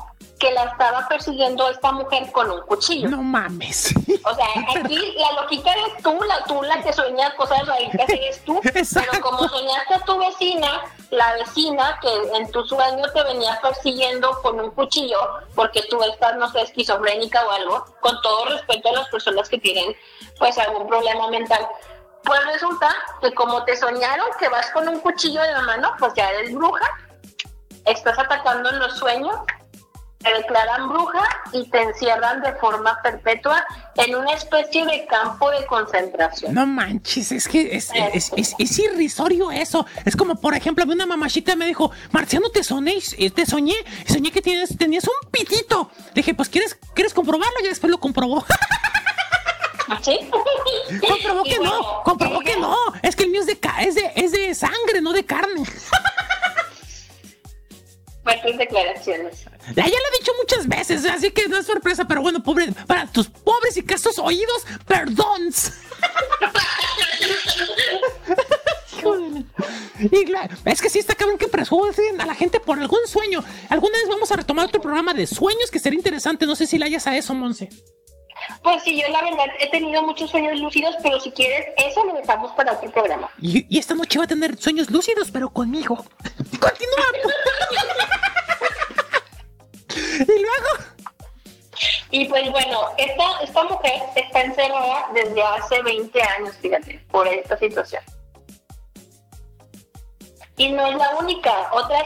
[0.44, 3.08] que la estaba persiguiendo esta mujer con un cuchillo.
[3.08, 3.94] No mames.
[4.24, 4.46] O sea,
[4.76, 8.60] aquí la loquita eres tú, la tú la que sueña cosas raritas eres tú.
[8.64, 9.10] Exacto.
[9.10, 14.38] Pero como soñaste a tu vecina, la vecina que en tu sueño te venía persiguiendo
[14.42, 15.18] con un cuchillo,
[15.54, 19.56] porque tú estás, no sé, esquizofrénica o algo, con todo respeto a las personas que
[19.56, 19.96] tienen
[20.38, 21.66] pues algún problema mental.
[22.22, 26.12] Pues resulta que como te soñaron que vas con un cuchillo en la mano, pues
[26.14, 26.86] ya eres bruja,
[27.86, 29.36] estás atacando en los sueños
[30.24, 31.22] te declaran bruja
[31.52, 33.64] y te encierran de forma perpetua
[33.96, 36.54] en una especie de campo de concentración.
[36.54, 39.86] No manches, es que es, es, es- es irrisorio eso.
[40.04, 43.74] Es como, por ejemplo, una mamachita me dijo, Marciano, te soñé, y- te soñé,
[44.08, 45.90] soñé que tienes, tenías un pitito.
[46.08, 47.54] Le dije, pues, ¿quieres, ¿quieres comprobarlo?
[47.62, 48.44] Y después lo comprobó.
[50.02, 50.18] ¿Sí?
[51.08, 52.74] comprobó que bueno, no, comprobó que no.
[53.02, 55.62] Es que el mío es de, es de, es de sangre, no de carne.
[58.22, 59.44] Fuertes declaraciones.
[59.68, 62.72] Ya, ya lo he dicho muchas veces, así que no es sorpresa, pero bueno, pobre,
[62.86, 65.50] para tus pobres y casos oídos, perdón.
[70.00, 73.44] Y la- es que sí está cabrón que presumen a la gente por algún sueño.
[73.68, 76.46] Alguna vez vamos a retomar otro programa de sueños que sería interesante.
[76.46, 77.68] No sé si le hayas a eso, Monse.
[78.62, 82.14] Pues sí, yo la verdad he tenido muchos sueños lúcidos, pero si quieres, eso lo
[82.14, 83.30] dejamos para otro programa.
[83.40, 86.04] Y, y esta noche va a tener sueños lúcidos, pero conmigo.
[86.60, 87.04] Continúa.
[90.28, 90.94] y luego.
[92.10, 97.58] Y pues bueno, esta, esta mujer está encerrada desde hace 20 años, fíjate, por esta
[97.58, 98.02] situación.
[100.56, 102.04] Y no es la única, otras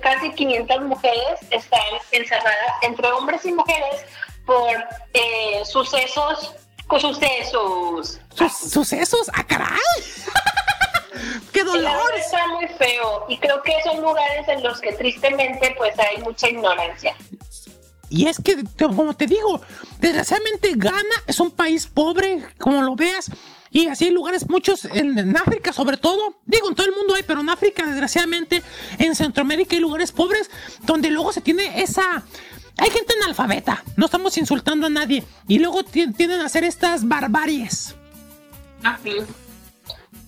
[0.00, 1.80] casi 500 mujeres están
[2.12, 4.06] encerradas entre hombres y mujeres
[4.46, 4.70] por
[5.12, 6.54] eh, sucesos,
[6.98, 8.20] sucesos.
[8.34, 9.30] Sucesos.
[9.34, 9.68] ¡Ah, caray!
[11.52, 12.00] ¡Qué dolor!
[12.18, 16.48] está muy feo y creo que son lugares en los que tristemente pues hay mucha
[16.48, 17.14] ignorancia.
[18.08, 19.60] Y es que, como te digo,
[20.00, 23.30] desgraciadamente Ghana es un país pobre, como lo veas,
[23.72, 27.14] Y así hay lugares, muchos en, en África sobre todo, digo en todo el mundo
[27.14, 28.64] hay, pero en África desgraciadamente,
[28.98, 30.50] en Centroamérica hay lugares pobres
[30.82, 32.24] donde luego se tiene esa...
[32.78, 37.06] Hay gente analfabeta, no estamos insultando a nadie, y luego ti- tienden a hacer estas
[37.06, 37.94] barbaries.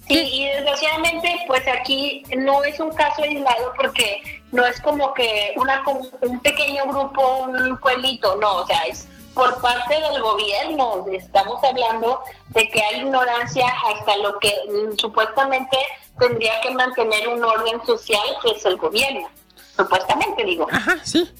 [0.08, 5.54] Sí, y desgraciadamente, pues aquí no es un caso aislado porque no es como que
[5.56, 5.82] una
[6.22, 11.06] un pequeño grupo, un pueblito, no, o sea, es por parte del gobierno.
[11.12, 15.76] Estamos hablando de que hay ignorancia hasta lo que mm, supuestamente
[16.18, 19.28] tendría que mantener un orden social, que es el gobierno.
[19.76, 20.66] Supuestamente, digo.
[20.70, 21.30] Ajá, sí.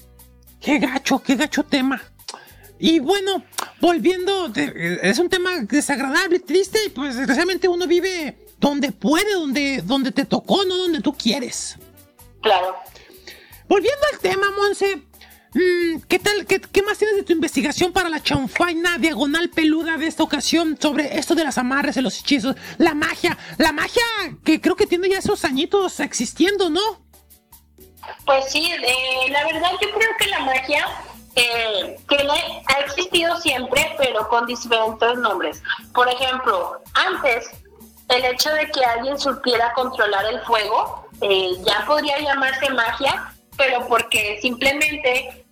[0.59, 2.01] Qué gacho, qué gacho tema.
[2.79, 3.43] Y bueno,
[3.79, 10.13] volviendo, es un tema desagradable, triste, y pues desgraciadamente uno vive donde puede, donde, donde
[10.13, 11.77] te tocó, no donde tú quieres.
[12.41, 12.77] Claro.
[13.67, 15.01] Volviendo al tema, Monse,
[15.53, 19.97] mm, ¿qué tal, qué, qué más tienes de tu investigación para la chanfaina diagonal peluda
[19.97, 22.55] de esta ocasión sobre esto de las amarres y los hechizos?
[22.77, 24.01] La magia, la magia
[24.45, 27.03] que creo que tiene ya esos añitos existiendo, ¿no?
[28.25, 30.87] Pues sí, eh, la verdad yo creo que la magia
[31.35, 35.61] eh, tiene, ha existido siempre, pero con diferentes nombres.
[35.93, 37.49] Por ejemplo, antes
[38.09, 43.87] el hecho de que alguien supiera controlar el fuego eh, ya podría llamarse magia, pero
[43.87, 45.45] porque simplemente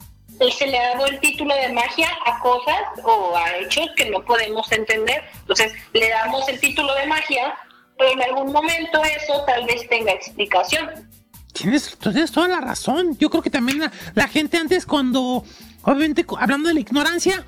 [0.50, 4.24] se le ha dado el título de magia a cosas o a hechos que no
[4.26, 5.24] podemos entender.
[5.42, 7.54] Entonces le damos el título de magia,
[7.98, 11.08] pero en algún momento eso tal vez tenga explicación.
[11.54, 13.18] Tienes, tienes toda la razón.
[13.20, 15.44] Yo creo que también la, gente antes cuando,
[15.84, 17.46] obviamente hablando de la ignorancia,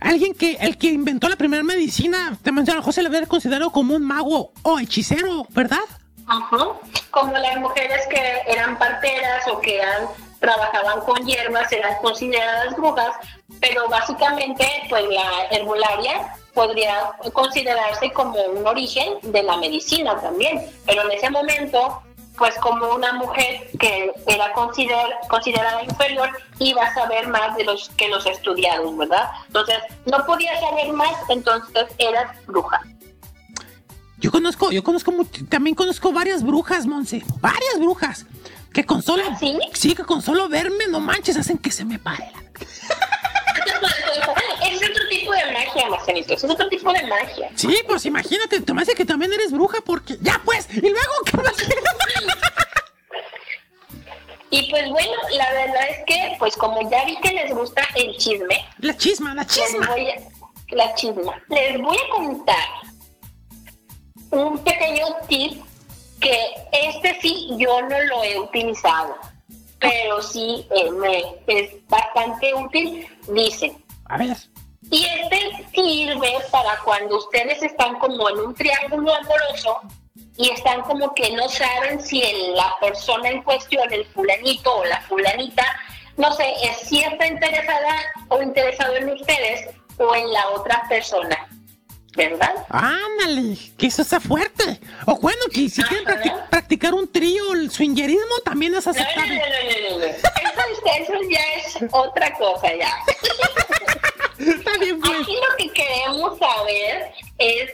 [0.00, 3.94] alguien que, el que inventó la primera medicina, lo mejor se le había considerado como
[3.94, 5.78] un mago o hechicero, ¿verdad?
[6.26, 6.66] Ajá.
[7.10, 10.06] Como las mujeres que eran parteras o que eran,
[10.38, 13.10] trabajaban con hierbas eran consideradas brujas,
[13.60, 21.02] pero básicamente pues la herbolaria podría considerarse como un origen de la medicina también, pero
[21.02, 22.02] en ese momento
[22.38, 27.90] pues como una mujer que era consider- considerada inferior iba a saber más de los
[27.90, 29.30] que los estudiados, ¿verdad?
[29.46, 29.76] Entonces
[30.06, 32.80] no podía saber más, entonces eras bruja.
[34.18, 35.12] Yo conozco, yo conozco,
[35.48, 37.22] también conozco varias brujas, Monse.
[37.40, 38.26] Varias brujas.
[38.72, 39.22] Que con solo,
[39.74, 39.94] ¿Sí?
[39.94, 42.30] que con solo verme, no manches, hacen que se me pare
[45.30, 47.50] tipo de magia, Marcelito, es otro tipo de magia.
[47.54, 50.16] Sí, pues imagínate, te me hace que también eres bruja porque.
[50.20, 50.68] ¡Ya pues!
[50.74, 51.54] ¿Y luego qué más?
[54.52, 58.16] Y pues bueno, la verdad es que, pues como ya vi que les gusta el
[58.16, 59.86] chisme, La chisma, la chisma.
[59.86, 60.14] voy a,
[60.70, 62.68] la chisma, les voy a contar
[64.32, 65.62] un pequeño tip
[66.20, 66.36] que
[66.72, 69.16] este sí yo no lo he utilizado,
[69.78, 73.76] pero sí eh, me es bastante útil, dice.
[74.06, 74.36] A ver.
[74.90, 79.80] Y este sirve para cuando ustedes están como en un triángulo amoroso
[80.36, 84.84] y están como que no saben si el- la persona en cuestión, el fulanito o
[84.84, 85.64] la fulanita,
[86.16, 87.94] no sé, es si está interesada
[88.28, 89.68] o interesado en ustedes
[89.98, 91.48] o en la otra persona,
[92.16, 92.52] ¿verdad?
[92.68, 94.80] Ándale, que eso está fuerte.
[95.06, 98.98] O bueno, que si quieren practi- practicar un trío, el swingerismo también es No, no,
[98.98, 99.34] no, aceptable.
[99.36, 100.04] no, no, no, no.
[100.04, 100.22] Eso,
[100.70, 102.92] es- eso ya es otra cosa ya.
[104.38, 105.20] Está bien, pues.
[105.20, 107.70] Aquí lo que queremos saber es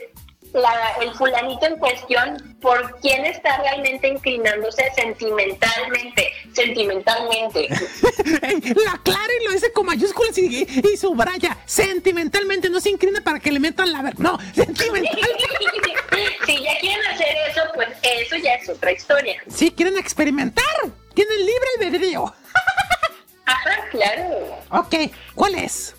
[0.53, 7.67] la- el fulanito en cuestión por quién está realmente inclinándose sentimentalmente, sentimentalmente.
[8.85, 11.57] La aclara y lo dice con mayúsculas y, y subraya.
[11.65, 14.19] Sentimentalmente, no se inclina para que le metan la ver.
[14.19, 15.27] No, sentimentalmente.
[16.45, 19.41] si ya quieren hacer eso, pues eso ya es otra historia.
[19.49, 20.65] Si quieren experimentar,
[21.13, 22.25] tienen libre albedrío.
[23.45, 24.57] Ajá, claro.
[24.71, 24.95] Ok,
[25.35, 25.95] ¿cuál es?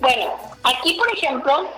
[0.00, 1.70] Bueno, aquí por ejemplo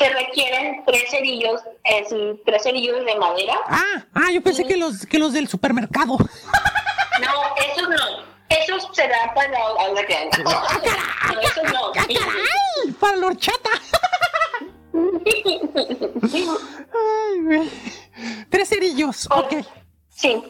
[0.00, 2.06] se requieren tres cerillos, eh,
[2.46, 3.54] tres cerillos de madera.
[3.68, 6.16] Ah, ah, yo pensé que los, que los del supermercado.
[7.20, 8.30] No, esos no.
[8.48, 11.92] Esos serán para la esos no.
[11.94, 12.92] ¡Ay!
[12.98, 13.68] Para la horchata.
[16.94, 17.70] Ay, güey.
[18.48, 19.52] Tres cerillos, ok.
[20.08, 20.42] Sí,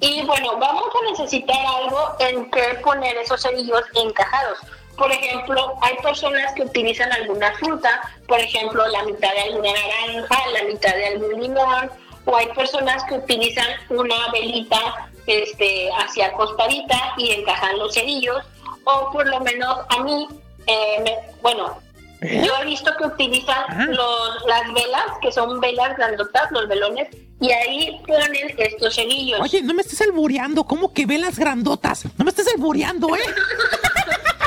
[0.00, 4.60] y bueno, vamos a necesitar algo en que poner esos cerillos encajados.
[4.96, 10.36] Por ejemplo, hay personas que utilizan alguna fruta, por ejemplo, la mitad de alguna naranja,
[10.52, 11.90] la mitad de algún limón,
[12.26, 18.42] o hay personas que utilizan una velita este, hacia acostadita y encajan los cerillos,
[18.84, 20.28] o por lo menos a mí,
[20.66, 21.78] eh, me- bueno,
[22.22, 27.08] yo he visto que utilizan los, las velas, que son velas grandotas, los velones,
[27.40, 29.40] y ahí ponen estos cerillos.
[29.42, 32.04] Oye, no me estés albureando, ¿cómo que velas grandotas?
[32.16, 33.20] No me estés albureando, ¿eh?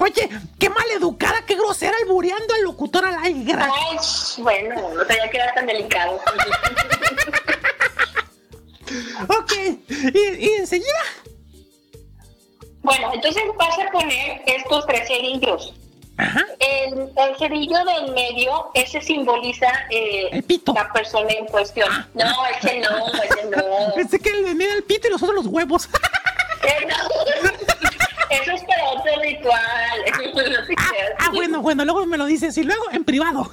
[0.00, 0.28] Oye,
[0.58, 3.54] qué maleducada, qué grosera albureando al locutor al aire.
[3.60, 3.98] Ay,
[4.38, 6.20] bueno, no sabía que era tan delicado.
[9.28, 9.52] Ok,
[9.88, 11.02] y, y enseguida.
[12.82, 15.74] Bueno, entonces vas a poner estos tres cerillos.
[16.16, 16.44] Ajá.
[16.58, 20.72] El, el cerillo del medio, ese simboliza eh, El pito.
[20.72, 21.88] la persona en cuestión.
[22.14, 23.62] No, ese no, ese no.
[23.94, 25.88] Pensé que le mira el pito y los otros los huevos.
[26.60, 26.96] Eh, no.
[28.30, 29.54] Eso es para otro ritual.
[30.38, 33.50] No ah, ah, bueno, bueno, luego me lo dices y luego en privado.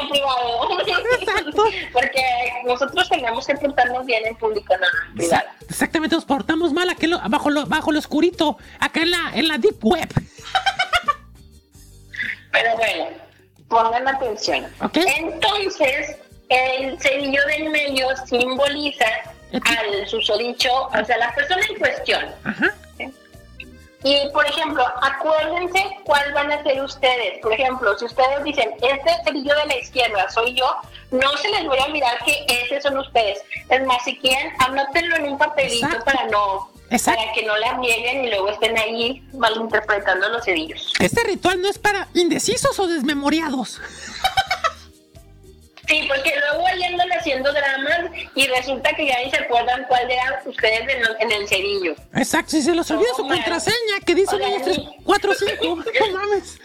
[0.00, 0.78] En privado.
[1.20, 1.64] Exacto.
[1.92, 2.22] Porque
[2.64, 5.44] nosotros tenemos que portarnos bien en público, no en privado.
[5.68, 9.48] Exactamente, nos portamos mal aquí lo- bajo, lo, bajo lo oscurito, acá en la, en
[9.48, 10.08] la deep web.
[12.52, 13.04] Pero bueno,
[13.68, 14.66] pongan atención.
[14.82, 14.96] Ok.
[15.18, 16.16] Entonces,
[16.48, 19.04] el cerillo del medio simboliza
[19.52, 22.24] al susodicho, o sea, la persona en cuestión.
[22.44, 22.74] Ajá.
[24.02, 27.38] Y, por ejemplo, acuérdense cuál van a ser ustedes.
[27.42, 30.74] Por ejemplo, si ustedes dicen, este cerillo de la izquierda soy yo,
[31.10, 33.42] no se les voy a olvidar que ese son ustedes.
[33.68, 36.04] Es más, si quieren, anótenlo en un papelito Exacto.
[36.04, 37.20] para no Exacto.
[37.20, 40.92] para que no la nieguen y luego estén ahí malinterpretando los cerillos.
[40.98, 43.80] Este ritual no es para indecisos o desmemoriados.
[45.90, 50.08] Sí, porque luego ahí andan haciendo dramas y resulta que ya ni se acuerdan cuál
[50.08, 50.82] eran ustedes
[51.18, 51.94] en, el cerillo.
[52.14, 53.38] Exacto, si se los olvida No, su man.
[53.38, 53.76] contraseña,
[54.06, 55.64] que dice O sea, 1, 2, 3, ni- 4, 5.
[55.66, 55.76] No
[56.18, 56.58] mames.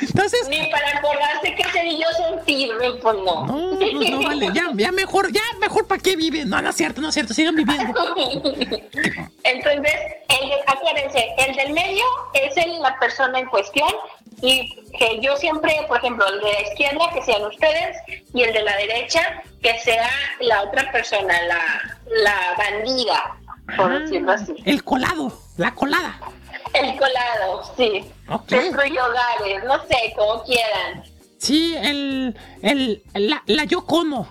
[0.00, 3.46] Entonces, Ni para acordarse qué cerillos son sirven, pues no.
[3.46, 4.48] no, pues no vale.
[4.54, 6.48] Ya, ya mejor, ya mejor para qué viven.
[6.48, 7.92] No, no es cierto, no es cierto, sigan viviendo.
[9.44, 9.92] Entonces,
[10.28, 12.04] el de- acuérdense, el del medio
[12.34, 13.88] es el- la persona en cuestión
[14.46, 17.96] y que yo siempre, por ejemplo, el de la izquierda que sean ustedes
[18.34, 20.10] y el de la derecha que sea
[20.40, 23.36] la otra persona, la, la bandida,
[23.76, 23.98] por Ah.
[24.00, 24.54] decirlo así.
[24.66, 26.20] El colado, la colada.
[26.74, 28.04] El colado, sí.
[28.28, 28.48] Ok.
[28.48, 31.04] Destruye hogares, no sé, como quieran.
[31.38, 34.28] Sí, el, el, la, la yo como.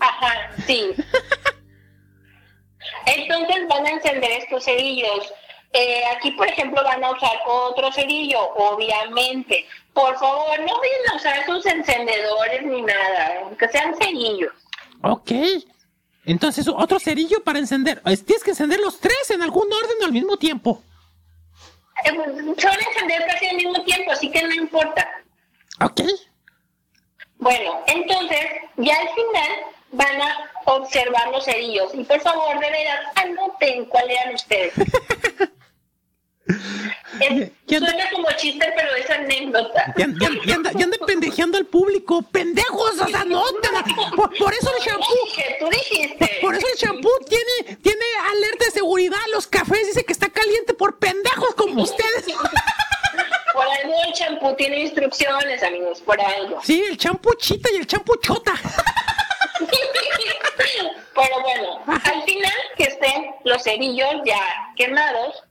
[0.00, 0.90] Ajá, sí.
[3.06, 5.32] Entonces van a encender estos cerillos.
[5.76, 9.66] Eh, aquí, por ejemplo, van a usar otro cerillo, obviamente.
[9.92, 14.52] Por favor, no vayan a usar sus encendedores ni nada, que sean cerillos.
[15.02, 15.32] Ok.
[16.26, 18.00] Entonces, otro cerillo para encender.
[18.06, 20.80] Es- Tienes que encender los tres en algún orden o al mismo tiempo.
[22.04, 25.08] Eh, pues, encender casi al mismo tiempo, así que no importa.
[25.80, 26.00] Ok.
[27.38, 28.40] Bueno, entonces,
[28.76, 29.50] ya al final
[29.92, 31.92] van a observar los cerillos.
[31.94, 34.72] Y por favor, de veras, anoten cuáles eran ustedes.
[36.46, 39.94] Es- suena como chiste, pero es anécdota.
[39.96, 42.22] Ya anda, pendejeando al público.
[42.22, 43.00] ¡Pendejos!
[43.00, 43.42] O sea, no
[44.16, 45.06] por, por eso el shampoo.
[45.26, 46.38] dije, tú dijiste.
[46.42, 49.18] Por eso el champú tiene, tiene alerta de seguridad.
[49.32, 52.26] Los cafés dice que está caliente por pendejos como ustedes.
[53.54, 56.60] Por algo el champú tiene instrucciones, amigos, por algo.
[56.64, 58.52] Sí, el champú chita y el champú chota.
[61.14, 64.40] Pero bueno, al final que estén los cerillos ya
[64.76, 65.44] quemados,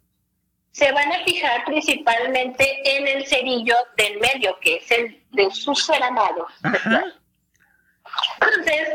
[0.74, 5.74] se van a fijar principalmente en el cerillo del medio, que es el de su
[5.76, 6.46] ser amado.
[8.42, 8.90] Entonces,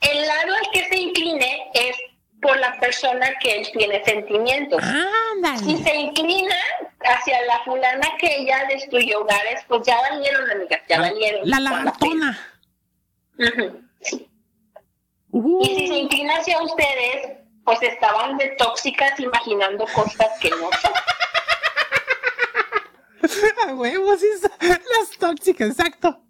[0.00, 1.96] el lado al que se incline es
[2.40, 4.82] por la persona que él tiene sentimientos.
[4.82, 4.90] Si
[5.34, 5.76] Ándale.
[5.82, 6.54] se inclina
[7.00, 11.48] hacia la fulana que ella destruyó hogares, pues ya valieron, amigas, ya valieron.
[11.50, 12.38] La lagartona.
[14.00, 14.28] sí.
[15.30, 20.70] Uh, Y si se inclina hacia ustedes, pues estaban de tóxicas imaginando cosas que no
[20.80, 20.92] son.
[23.68, 24.20] a huevos,
[24.60, 26.20] las tóxicas, exacto.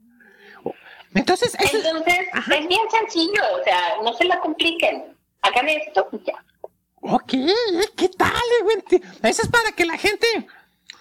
[1.14, 2.54] Entonces, Entonces, Ajá.
[2.56, 5.16] es bien sencillo, o sea, no se la compliquen.
[5.42, 6.44] Hagan esto y ya.
[7.00, 7.32] Ok,
[7.96, 8.82] ¿qué tal, eh, güey?
[9.22, 10.26] Eso es para que la gente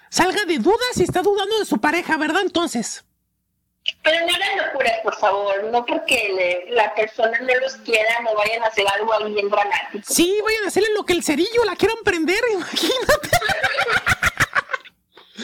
[0.10, 2.41] salga de dudas y está dudando de su pareja, ¿verdad?
[2.41, 3.05] Entonces.
[4.03, 5.63] Pero no hagan locuras, por favor.
[5.71, 9.49] No porque le- la persona no los quiera, no vayan a hacer algo ahí bien
[9.49, 10.03] dramático.
[10.07, 13.30] Sí, vayan a hacerle lo que el cerillo la quieran prender, imagínate.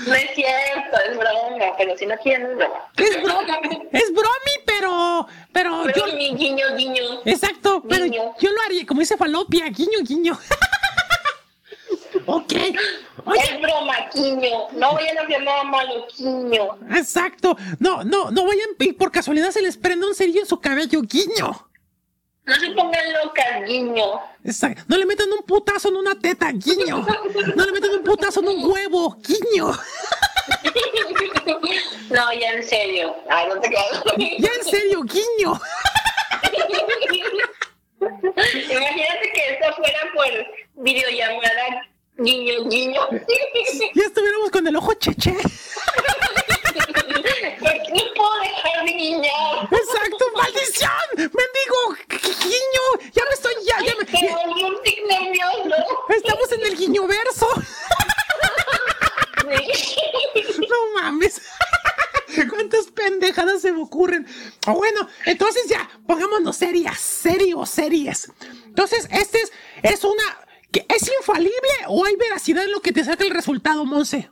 [0.05, 2.91] No es cierto, es broma, pero si no quieren, es broma.
[2.97, 3.59] Es broma,
[3.91, 7.21] es bromi, pero, pero Pero guiño, guiño.
[7.25, 10.37] exacto, pero yo lo haría, como dice Falopia, guiño, guiño.
[12.35, 12.53] ok,
[13.25, 14.67] oye, Es broma, guiño.
[14.73, 16.77] No vayan a hacer nada malo, guiño.
[16.95, 20.59] exacto, no, no, no vayan y por casualidad se les prenda un cerillo en su
[20.59, 21.65] cabello, guiño.
[22.45, 24.05] No se pongan locas, guiño.
[24.43, 24.83] Exacto.
[24.87, 27.05] No le metan un putazo en una teta, guiño.
[27.55, 29.71] No le metan un putazo en un huevo, guiño.
[32.09, 33.15] No, ya en serio.
[33.29, 34.03] Ay, no te quedas.
[34.39, 35.59] Ya en serio, guiño.
[38.01, 41.87] Imagínate que esto fuera por videollamada,
[42.19, 43.01] Guiño, guiño.
[43.95, 45.31] Ya estuviéramos con el ojo cheche.
[45.31, 45.39] No
[48.15, 49.69] puedo dejar de guiñar.
[49.71, 50.91] Exacto, maldición.
[51.15, 53.11] Mendigo, guiño.
[53.13, 53.53] Ya me estoy.
[53.65, 53.77] Ya,
[56.09, 57.47] Estamos en el guiño verso.
[60.69, 61.41] No mames.
[62.49, 64.27] ¿Cuántas pendejadas se me ocurren?
[64.67, 68.31] Oh, bueno, entonces ya, pongámonos serias, serios, series.
[68.65, 69.51] Entonces, este es,
[69.81, 70.23] es una
[70.71, 74.29] que ¿Es infalible o hay veracidad en lo que te saca el resultado, Monse?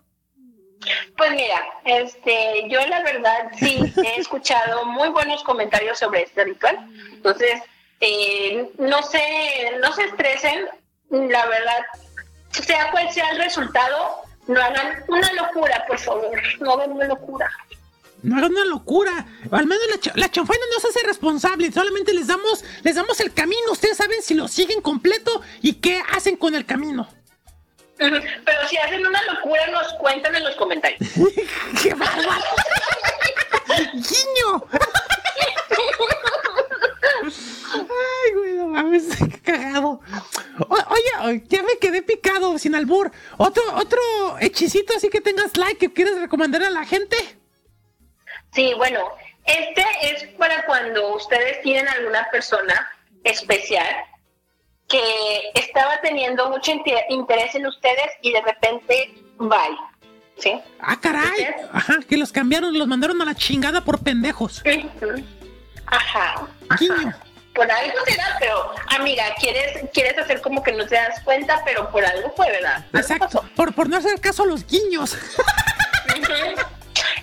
[1.17, 6.77] Pues mira, este, yo la verdad sí he escuchado muy buenos comentarios sobre este ritual.
[7.11, 7.61] Entonces,
[7.99, 10.67] eh, no se, no se estresen,
[11.09, 11.85] la verdad,
[12.51, 17.49] sea cual sea el resultado, no hagan una locura, por favor, no hagan una locura.
[18.23, 19.25] No hagan una locura.
[19.51, 21.71] Al menos la, la chanfaina no se hace responsable.
[21.71, 23.71] Solamente les damos, les damos el camino.
[23.71, 27.07] Ustedes saben si lo siguen completo y qué hacen con el camino.
[27.97, 28.19] Pero
[28.69, 30.99] si hacen una locura, nos cuentan en los comentarios.
[31.81, 32.43] ¡Qué bárbaro!
[33.93, 34.63] ¡Guiño!
[37.73, 39.99] Ay, güey, no mames, qué cagado.
[40.67, 40.75] O-
[41.27, 43.11] oye, ya me quedé picado sin albur.
[43.37, 43.99] Otro, otro
[44.39, 47.17] hechicito así que tengas like que quieres recomendar a la gente.
[48.53, 48.99] Sí, bueno,
[49.45, 52.89] este es para cuando ustedes tienen alguna persona
[53.23, 53.87] especial
[54.87, 59.77] que estaba teniendo mucho inte- interés en ustedes y de repente, bye.
[60.39, 60.53] ¿Sí?
[60.79, 61.47] Ah, caray.
[61.73, 64.61] Ajá, que los cambiaron, los mandaron a la chingada por pendejos.
[65.87, 66.47] Ajá.
[66.79, 67.13] Guiño.
[67.55, 71.89] Por algo será, pero amiga, quieres quieres hacer como que no te das cuenta, pero
[71.89, 72.85] por algo fue, ¿verdad?
[72.93, 73.43] Exacto.
[73.55, 75.13] Por, por no hacer caso a los guiños.
[75.13, 76.61] Ujú.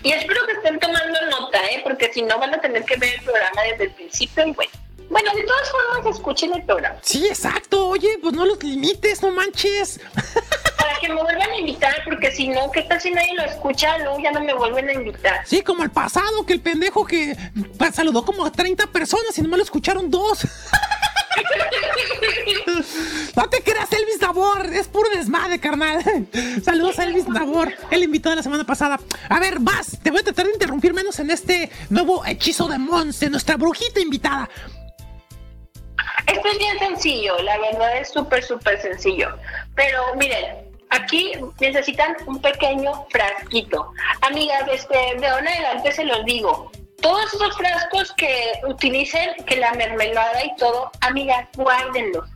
[0.04, 1.80] Y espero que estén tomando nota, ¿eh?
[1.82, 4.83] Porque si no van a tener que ver el programa desde el principio y bueno.
[5.10, 6.96] Bueno, de todas formas, escuchen el programa.
[7.02, 7.88] Sí, exacto.
[7.88, 10.00] Oye, pues no los limites, no manches.
[10.78, 13.98] Para que me vuelvan a invitar, porque si no, ¿qué tal si nadie lo escucha?
[13.98, 15.46] Luego ya no me vuelven a invitar.
[15.46, 17.36] Sí, como el pasado, que el pendejo que
[17.92, 20.46] saludó como a 30 personas y nomás lo escucharon dos.
[23.36, 24.66] No te creas, Elvis Nabor.
[24.66, 26.02] Es puro desmadre, carnal.
[26.64, 29.00] Saludos a Elvis Nabor, el invitado de la semana pasada.
[29.28, 29.98] A ver, vas.
[30.02, 34.00] Te voy a tratar de interrumpir menos en este nuevo hechizo de Monse, nuestra brujita
[34.00, 34.48] invitada.
[36.26, 39.36] Esto es bien sencillo, la verdad es súper, súper sencillo.
[39.74, 43.92] Pero miren, aquí necesitan un pequeño frasquito.
[44.22, 46.70] Amigas, este, de ahora en adelante se los digo.
[47.00, 52.28] Todos esos frascos que utilicen, que la mermelada y todo, amigas, guárdenlos.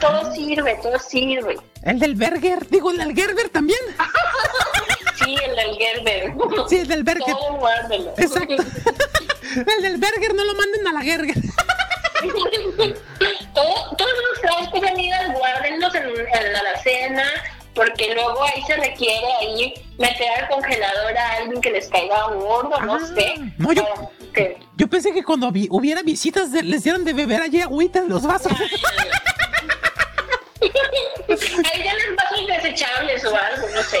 [0.00, 1.56] Todo sirve, todo sirve.
[1.82, 3.80] El del Berger, digo, el del Gerber también.
[5.24, 6.34] Sí, el del Gerber.
[6.68, 7.34] Sí, el del Berger.
[7.34, 8.12] Todo guárdenlo.
[8.18, 8.62] Exacto.
[9.56, 11.36] El del Berger, no lo manden a la Gerger.
[13.54, 17.24] Todo- todos los frascos, amigas, guárdenlos en, en la alacena,
[17.74, 22.80] porque luego ahí se requiere ahí meter al congelador a alguien que les caiga gordo,
[22.82, 23.34] no sé.
[23.38, 27.12] Ah, no, yo- que- Yo pensé que cuando vi- hubiera visitas de- les dieran de
[27.12, 28.52] beber allí agüita en los vasos.
[30.58, 33.98] Ahí ya los vasos desechables o algo, no sé.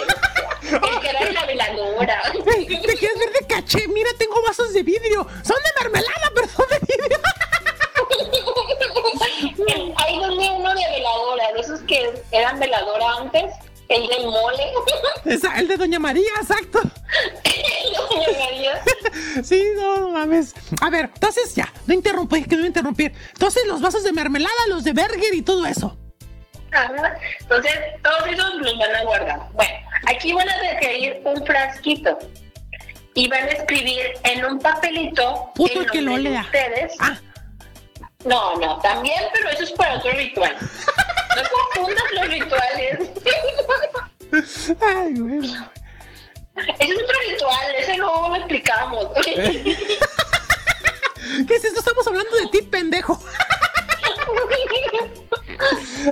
[0.62, 2.22] El que era la veladora.
[2.32, 3.86] ¿Te quieres ver de caché?
[3.88, 5.26] Mira, tengo vasos de vidrio.
[5.44, 7.18] Son de mermelada, pero son de vidrio.
[9.96, 13.54] Ahí donde uno de veladora, de esos que eran veladora antes,
[13.88, 14.72] el del mole.
[15.24, 16.80] Esa- el de Doña María, exacto.
[16.82, 18.82] Doña María.
[19.42, 20.54] Sí, no, no mames.
[20.80, 23.12] A ver, entonces ya, no interrumpí, que no interrumpir.
[23.34, 25.96] Entonces los vasos de mermelada, los de Berger y todo eso.
[26.72, 27.18] Ajá.
[27.40, 27.72] Entonces,
[28.02, 29.40] todos esos los van a guardar.
[29.52, 29.72] Bueno,
[30.06, 32.18] aquí van a requerir un frasquito.
[33.14, 35.50] Y van a escribir en un papelito.
[35.54, 36.42] Puto el que lo de lea.
[36.42, 36.92] Ustedes.
[36.98, 37.18] Ah,
[38.26, 40.56] No, no, también, pero eso es para otro ritual.
[41.36, 42.98] No confundas los rituales.
[44.80, 45.54] ay, güey.
[46.78, 49.06] Ese es otro ritual, ese no lo explicamos.
[51.46, 51.78] ¿Qué es esto?
[51.78, 53.22] Estamos hablando de ti, pendejo.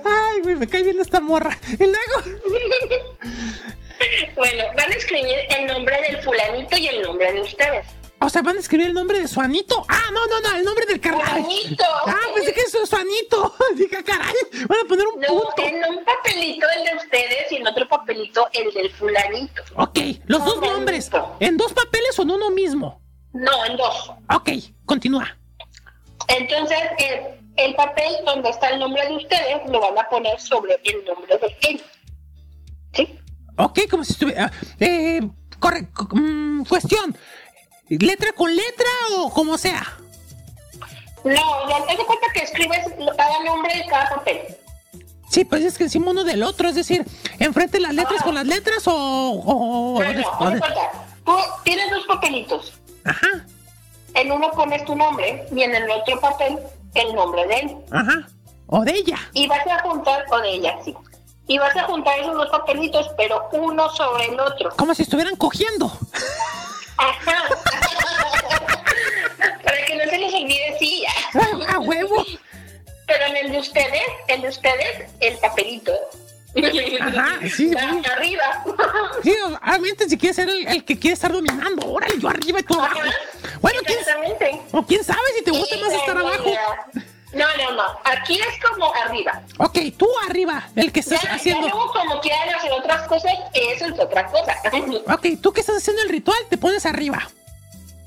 [0.05, 1.59] Ay, güey, me cae bien esta morra.
[1.73, 2.23] Y luego,
[4.37, 7.87] bueno, van a escribir el nombre del fulanito y el nombre de ustedes.
[8.25, 9.85] O sea, van a escribir el nombre de su anito.
[9.89, 11.25] Ah, no, no, no, el nombre del carnal.
[11.45, 11.85] Fulanito.
[12.07, 13.55] Ah, pensé que eso es su anito.
[13.77, 14.35] Dije, caray,
[14.69, 15.55] van a poner un No, punto.
[15.63, 19.63] en un papelito el de ustedes y en otro papelito el del fulanito.
[19.77, 21.11] Ok, los dos nombres.
[21.41, 23.01] ¿En dos papeles o en uno mismo?
[23.33, 24.11] No, en dos.
[24.35, 24.51] Ok,
[24.87, 25.37] continúa.
[26.29, 27.21] Entonces, el,
[27.57, 31.37] el papel donde está el nombre de ustedes lo van a poner sobre el nombre
[31.39, 31.83] de él.
[32.95, 33.19] ¿Sí?
[33.59, 34.51] Ok, como si estuviera.
[34.81, 35.21] Eh,
[35.59, 37.17] corre, co- mm, cuestión.
[37.89, 38.87] ¿Letra con letra
[39.17, 39.85] o como sea?
[41.25, 42.81] No, ya te cuenta que escribes
[43.17, 44.39] cada nombre de cada papel.
[45.31, 47.05] Sí, pues es que encima uno del otro, es decir,
[47.39, 48.93] enfrente las letras con las letras o.
[48.95, 50.61] o- o No, no, no.
[51.25, 51.33] Tú
[51.65, 52.73] tienes dos papelitos.
[53.05, 53.27] Ajá,
[54.15, 56.59] En uno pones tu nombre y en el otro papel
[56.95, 57.77] el nombre de él.
[57.91, 58.29] ajá.
[58.67, 59.19] O de ella.
[59.35, 60.95] Y vas a juntar, o de ella, sí.
[61.47, 64.71] Y vas a juntar esos dos papelitos, pero uno sobre el otro.
[64.77, 65.93] Como si estuvieran cogiendo.
[66.97, 67.49] Ajá.
[69.65, 71.05] Para que no se les olvide, sí.
[71.35, 72.25] Ah, ¡A huevo!
[73.07, 75.93] Pero en el de ustedes, el de ustedes, el papelito.
[77.01, 77.73] Ajá, sí.
[77.77, 78.65] Arriba.
[79.23, 82.63] Sí, obviamente ah, si quieres ser el, que quiere estar dominando, órale, yo arriba y
[82.63, 83.01] tú abajo.
[83.61, 83.99] Bueno, ¿quién,
[84.71, 86.51] o quién sabe si te gusta más estar abajo.
[87.35, 87.83] No, no, no.
[88.05, 89.43] Aquí es como arriba.
[89.59, 91.69] Ok, tú arriba, el que Ya, estás ya haciendo.
[91.69, 94.55] luego como quieran hacer otras cosas, eso es otra cosa.
[95.15, 97.29] Ok, tú que estás haciendo el ritual, te pones arriba.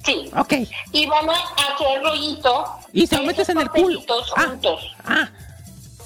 [0.05, 0.31] Sí.
[0.37, 0.53] Ok,
[0.93, 2.65] Y vamos a hacer rollito.
[2.93, 4.01] y se lo metes en el culo.
[4.37, 4.95] Ah, juntos.
[5.05, 5.29] ah.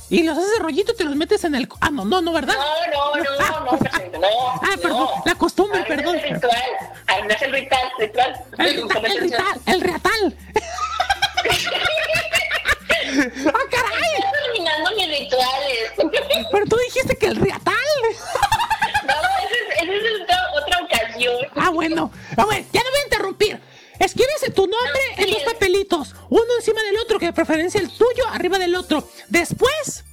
[0.09, 1.69] Y los haces de rollito y te los metes en el.
[1.79, 2.55] Ah, no, no, no, ¿verdad?
[2.91, 4.27] No, no, no, Ah, no, no, no.
[4.63, 6.15] Ah, perdón, la costumbre, perdón.
[6.17, 6.61] es el ritual.
[7.07, 8.43] Ahí no es el ritual, ritual.
[8.57, 10.37] El ritual, el ritual, el reatal.
[13.47, 14.13] ¡Ah, caray!
[14.17, 15.91] Estoy terminando mis rituales.
[16.51, 17.73] Pero tú dijiste que el reatal.
[19.03, 20.21] No, esa es,
[20.61, 21.35] otra, ocasión.
[21.55, 22.11] Ah, bueno.
[22.37, 23.59] A ver, ya no voy a interrumpir.
[23.99, 28.25] Escribes tu nombre en dos papelitos, uno encima del otro, que de preferencia el tuyo
[28.31, 29.07] arriba del otro.
[29.27, 30.03] Después,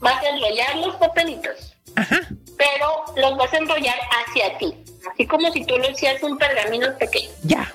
[0.00, 2.20] Vas a enrollar los papelitos, ajá,
[2.56, 4.74] pero los vas a enrollar hacia ti.
[5.12, 7.30] Así como si tú lo hicieras un pergamino pequeño.
[7.44, 7.72] ya.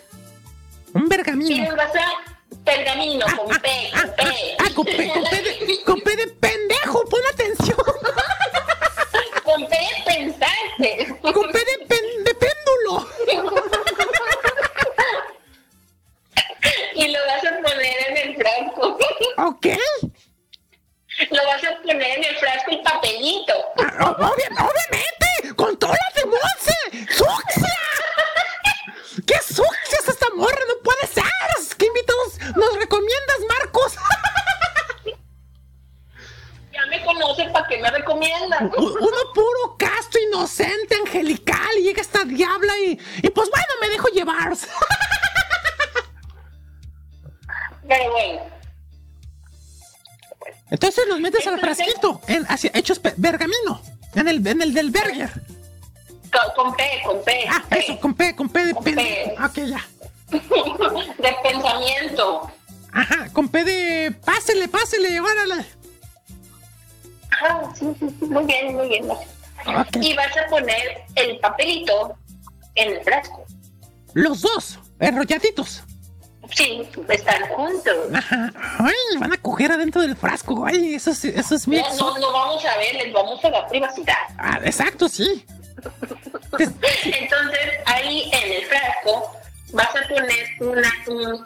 [0.94, 1.65] Un Y pergamino.
[1.68, 4.24] los vas a pergamino con P, con P.
[4.60, 7.78] ah, con P, con P de, con P de pendejo, pon atención.
[9.44, 9.76] Con P
[10.06, 11.16] pensaste.
[11.22, 13.08] Con P de, pen- de péndulo.
[16.96, 18.98] y lo vas a poner en el frasco.
[19.38, 19.66] ¿Ok?
[21.30, 23.54] Lo vas a poner en el frasco el papelito.
[23.78, 27.14] Ah, obvia- obviamente, con todas las de Monse.
[27.14, 27.78] ¡Sucia!
[29.27, 30.60] ¡Qué sucia es esta morra!
[30.68, 31.23] ¡No puede ser!
[31.77, 33.95] ¿Qué invitados nos recomiendas, Marcos?
[36.73, 38.72] Ya me conoce, ¿para qué me recomiendan?
[38.76, 44.07] Uno puro casto, inocente, angelical, y llega esta diabla y, y pues bueno, me dejo
[44.07, 44.53] llevar.
[47.88, 48.41] Pero bueno,
[50.72, 53.80] Entonces los metes al frasquito, en, hacia, hechos pe- bergamino,
[54.15, 55.30] en el, en el del burger.
[56.55, 57.45] Con, P, con P.
[57.49, 57.80] Ah, P.
[57.80, 58.84] eso, con P, con P de Con.
[58.84, 59.35] P.
[59.43, 59.85] Ok, ya.
[60.31, 62.51] de pensamiento.
[62.91, 65.65] Ajá, con P de pásele, pásele, órale.
[67.31, 69.10] Ajá, sí, sí, sí, muy bien, muy bien.
[69.10, 69.97] Ok.
[70.01, 72.15] Y vas a poner el papelito
[72.76, 73.45] en el frasco.
[74.14, 75.84] Los dos, enrolladitos.
[76.51, 77.95] Sí, están juntos.
[78.14, 78.51] Ajá.
[78.80, 80.65] Ay, van a coger adentro del frasco.
[80.65, 83.49] Ay, eso es, eso es mi No, no, no vamos a ver, les vamos a
[83.49, 84.14] dar privacidad.
[84.38, 85.45] Ah, exacto, sí.
[86.60, 89.32] Entonces, ahí en el frasco
[89.74, 91.45] vas a poner una, un-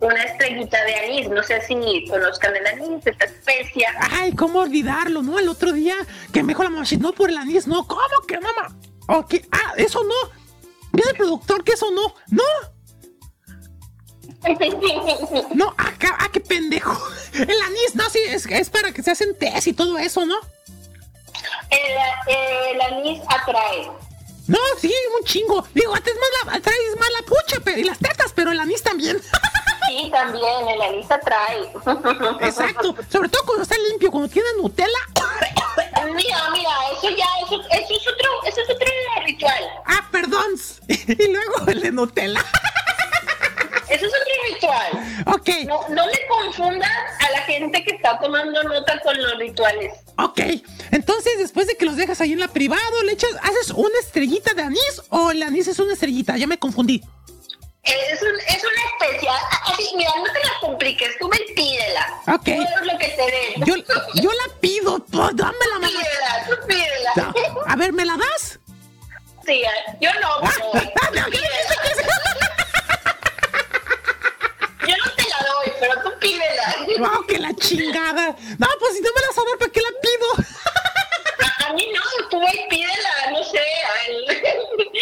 [0.00, 1.28] una estrellita de anís.
[1.28, 3.94] No sé si conozcan el anís, esta especia.
[4.10, 5.38] Ay, ¿cómo olvidarlo, no?
[5.38, 5.96] El otro día
[6.32, 7.86] que me dijo la mamá, no por el anís, no.
[7.86, 8.76] ¿Cómo que mamá?
[9.08, 10.14] Ok, ah, eso no.
[10.92, 12.14] Dice el productor que eso no.
[12.28, 12.44] No,
[15.54, 16.98] no, acá, ah, qué pendejo.
[17.34, 20.36] El anís, no, sí, es, es para que se hacen tés y todo eso, ¿no?
[21.72, 23.90] El, el anís atrae.
[24.46, 25.64] No, sí, un chingo.
[25.72, 28.82] Digo, antes más la, traes más la pucha pero, y las tetas, pero el anís
[28.82, 29.20] también.
[29.88, 31.70] Sí, también, el anís atrae.
[32.40, 32.94] Exacto.
[33.10, 34.88] Sobre todo cuando está limpio, cuando tiene Nutella.
[36.14, 38.86] Mira, mira, eso ya, eso, eso es otro, eso es otro
[39.26, 39.64] ritual.
[39.86, 40.54] Ah, perdón.
[40.88, 42.44] Y luego el de Nutella.
[43.92, 45.24] Eso es otro ritual.
[45.34, 46.90] Ok, No, no le confundas
[47.20, 49.92] a la gente que está tomando nota con los rituales.
[50.18, 50.40] ok.
[50.90, 54.54] Entonces, después de que los dejas ahí en la privado, le echas, haces una estrellita
[54.54, 56.36] de anís o el anís es una estrellita.
[56.36, 57.02] Ya me confundí.
[57.82, 59.36] Es, un- es una especial.
[59.66, 62.20] Así, mira, no te la compliques, tú me pídela.
[62.28, 62.44] Ok.
[62.44, 63.64] Tú lo que te den.
[63.66, 63.74] Yo,
[64.14, 65.88] yo la pido, pues, dámela, mamá.
[65.88, 67.34] Pídela, tú pídela.
[67.66, 68.58] A ver, ¿me la das?
[69.44, 69.62] Sí,
[70.00, 70.70] yo no, pero
[71.02, 72.06] Ah, no, ¿qué dijiste que es?
[74.86, 76.76] Yo no te la doy, pero tú pídela.
[76.98, 78.36] No, que la chingada.
[78.58, 80.28] No, pues si no me la vas a dar, ¿para qué la pido?
[81.68, 83.58] A, mí no, tú ve y pídela, no sé,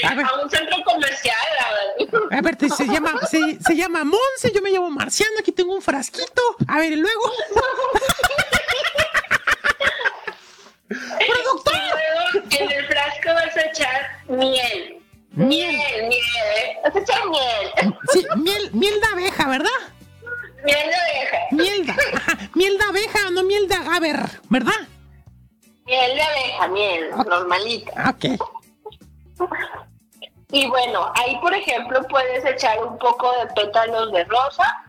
[0.05, 1.37] A al- a, un centro comercial.
[1.61, 5.53] a- A ver, te- se llama, se, se llama Monse, yo me llamo Marciano, aquí
[5.53, 6.43] tengo un frasquito.
[6.69, 7.33] A ver, y luego.
[10.89, 11.75] ¡Productor!
[11.75, 15.00] Y luego en el frasco vas a echar miel.
[15.33, 15.49] Miel.
[15.49, 17.03] Miel, miel.
[17.03, 17.95] Echar miel.
[18.13, 19.71] Sí, miel, miel de abeja, ¿verdad?
[20.65, 21.39] Miel de abeja.
[21.53, 24.89] Miel de, ajá, miel de abeja, no miel de agaver, ¿verdad?
[25.87, 28.11] Miel de abeja, miel, normalita.
[28.11, 28.25] Ok.
[30.53, 34.85] Y bueno, ahí por ejemplo puedes echar un poco de pétalos de rosa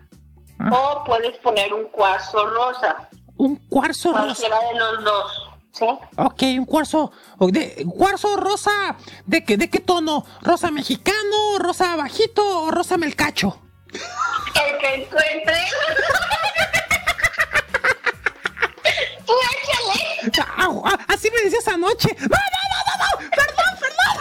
[0.71, 3.09] o puedes poner un cuarzo rosa.
[3.37, 4.23] Un cuarzo rosa.
[4.23, 5.50] Cualquiera de los dos.
[5.71, 5.85] ¿Sí?
[6.17, 7.11] Ok, un cuarzo.
[7.39, 8.97] De, cuarzo rosa.
[9.25, 10.25] ¿De qué, ¿De qué tono?
[10.41, 13.59] ¿Rosa mexicano, rosa bajito o rosa melcacho?
[13.93, 15.55] El que encuentre.
[20.57, 22.15] Au, ah, así me decías anoche.
[22.19, 22.37] ¡No, no,
[22.71, 22.93] no, no!
[23.01, 23.29] no!
[23.31, 24.15] ¡Perdón, perdón!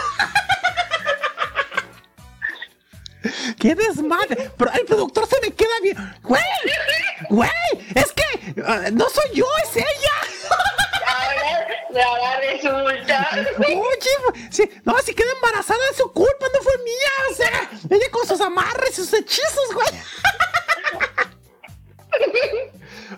[3.59, 4.51] ¡Qué desmadre!
[4.57, 5.97] Pero el productor se me queda bien.
[6.23, 6.41] ¡Güey!
[7.29, 7.51] ¡Güey!
[7.93, 9.85] Es que ah, no soy yo, es ella.
[11.31, 13.29] Ahora, ahora resulta.
[13.57, 17.11] Oye, sí, no, si queda embarazada es su culpa, no fue mía.
[17.31, 19.87] O sea, ella con sus amarres y sus hechizos, güey.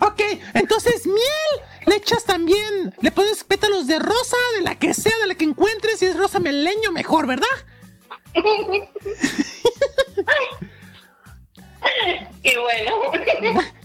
[0.00, 0.20] ok,
[0.54, 5.26] entonces miel, le echas también, le pones pétalos de rosa, de la que sea, de
[5.26, 7.46] la que encuentres, si es rosa meleño, mejor, ¿verdad?
[12.42, 12.92] Y bueno,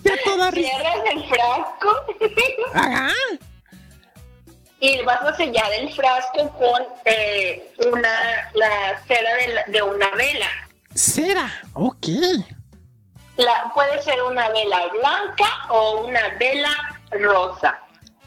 [0.03, 1.89] Ya toda cierras el frasco
[2.73, 3.13] Ajá.
[4.79, 10.09] Y vas a sellar el frasco con eh, una la cera de, la- de una
[10.11, 10.47] vela.
[10.95, 12.07] Cera, ok.
[13.37, 16.69] La, puede ser una vela blanca o una vela
[17.11, 17.79] rosa.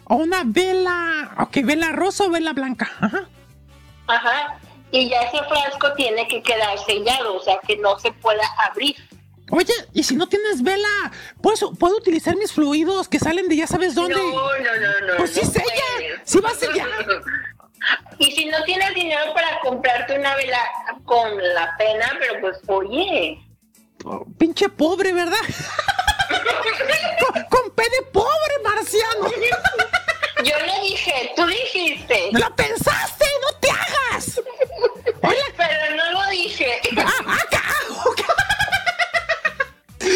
[0.04, 2.90] O una vela, ok, vela rosa o vela blanca.
[3.00, 3.24] Ajá.
[4.08, 4.58] Ajá.
[4.90, 8.96] Y ya ese frasco tiene que quedar sellado, o sea que no se pueda abrir.
[9.54, 11.12] Oye, y si no tienes vela,
[11.42, 14.14] ¿puedo, ¿puedo utilizar mis fluidos que salen de ya sabes dónde?
[14.14, 15.16] No, no, no, no.
[15.18, 15.52] Pues sí no
[16.24, 16.88] sí va a sellar.
[18.18, 20.58] Y si no tienes dinero para comprarte una vela
[21.04, 23.40] con la pena, pero pues oye,
[24.04, 25.36] Oh, pinche pobre, ¿verdad?
[27.26, 29.30] con, con P de pobre, marciano.
[30.44, 33.26] yo le dije, tú dijiste, ¡Lo pensaste!
[33.42, 34.40] ¡No te hagas!
[35.22, 36.80] Oye, pero no lo dije.
[36.96, 37.38] ¡Ah, ah!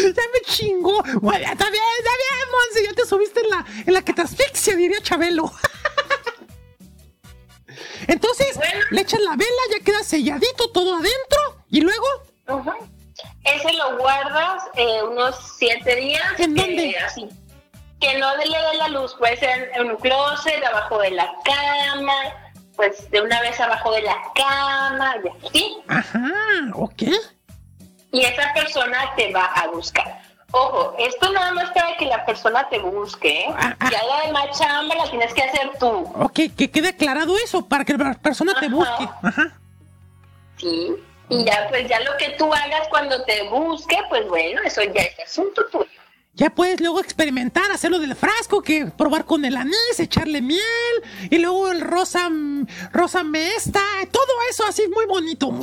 [0.03, 1.01] Ya me chingó.
[1.21, 2.83] Bueno, está bien, está bien, Monse.
[2.85, 5.51] Ya te subiste en la, en la que te asfixia, diría Chabelo.
[8.07, 8.79] Entonces, Bueno.
[8.91, 11.63] le echas la vela, ya queda selladito todo adentro.
[11.69, 12.05] Y luego.
[13.43, 16.23] Ese lo guardas eh, unos siete días.
[16.39, 16.97] ¿En que- dónde?
[16.99, 17.27] así.
[17.99, 22.13] Que no le dé la luz, puede ser en un closet, abajo de la cama,
[22.75, 25.77] pues de una vez abajo de la cama, y así.
[25.87, 26.31] ajá,
[26.75, 27.03] ok.
[28.11, 30.21] Y esa persona te va a buscar.
[30.51, 33.41] Ojo, esto nada más para que la persona te busque.
[33.41, 33.45] ¿eh?
[33.49, 33.89] Ah, ah.
[33.91, 35.89] Ya la demás chamba la tienes que hacer tú.
[36.15, 39.09] Ok, que quede aclarado eso para que la persona te busque.
[39.21, 39.59] Ajá.
[40.57, 40.95] Sí.
[41.29, 45.01] Y ya, pues ya lo que tú hagas cuando te busque, pues bueno, eso ya
[45.01, 45.85] es asunto tuyo.
[46.33, 50.61] Ya puedes luego experimentar, hacerlo del frasco, que probar con el anís, echarle miel,
[51.29, 53.81] y luego el rosa, mm, rosa mesta,
[54.11, 55.49] todo eso así muy bonito.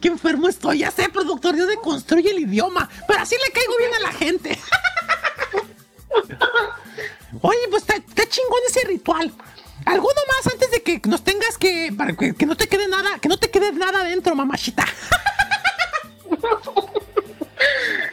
[0.00, 3.94] Qué enfermo estoy, ya sé, productor, Dios deconstruye el idioma, pero así le caigo bien
[3.94, 4.58] a la gente.
[7.42, 9.32] Oye, pues está, está chingón ese ritual.
[9.84, 13.18] ¿Alguno más antes de que nos tengas que, para que, que no te quede nada,
[13.18, 14.84] que no te quede nada dentro, mamachita?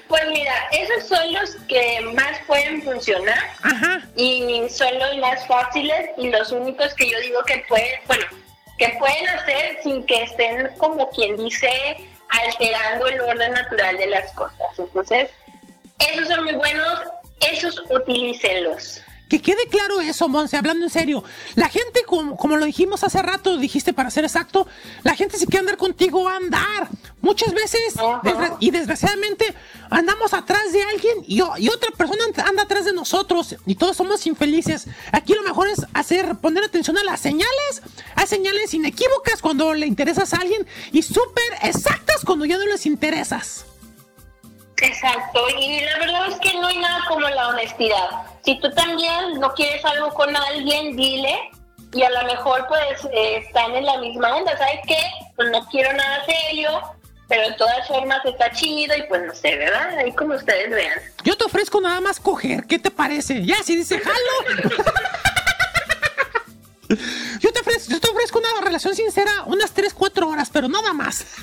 [0.07, 4.07] Pues mira, esos son los que más pueden funcionar Ajá.
[4.15, 8.23] y son los más fáciles y los únicos que yo digo que pueden, bueno,
[8.77, 11.69] que pueden hacer sin que estén como quien dice
[12.29, 14.57] alterando el orden natural de las cosas.
[14.77, 15.29] Entonces,
[15.99, 16.99] esos son muy buenos,
[17.41, 19.01] esos utilícenlos.
[19.33, 21.23] Que quede claro eso, Monse, hablando en serio.
[21.55, 24.67] La gente, como, como lo dijimos hace rato, dijiste para ser exacto,
[25.01, 26.87] la gente si quiere andar contigo va a andar.
[27.19, 29.55] Muchas veces, desgra- y desgraciadamente,
[29.89, 34.27] andamos atrás de alguien y, otra persona anda- anda atrás de nosotros y todos somos
[34.27, 34.85] infelices.
[35.11, 37.81] Aquí lo mejor es hacer, poner atención a las señales,
[38.13, 42.85] a señales inequívocas cuando le interesas a alguien y súper exactas cuando ya no les
[42.85, 43.65] interesas.
[44.77, 48.09] Exacto, y la verdad es que no hay nada como la honestidad.
[48.43, 51.51] Si tú también no quieres algo con alguien, dile,
[51.93, 54.97] y a lo mejor pues eh, están en la misma onda, ¿sabes qué?
[55.35, 56.81] Pues no quiero nada serio,
[57.27, 59.97] pero de todas formas está chido y pues no sé, ¿verdad?
[59.99, 60.99] Ahí como ustedes vean.
[61.23, 63.45] Yo te ofrezco nada más coger, ¿qué te parece?
[63.45, 64.17] Ya, si dice jalo.
[67.39, 70.93] Yo te ofrezco, yo te ofrezco una relación sincera unas 3, 4 horas, pero nada
[70.93, 71.25] más.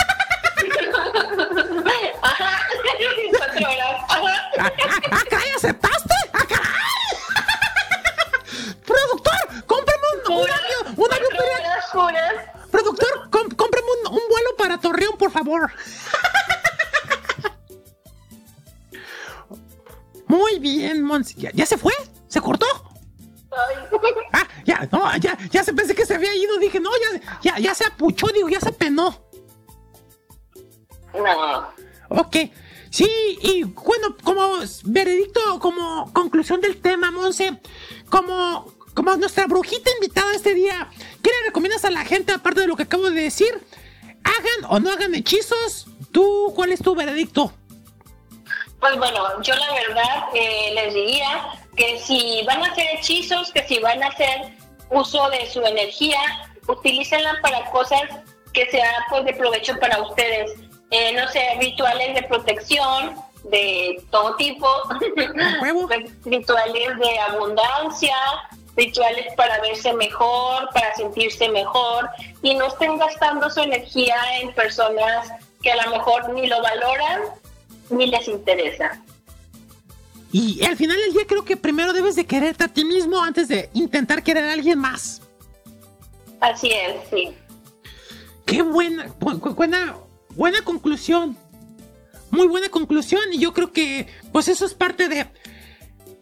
[3.00, 4.42] Horas.
[4.58, 5.50] ¡Ah, caray!
[5.56, 6.14] ¿Aceptaste?
[6.32, 6.66] ¡Ah, caray!
[8.86, 11.30] Productor, cómprame un, un avión, un avión
[11.94, 12.52] para-.
[12.70, 15.70] Productor, com- cómprame un, un vuelo para Torreón, por favor.
[20.26, 21.34] Muy bien, Monsi.
[21.40, 21.92] ¿Ya, ya se fue?
[22.28, 22.66] ¿Se cortó?
[24.32, 26.56] Ah, ya, no, ya, ya se pensé que se había ido.
[26.58, 29.24] Dije, no, ya, ya, ya se apuchó, digo, ya se penó.
[31.12, 31.72] No.
[32.10, 32.36] Ok.
[32.90, 37.58] Sí, y bueno, como veredicto, como conclusión del tema, Monse,
[38.10, 40.90] como, como nuestra brujita invitada este día,
[41.22, 43.64] ¿qué le recomiendas a la gente, aparte de lo que acabo de decir?
[44.24, 45.86] ¿Hagan o no hagan hechizos?
[46.10, 47.52] ¿Tú, cuál es tu veredicto?
[48.80, 53.66] Pues bueno, yo la verdad eh, les diría que si van a hacer hechizos, que
[53.68, 54.56] si van a hacer
[54.90, 56.18] uso de su energía,
[56.66, 58.02] utilícenla para cosas
[58.52, 60.50] que sea pues de provecho para ustedes.
[60.90, 63.14] Eh, no sé, rituales de protección
[63.44, 64.66] de todo tipo,
[66.24, 68.16] rituales de abundancia,
[68.76, 72.08] rituales para verse mejor, para sentirse mejor
[72.42, 75.30] y no estén gastando su energía en personas
[75.62, 77.22] que a lo mejor ni lo valoran
[77.90, 79.00] ni les interesa.
[80.32, 83.48] Y al final del día creo que primero debes de quererte a ti mismo antes
[83.48, 85.22] de intentar querer a alguien más.
[86.40, 87.34] Así es, sí.
[88.46, 89.96] Qué buena, buena,
[90.34, 91.36] buena conclusión.
[92.30, 95.26] Muy buena conclusión y yo creo que pues eso es parte de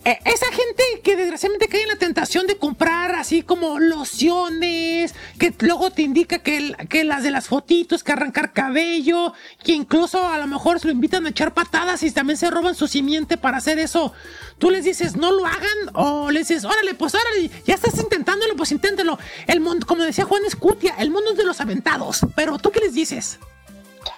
[0.05, 5.53] eh, esa gente que desgraciadamente cae en la tentación de comprar así como lociones, que
[5.61, 10.39] luego te indica que, que las de las fotitos, que arrancar cabello, que incluso a
[10.39, 13.59] lo mejor se lo invitan a echar patadas y también se roban su simiente para
[13.59, 14.13] hacer eso.
[14.59, 18.57] Tú les dices, no lo hagan, o les dices, órale, pues órale, ya estás intentándolo,
[18.57, 19.19] pues inténtelo.
[19.47, 22.21] El mundo, como decía Juan Escutia, el mundo es de los aventados.
[22.37, 23.41] Pero tú qué les dices?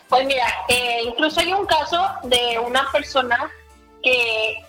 [0.09, 3.51] Pues mira, eh, incluso hay un caso de una persona
[4.03, 4.65] que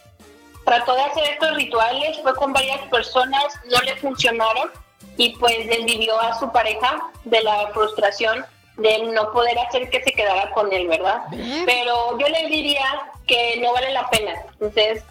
[0.65, 4.71] trató de hacer estos rituales, fue con varias personas, no le funcionaron
[5.17, 8.45] y pues desvivió a su pareja de la frustración
[8.77, 11.23] de no poder hacer que se quedara con él, ¿verdad?
[11.65, 12.85] Pero yo le diría
[13.27, 14.33] que no vale la pena.
[14.53, 15.03] Entonces,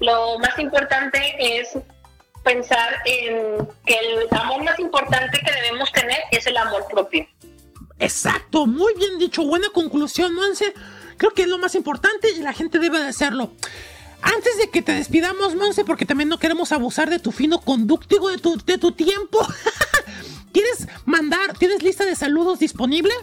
[0.00, 1.78] lo más importante es
[2.42, 7.26] pensar en que el amor más importante que debemos tener es el amor propio.
[8.02, 10.74] Exacto, muy bien dicho, buena conclusión, Monse.
[11.18, 13.52] Creo que es lo más importante y la gente debe de hacerlo.
[14.20, 18.28] Antes de que te despidamos, Monse, porque también no queremos abusar de tu fino conductivo,
[18.28, 19.46] de tu, de tu tiempo.
[20.52, 23.14] ¿Quieres mandar, tienes lista de saludos disponible?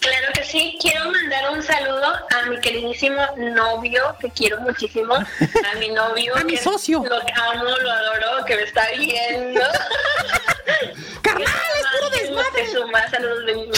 [0.00, 5.78] Claro que sí, quiero mandar un saludo a mi queridísimo novio, que quiero muchísimo, a
[5.78, 7.04] mi novio, a mi socio.
[7.04, 9.60] Lo amo, lo adoro, que me está viendo.
[11.22, 13.10] ¡Carnal, es puro desmadre!
[13.10, 13.70] saludos de mí.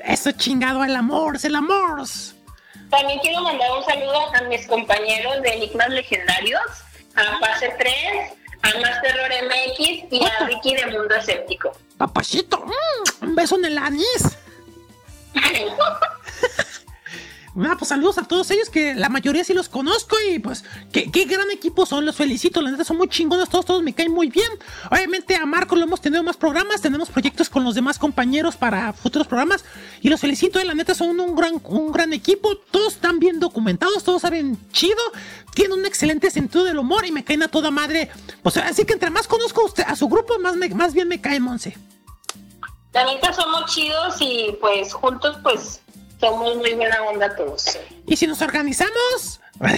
[0.00, 2.02] Eso chingado, el amor, el amor.
[2.90, 6.62] También quiero mandar un saludo a mis compañeros de Enigmas Legendarios,
[7.14, 7.94] a Pase 3,
[8.62, 11.72] a Más Terror MX y a Ricky de Mundo Escéptico.
[11.96, 14.36] Papachito, mm, un beso en el anís.
[17.54, 21.24] Bueno, pues saludos a todos ellos que la mayoría sí los conozco y pues qué,
[21.24, 24.28] gran equipo son, los felicito, la neta son muy chingones, todos, todos me caen muy
[24.28, 24.48] bien.
[24.90, 28.92] Obviamente a Marco lo hemos tenido más programas, tenemos proyectos con los demás compañeros para
[28.92, 29.64] futuros programas
[30.02, 33.38] y los felicito, eh, la neta son un gran, un gran equipo, todos están bien
[33.38, 34.98] documentados, todos saben chido,
[35.54, 38.10] tienen un excelente sentido del humor y me caen a toda madre.
[38.42, 41.20] Pues así que entre más conozco a, usted, a su grupo, más, más bien me
[41.20, 41.76] cae Monse.
[42.94, 45.80] La neta somos chidos y pues juntos pues
[46.20, 47.76] somos muy buena onda todos.
[48.06, 49.40] ¿Y si nos organizamos?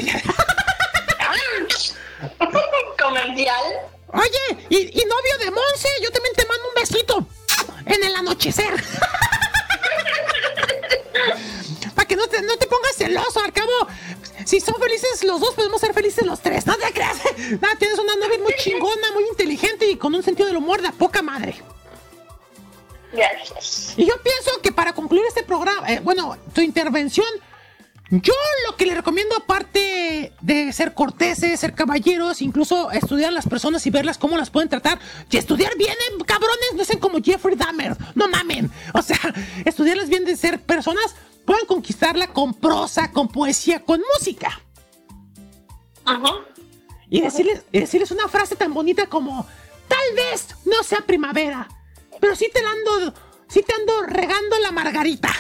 [3.02, 3.64] Comercial.
[4.12, 7.26] Oye, y, novio de Monse, yo también te mando un besito
[7.86, 8.74] en el anochecer.
[11.94, 13.72] Para que no te, no te pongas celoso, al cabo.
[14.44, 16.66] Si son felices los dos, podemos ser felices los tres.
[16.66, 17.16] No te creas.
[17.60, 20.90] No, tienes una novia muy chingona, muy inteligente y con un sentido del humor de
[20.92, 21.62] poca madre.
[23.96, 27.26] Y yo pienso que para concluir este programa, eh, bueno, tu intervención,
[28.10, 28.34] yo
[28.68, 33.84] lo que le recomiendo, aparte de ser corteses, ser caballeros, incluso estudiar a las personas
[33.86, 37.56] y verlas cómo las pueden tratar, y estudiar bien, eh, cabrones, no sean como Jeffrey
[37.56, 38.70] Dahmer, no mamen.
[38.94, 39.18] O sea,
[39.64, 44.60] estudiarlas bien de ser personas, pueden conquistarla con prosa, con poesía, con música.
[46.04, 46.32] Ajá.
[47.10, 49.46] Y decirles, decirles una frase tan bonita como,
[49.88, 51.68] tal vez no sea primavera,
[52.20, 53.14] pero sí te ando,
[53.48, 55.30] sí te ando regando la margarita.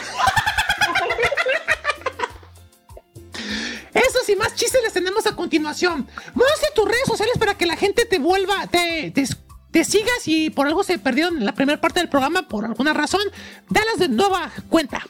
[3.94, 6.06] Eso y más chistes les tenemos a continuación.
[6.34, 10.66] Muestra tus redes sociales para que la gente te vuelva, te, te, sigas y por
[10.66, 13.22] algo se perdieron en la primera parte del programa por alguna razón.
[13.68, 15.02] Dalas de nueva cuenta.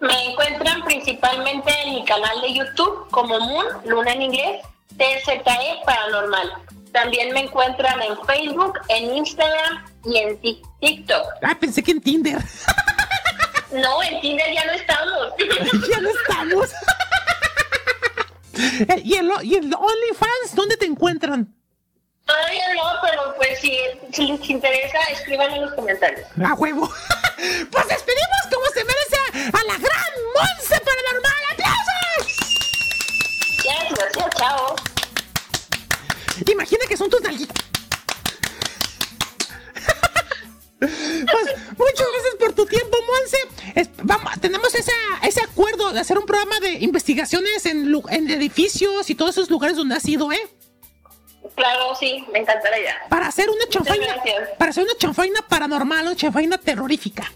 [0.00, 4.62] Me encuentran principalmente en mi canal de YouTube como Moon, Luna en inglés,
[4.96, 5.42] TZE
[5.84, 6.52] Paranormal.
[6.92, 10.40] También me encuentran en Facebook, en Instagram y en
[10.80, 11.26] TikTok.
[11.42, 12.38] Ah, pensé que en Tinder.
[13.72, 15.32] No, en Tinder ya no estamos.
[15.88, 16.70] ya no estamos.
[18.54, 21.54] Eh, ¿Y el, ¿Y el OnlyFans dónde te encuentran?
[22.26, 23.78] Todavía no, pero pues si,
[24.12, 26.28] si les interesa, escriban en los comentarios.
[26.44, 26.88] ¡A huevo!
[27.70, 31.42] pues despedimos como se merece a la gran Monse Paranormal.
[31.52, 32.36] ¡Aplausos!
[33.64, 34.76] Gracias, chao.
[36.50, 37.56] Imagina que son tus nalguitas.
[40.80, 41.44] Pues
[41.76, 43.90] muchas gracias por tu tiempo, Monse.
[44.02, 47.94] vamos, tenemos ese acuerdo de hacer un programa de investigaciones en,
[48.30, 50.40] edificios y todos esos lugares donde has ido, ¿eh?
[51.54, 52.94] Claro, sí, me encantaría.
[53.08, 54.22] Para hacer una chanfaina,
[54.58, 57.30] para hacer una chanfaina paranormal, una chanfaina terrorífica.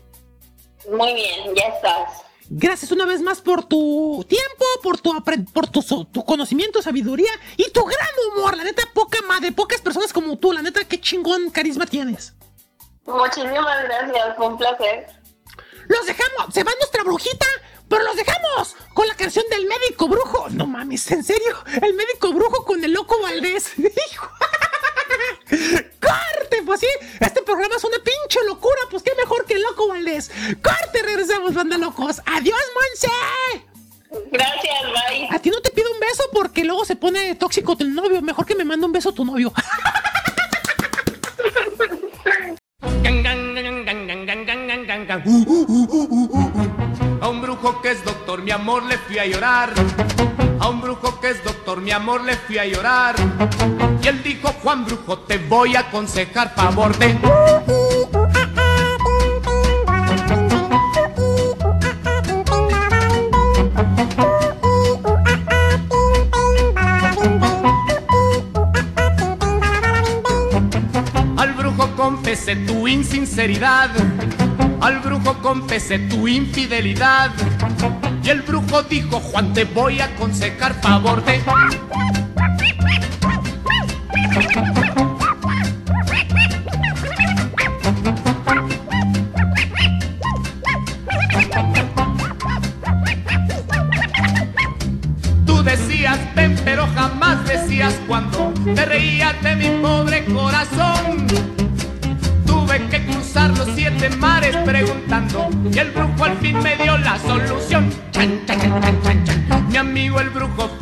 [0.91, 2.24] Muy bien, ya estás.
[2.51, 5.13] Gracias una vez más por tu tiempo, por tu
[5.53, 8.57] por tu, tu conocimiento, sabiduría y tu gran humor.
[8.57, 10.53] La neta, poca madre, pocas personas como tú.
[10.53, 12.35] La neta, qué chingón carisma tienes.
[13.07, 15.07] Muchísimas gracias, fue un placer.
[15.89, 17.47] Los dejamos, se va nuestra brujita,
[17.89, 20.49] pero los dejamos con la canción del médico brujo.
[20.51, 23.73] No mames, en serio, el médico brujo con el loco Valdés.
[23.79, 24.31] Hijo.
[26.05, 26.63] ¡Corte!
[26.65, 26.89] Pues sí,
[27.21, 30.31] este programa es una pinche locura, pues qué mejor que el loco Valdés.
[30.63, 31.03] ¡Corte!
[31.03, 32.21] Regresamos, banda locos.
[32.27, 33.09] ¡Adiós, Monse!
[34.31, 35.29] Gracias, bye.
[35.31, 38.23] A ti no te pido un beso porque luego se pone tóxico tu novio.
[38.23, 39.53] Mejor que me mande un beso tu novio.
[47.21, 49.73] A un brujo que es doctor, mi amor, le fui a llorar.
[50.61, 53.15] A un brujo que es doctor, mi amor, le fui a llorar.
[54.03, 57.19] Y él dijo, Juan Brujo, te voy a aconsejar favor de...
[71.37, 73.91] Al brujo confesé tu insinceridad.
[74.81, 77.31] Al brujo confesé tu infidelidad.
[78.25, 81.43] Y el brujo dijo, Juan, te voy a aconsejar favor de...
[95.45, 101.27] Tú decías ven, pero jamás decías cuando te reías de mi pobre corazón.
[102.47, 106.84] Tuve que cruzar los siete mares preguntando y el brujo al fin me dio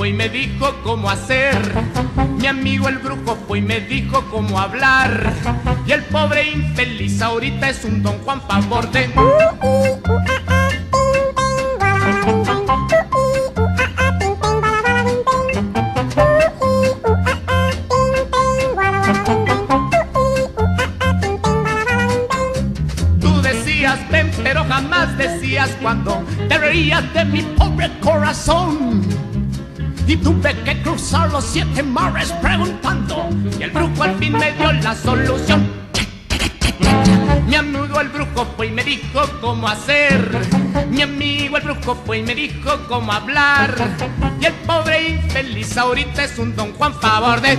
[0.04, 1.56] y me dijo cómo hacer.
[2.38, 5.32] Mi amigo el brujo fue y me dijo cómo hablar.
[5.86, 8.88] Y el pobre infeliz ahorita es un don Juan favor.
[31.42, 33.28] Siete mares preguntando,
[33.58, 35.82] y el brujo al fin me dio la solución.
[37.46, 40.40] Mi amigo el brujo fue y me dijo cómo hacer.
[40.90, 43.74] Mi amigo el brujo fue y me dijo cómo hablar.
[44.40, 47.58] Y el pobre infeliz ahorita es un don Juan favor de.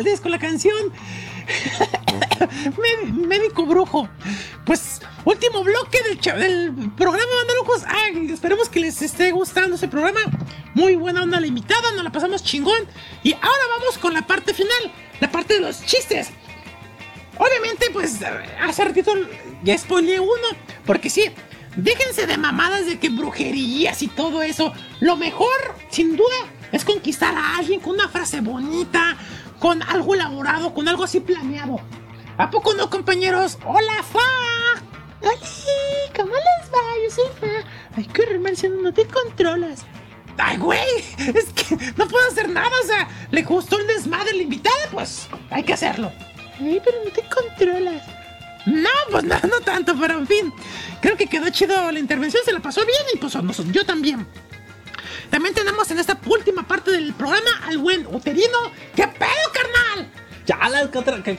[0.00, 0.74] Valdés con la canción
[2.78, 4.08] Mé- Médico Brujo.
[4.64, 7.82] Pues, último bloque del, programa, banda locos.
[7.86, 10.20] Ay, esperemos que les esté gustando ese programa.
[10.74, 12.80] Muy buena onda la invitada, nos la pasamos chingón.
[13.22, 14.90] Y ahora vamos con la parte final,
[15.20, 16.28] la parte de los chistes.
[17.36, 18.20] Obviamente, pues
[18.62, 19.12] hace ratito
[19.62, 20.30] ya spoileé uno,
[20.86, 21.24] porque sí,
[21.76, 24.72] déjense de mamadas de que brujerías y todo eso.
[25.00, 25.69] Lo mejor,
[30.90, 31.80] algo así planeado.
[32.36, 33.58] ¿A poco no, compañeros?
[33.64, 34.02] ¡Hola,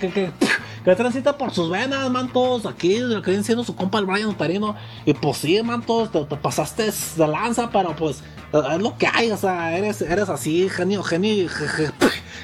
[0.02, 0.32] que, que,
[0.84, 2.65] que, transita por sus venas, mantos.
[2.65, 4.76] Aquí lo que viene siendo su compa el Brian Otarino.
[5.06, 9.32] Y pues sí, mantos, te, te pasaste de lanza, pero pues es lo que hay.
[9.32, 11.91] O sea, eres, eres así, genio, genio, ge- ge-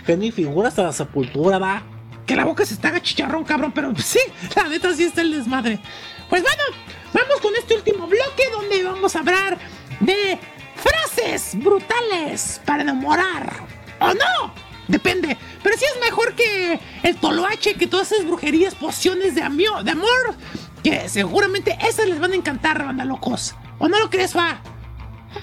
[0.06, 1.84] genio y figura hasta la sepultura, ¿va?
[2.26, 4.20] Que la boca se está haga chicharrón, cabrón, pero sí,
[4.56, 5.80] la neta sí está el desmadre.
[6.30, 6.64] Pues bueno,
[7.14, 9.58] vamos con este último bloque donde vamos a hablar
[10.02, 10.38] de
[10.76, 13.54] frases brutales para enamorar.
[14.00, 14.67] ¿O no?
[14.88, 15.38] Depende.
[15.64, 19.92] Pero sí es mejor que el toloache, que todas esas brujerías, pociones de, amio- de
[19.92, 20.36] amor.
[20.84, 23.56] Que seguramente esas les van a encantar, banda locos.
[23.80, 24.62] ¿O no lo crees, Fa?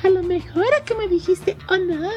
[0.03, 2.11] A lo mejor a que me dijiste, oh no.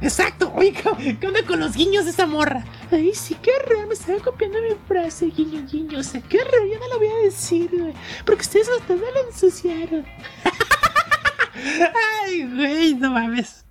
[0.00, 0.52] Exacto.
[0.56, 2.64] Oye, ¿qué onda con los guiños de esa morra?
[2.90, 6.00] Ay, sí, qué horror, me estaba copiando mi frase, guiño, guiño.
[6.00, 7.94] O sea, qué horror, yo no lo voy a decir, güey.
[8.26, 10.04] Porque ustedes hasta me lo ensuciaron.
[12.24, 13.63] Ay, güey, no mames.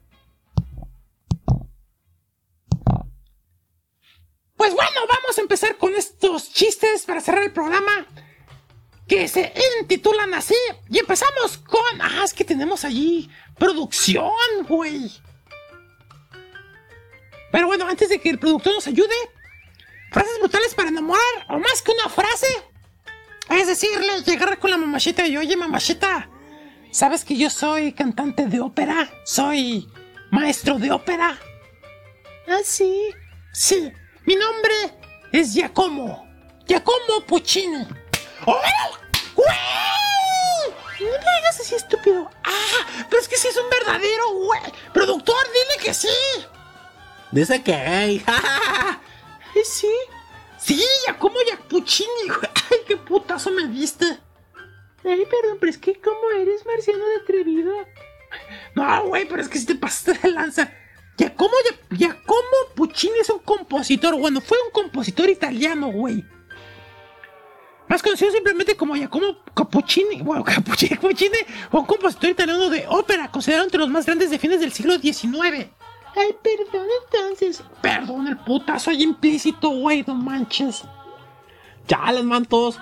[4.63, 8.07] Pues bueno, vamos a empezar con estos chistes para cerrar el programa.
[9.09, 10.55] Que se intitulan así.
[10.89, 11.81] Y empezamos con.
[11.99, 14.31] Ah, es que tenemos allí producción,
[14.65, 15.11] güey.
[17.51, 19.13] Pero bueno, antes de que el productor nos ayude,
[20.13, 22.47] frases brutales para enamorar, o más que una frase.
[23.49, 26.29] Es decirle, llegar con la mamachita y oye, mamachita,
[26.89, 29.11] ¿sabes que yo soy cantante de ópera?
[29.25, 29.89] Soy
[30.31, 31.37] maestro de ópera.
[32.47, 33.09] ¿Ah, sí?
[33.51, 33.91] Sí,
[34.25, 34.73] mi nombre
[35.31, 36.27] es Giacomo.
[36.67, 37.85] Giacomo Puccini.
[38.45, 38.97] ¡Órale!
[39.35, 39.47] ¡Güey!
[40.99, 42.29] No le digas así, estúpido.
[42.43, 43.05] ¡Ah!
[43.09, 44.61] Pero es que sí es un verdadero, güey.
[44.93, 46.07] Productor, dile que sí.
[47.31, 48.23] Dice que gay.
[48.27, 49.91] Ay, sí.
[50.57, 51.35] Sí, Giacomo
[51.69, 52.09] Puccini.
[52.71, 54.05] Ay, qué putazo me diste.
[55.03, 57.73] Ay, perdón, pero es que ¿cómo eres marciano de atrevido?
[58.75, 60.71] No, güey, pero es que si te pasaste de lanza.
[61.17, 61.53] Giacomo
[62.75, 64.17] Puccini es un compositor.
[64.17, 66.23] Bueno, fue un compositor italiano, güey.
[67.87, 70.21] Más conocido simplemente como Giacomo Cappuccini.
[70.21, 71.37] Bueno, Cappuccini, Puccini
[71.69, 74.97] fue un compositor italiano de ópera, considerado entre los más grandes de fines del siglo
[74.97, 75.69] XIX.
[76.15, 77.63] Ay, perdón, entonces.
[77.81, 80.83] Perdón, el putazo ahí implícito, güey, no manches.
[81.87, 82.79] Chales, mantos.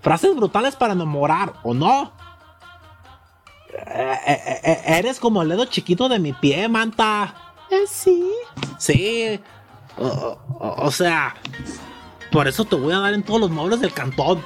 [0.00, 2.12] Frases brutales para enamorar, ¿o no?
[3.74, 7.22] Eh, eh, eh, eres como el dedo chiquito de mi pie, manta.
[7.24, 8.30] ¿Ah, sí?
[8.78, 9.40] Sí.
[9.98, 11.34] O, o- o sea,
[12.30, 14.42] por eso te voy a dar en todos los muebles del cantón.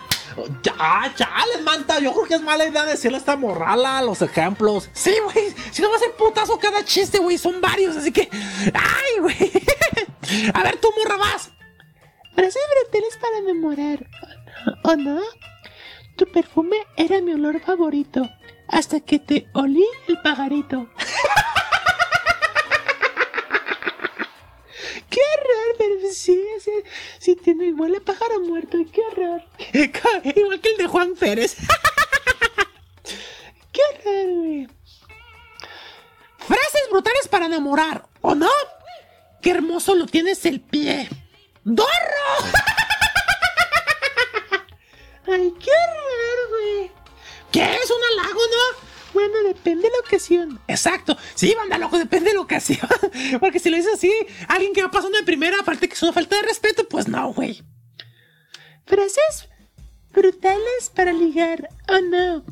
[0.63, 1.99] Ya, chales, manta.
[1.99, 4.89] Yo creo que es mala idea decirle a esta morrala los ejemplos.
[4.93, 5.53] Sí, güey.
[5.73, 7.37] Si no va a ser putazo cada chiste, güey.
[7.39, 8.29] Son varios, así que.
[8.73, 9.53] ¡Ay, güey!
[10.55, 11.51] A ver, tú, morra, vas.
[12.35, 14.07] Frases brutales para enamorar.
[14.85, 15.21] ¿O no?
[16.17, 18.23] Tu perfume era mi olor favorito.
[18.69, 20.89] Hasta que te olí el pajarito.
[25.11, 25.77] ¡Qué horror!
[25.79, 26.71] Pero sí, sí,
[27.19, 28.79] sí tiene igual a pájaro muerto.
[28.93, 29.43] ¡Qué horror!
[30.37, 31.57] Igual que el de Juan Pérez.
[33.73, 34.69] ¡Qué horror, güey!
[36.39, 38.51] Frases brutales para enamorar, ¿o no?
[39.43, 41.09] ¡Qué hermoso lo tienes el pie!
[41.65, 41.87] ¡Dorro!
[45.27, 46.91] ¡Ay, qué horror, güey!
[47.53, 48.89] ¿Qué es un halago, no?
[49.15, 50.61] Bueno, depende de la ocasión.
[50.69, 51.17] Exacto.
[51.35, 52.87] Sí, banda loco, depende de la ocasión.
[53.41, 54.13] Porque si lo dices así,
[54.49, 57.33] alguien que va pasando de primera, aparte que es una falta de respeto, pues no,
[57.33, 57.63] güey.
[58.87, 59.49] Frases
[60.13, 61.69] brutales para ligar.
[61.89, 62.45] Oh no.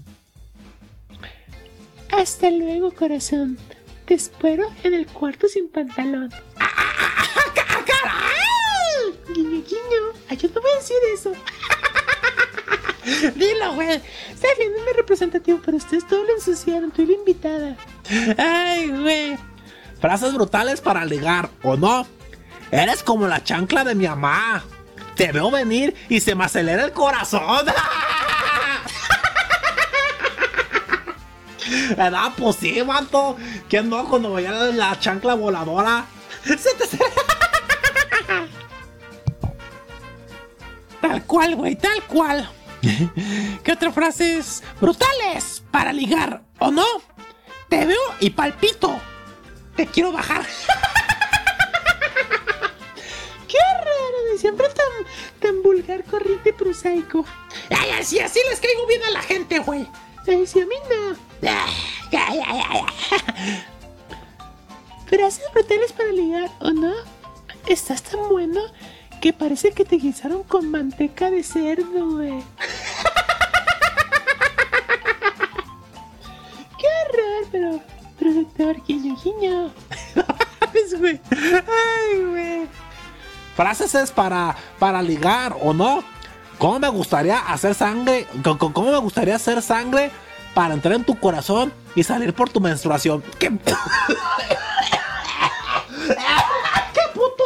[2.10, 3.58] Hasta luego, corazón.
[4.06, 6.30] Te espero en el cuarto sin pantalón.
[7.54, 9.34] ¡Caray!
[9.34, 10.02] Guiño, guiño.
[10.28, 11.32] Ay, yo no voy a decir eso.
[13.34, 14.02] Dilo, güey.
[14.30, 16.90] Está bien, no es representativo, pero ustedes todo lo ensuciaron.
[16.90, 17.76] Tú la invitada.
[18.36, 19.38] Ay, güey.
[20.00, 22.06] Frases brutales para ligar, ¿o no?
[22.70, 24.64] Eres como la chancla de mi mamá.
[25.14, 27.66] Te veo venir y se me acelera el corazón.
[31.96, 32.32] ¿Verdad?
[32.36, 33.36] Pues sí, manto.
[33.68, 36.06] ¿Quién no cuando veía la chancla voladora?
[36.44, 36.86] Se te
[41.06, 42.50] Tal cual, güey, tal cual.
[43.62, 46.84] ¿Qué otras frases brutales para ligar o no?
[47.68, 48.98] Te veo y palpito.
[49.76, 50.44] Te quiero bajar.
[53.46, 54.16] ¡Qué raro!
[54.26, 54.84] güey, Siempre tan,
[55.38, 57.24] tan vulgar, corriente y prosaico.
[57.70, 59.86] Ay, así, así les caigo bien a la gente, güey.
[60.26, 61.16] Ay, sí, a mí no.
[61.48, 61.72] Ay,
[62.18, 63.64] ay, ay, ay.
[65.06, 66.92] Frases brutales para ligar, ¿o no?
[67.68, 68.60] Estás tan bueno
[69.26, 72.40] que parece que te guisaron con manteca de cerdo, güey.
[76.78, 77.80] Qué horror, pero...
[78.20, 79.72] Productor, guiño, guiño.
[80.60, 81.20] Ay, güey.
[81.32, 82.68] Ay, güey.
[83.56, 86.04] Frases es para, para ligar, ¿o no?
[86.58, 88.28] ¿Cómo me gustaría hacer sangre?
[88.44, 90.12] ¿Cómo me gustaría hacer sangre
[90.54, 93.24] para entrar en tu corazón y salir por tu menstruación?
[93.40, 93.48] ¿Qué?
[95.98, 97.42] ¡Qué puto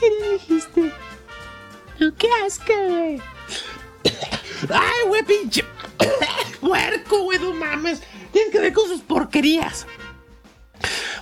[0.00, 0.92] ¿Qué dijiste?
[1.98, 3.20] No, qué asco, güey.
[4.70, 5.64] ¡Ay, güey, pinche!
[6.60, 7.26] ¡Puerco!
[7.54, 8.02] mames.
[8.32, 9.86] Tienen que ver con sus porquerías.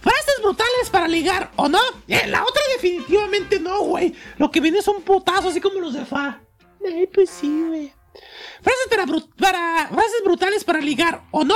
[0.01, 1.81] Frases brutales para ligar, ¿o no?
[2.07, 4.15] Eh, la otra definitivamente no, güey.
[4.37, 6.41] Lo que viene son putazos, así como los de Fa.
[6.87, 7.93] Ay, pues sí, güey.
[8.63, 9.07] Frases, para,
[9.39, 11.55] para- frases brutales para ligar, ¿o no?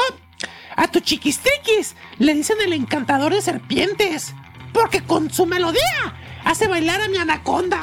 [0.74, 4.34] A tu chiquistriquis le dicen el encantador de serpientes.
[4.72, 7.80] Porque con su melodía hace bailar a mi anaconda.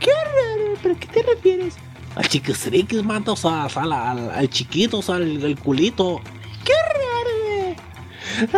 [0.00, 0.74] ¡Qué raro!
[0.82, 1.76] ¿Pero qué te refieres?
[2.16, 5.58] Al chiquistriquis, manto, o sea, o sea, al, al- al chiquito, o sea, el, el
[5.58, 6.20] culito.
[6.64, 7.76] ¡Qué raro, güey!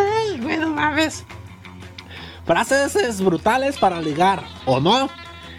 [0.06, 1.24] Ay, bueno, mames.
[2.44, 5.08] Frases brutales para ligar, ¿o no?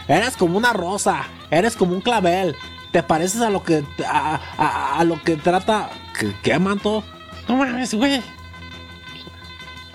[0.08, 2.56] Eres como una rosa, eres como un clavel.
[2.92, 5.90] Te pareces a lo que a, a- a lo que trata.
[6.18, 7.04] ¿Qué, qué, manto?
[7.48, 8.22] No mames, güey.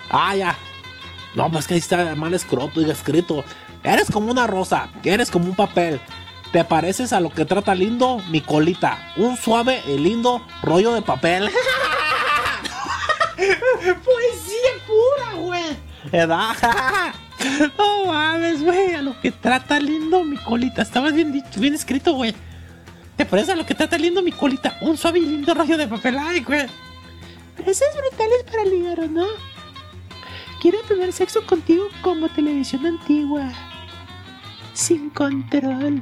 [0.09, 0.55] Ah, ya.
[1.35, 3.43] No, pues que ahí está mal escroto y escrito.
[3.83, 5.99] Eres como una rosa, eres como un papel.
[6.51, 9.13] Te pareces a lo que trata lindo mi colita.
[9.17, 11.49] Un suave y lindo rollo de papel.
[13.35, 15.77] Poesía pura, güey.
[16.11, 16.55] ¿Verdad?
[17.77, 18.93] No mames, güey.
[18.93, 20.81] A lo que trata lindo mi colita.
[20.81, 22.33] Estaba bien dicho, bien escrito, güey.
[23.17, 24.77] ¿Te parece a lo que trata lindo mi colita?
[24.79, 26.17] Un suave y lindo rollo de papel.
[26.17, 26.67] Ay, güey.
[27.55, 29.25] Frases brutales para ligar, ¿o no?
[30.63, 33.51] Quiero tener sexo contigo como televisión antigua.
[34.73, 36.01] Sin control.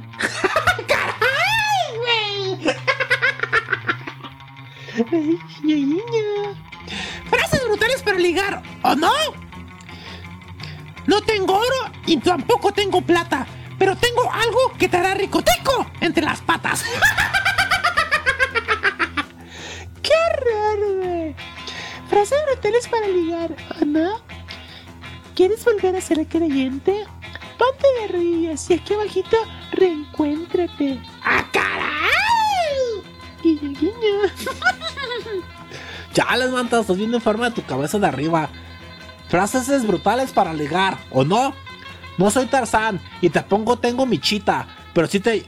[1.18, 2.76] ¡Ay, güey!
[5.12, 6.54] Ay, niño, niño.
[7.28, 9.12] Frases brutales para ligar, ¿o no?
[11.08, 13.44] No tengo oro y tampoco tengo plata,
[13.80, 16.84] pero tengo algo que te hará ricoteco entre las patas.
[20.02, 21.34] ¡Qué raro, güey!
[22.08, 24.31] Frases brutales para ligar, ¿o no?
[25.34, 27.04] ¿Quieres volver a ser creyente?
[27.58, 29.36] Ponte de rodillas y aquí abajito
[29.72, 31.00] reencuéntrate.
[31.24, 31.92] ¡Ah, caray!
[33.42, 34.18] Guiño, guiño.
[36.12, 38.50] Chales, manta, estás viendo enferma de tu cabeza de arriba.
[39.28, 41.54] Frases brutales para ligar, ¿o no?
[42.18, 45.46] No soy Tarzán y te pongo tengo mi chita, pero si te...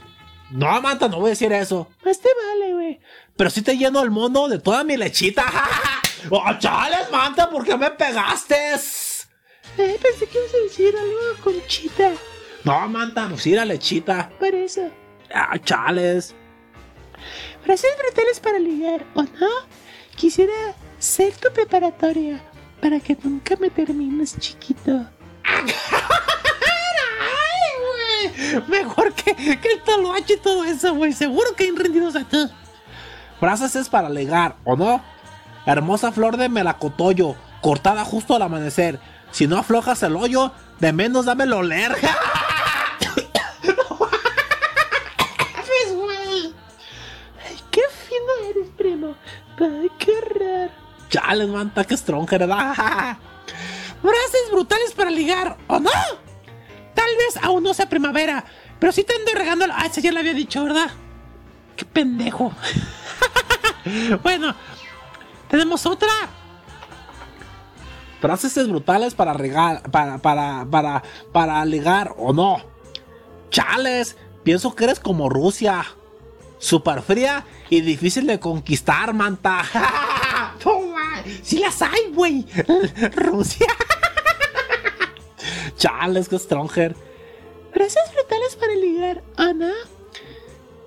[0.49, 1.89] No, manta, no voy a decir eso.
[2.03, 2.99] Más te vale, güey.
[3.35, 5.45] Pero si te lleno el mono de toda mi lechita.
[6.29, 7.49] ¡Oh, chales, manta!
[7.49, 8.55] ¿Por qué me pegaste?
[9.77, 12.11] Ay, pensé que ibas a decir algo con chita.
[12.63, 14.29] No, manta, pues ir a lechita.
[14.39, 14.89] Por eso.
[15.33, 16.33] Ah, chales.
[17.63, 19.49] Frases brutales para ligar, ¿o no?
[20.15, 20.53] Quisiera
[20.97, 22.41] ser tu preparatoria
[22.81, 25.07] para que nunca me termines, chiquito.
[25.43, 25.73] ¡Ay,
[27.81, 28.67] güey!
[28.67, 31.11] Mejor que, que el toloache y todo eso, güey.
[31.13, 32.47] Seguro que hay rendidos a ti.
[33.39, 35.03] Frases es para ligar, ¿o no?
[35.65, 38.99] Hermosa flor de melacotoyo, cortada justo al amanecer.
[39.35, 41.91] Si no aflojas el hoyo, de menos dámelo oler.
[47.43, 49.13] Ay, qué fino eres, primo.
[49.59, 50.71] Ay, qué raro.
[51.09, 52.73] Chales, manta, que stronger, ¿verdad?
[54.01, 55.91] Frases brutales para ligar, ¿o no?
[56.93, 58.45] Tal vez aún no sea primavera,
[58.79, 59.65] pero sí te ando regando.
[59.69, 60.91] Ah, esa ya la había dicho, ¿verdad?
[61.75, 62.53] ¡Qué pendejo!
[64.23, 64.55] bueno,
[65.49, 66.07] tenemos otra.
[68.21, 72.57] Frases es brutales para regar, para, para, para, para ligar, ¿o no?
[73.49, 75.85] Chales, pienso que eres como Rusia.
[76.57, 79.63] Super fría y difícil de conquistar, manta.
[80.63, 82.45] Toma, sí las hay, güey.
[83.15, 83.67] Rusia.
[85.77, 86.95] Chales, que stronger.
[87.73, 89.71] Frases brutales para ligar, ¿o no?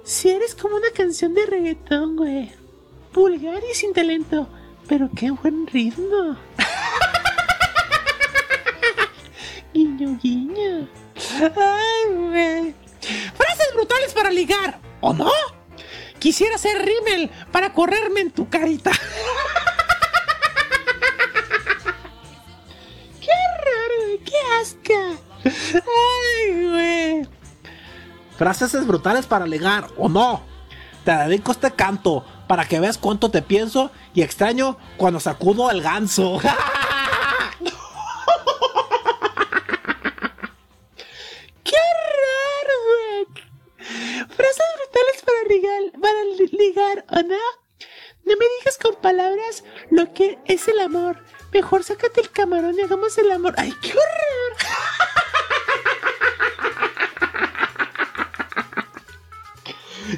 [0.04, 2.50] Si eres como una canción de reggaetón, güey.
[3.12, 4.48] Vulgar y sin talento.
[4.88, 6.36] Pero qué buen ritmo.
[9.78, 10.88] Guiño, guiño.
[11.40, 12.74] Ay, güey.
[13.34, 15.30] Frases brutales para ligar, ¿o no?
[16.18, 18.90] Quisiera ser rímel para correrme en tu carita.
[23.20, 23.30] ¡Qué
[23.64, 24.18] raro!
[24.24, 25.12] ¡Qué asca!
[25.44, 27.28] Ay, güey.
[28.36, 30.42] Frases es brutales para ligar, ¿o no?
[31.04, 35.82] Te dedico este canto para que veas cuánto te pienso y extraño cuando sacudo el
[35.82, 36.40] ganso.
[53.16, 53.54] el amor.
[53.56, 54.56] ¡Ay, qué horror!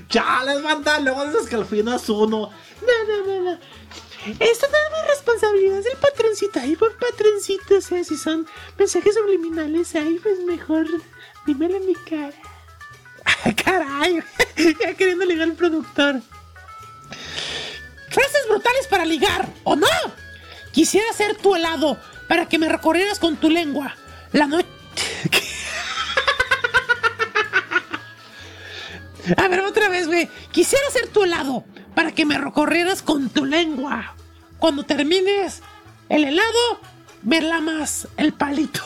[0.08, 2.50] Chales, manta, luego dices que al fin es uno.
[2.82, 3.58] No, no, no, no.
[4.38, 6.60] Esto no es mi responsabilidad, es el patroncito.
[6.60, 7.76] Ay, buen patroncito.
[7.76, 8.46] O sea, si son
[8.76, 10.86] mensajes subliminales, ahí pues mejor
[11.46, 12.34] dímelo en mi cara.
[13.44, 14.22] Ay, caray,
[14.80, 16.20] ya queriendo ligar al productor.
[18.10, 19.86] Frases brutales para ligar, ¿o no?
[20.72, 21.98] Quisiera ser tu helado
[22.30, 23.96] para que me recorrieras con tu lengua.
[24.30, 24.68] La noche.
[29.36, 30.30] A ver, otra vez, güey.
[30.52, 34.14] Quisiera ser tu helado para que me recorrieras con tu lengua.
[34.60, 35.60] Cuando termines
[36.08, 36.80] el helado,
[37.22, 38.78] me lamas el palito.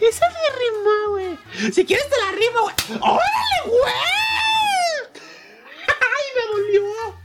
[0.00, 1.38] Esa me rimó, güey.
[1.72, 2.74] Si quieres te la rimo, güey.
[3.02, 3.84] ¡Órale, güey!
[5.86, 7.17] ¡Ay, me dolió!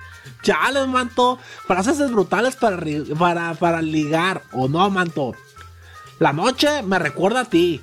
[0.43, 1.39] Chale, manto.
[1.65, 2.77] Frases brutales para,
[3.17, 5.33] para, para ligar, ¿o no, manto?
[6.19, 7.81] La noche me recuerda a ti.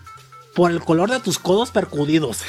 [0.54, 2.42] Por el color de tus codos percudidos.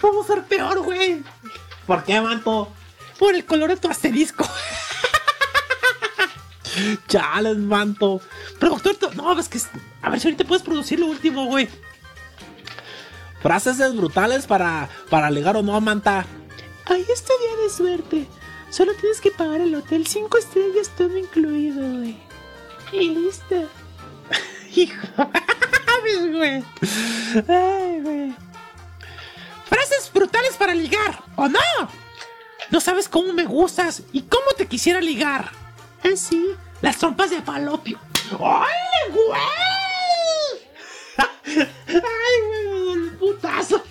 [0.00, 1.22] Vamos a ser peor, güey.
[1.86, 2.72] ¿Por qué, manto?
[3.18, 4.48] Por el color de tu asterisco.
[7.08, 8.20] Chales, manto.
[8.58, 9.60] Productor, no, es que.
[10.00, 11.68] A ver si ahorita puedes producir lo último, güey.
[13.42, 16.26] Frases brutales para, para ligar o no, manta.
[16.86, 18.26] Ay, este día de suerte.
[18.70, 22.18] Solo tienes que pagar el hotel 5 estrellas, todo incluido, güey.
[22.92, 23.68] Y listo.
[24.74, 25.06] Hijo.
[27.48, 28.34] Ay, güey.
[29.68, 31.60] Frases brutales para ligar, ¿o no?
[32.70, 35.50] No sabes cómo me gustas y cómo te quisiera ligar.
[36.02, 37.98] Así, las trompas de falopio.
[38.32, 39.40] ¡Ay, güey!
[41.18, 42.79] ¡Ay, güey!
[43.20, 43.82] Putazo.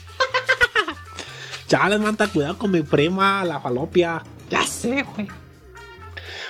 [1.67, 4.23] Chales, manta, cuidado con mi prima, la falopia.
[4.49, 5.27] Ya sé, güey.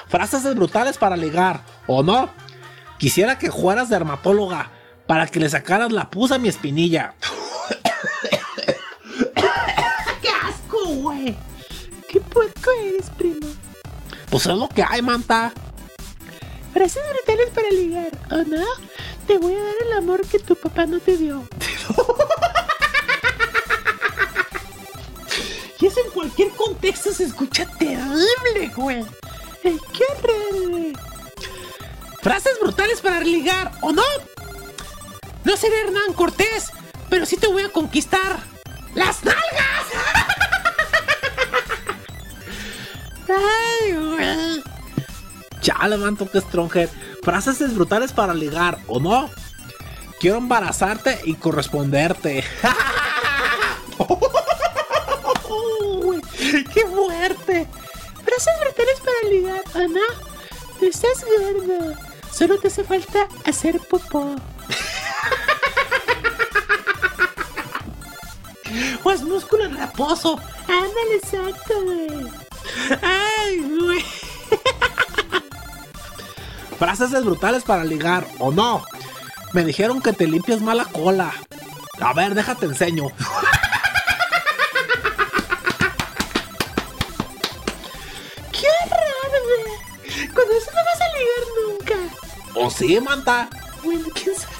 [0.07, 2.29] Frases brutales para ligar, ¿o no?
[2.97, 4.71] Quisiera que fueras dermatóloga
[5.05, 7.13] para que le sacaras la pus a mi espinilla.
[10.21, 11.35] ¡Qué asco, güey!
[12.09, 13.47] ¿Qué puerco eres, primo?
[14.29, 15.51] Pues es lo que hay, manta.
[16.73, 18.65] Frases brutales para ligar, ¿o no?
[19.27, 21.43] Te voy a dar el amor que tu papá no te dio.
[25.81, 29.05] Y eso en cualquier contexto se escucha terrible, güey.
[29.61, 30.93] Qué horror, güey.
[32.21, 34.03] Frases brutales para ligar, ¿o no?
[35.45, 36.71] No seré Hernán Cortés,
[37.09, 38.39] pero sí te voy a conquistar.
[38.93, 39.39] ¡Las nalgas!
[43.29, 44.63] ¡Ay, güey!
[45.61, 46.89] Chale, manto, que stronger.
[47.23, 49.29] Frases brutales para ligar, ¿o no?
[50.19, 52.43] Quiero embarazarte y corresponderte.
[56.73, 57.67] ¡Qué fuerte!
[58.23, 59.99] Frases brutales para ligar, ¿o no?
[60.81, 61.93] No estás gordo.
[62.31, 64.35] Solo te hace falta hacer popó.
[69.01, 70.39] Pues músculo en reposo.
[70.67, 72.27] Ándale, exacto, güey.
[73.01, 74.05] ¡Ay, güey!
[76.79, 78.83] Frases brutales para ligar, ¿o no?
[79.53, 81.33] Me dijeron que te limpias mal la cola.
[81.99, 83.07] A ver, déjate enseño.
[92.61, 93.49] ¿O sí, manta?
[93.83, 94.51] Bueno, quién sabe.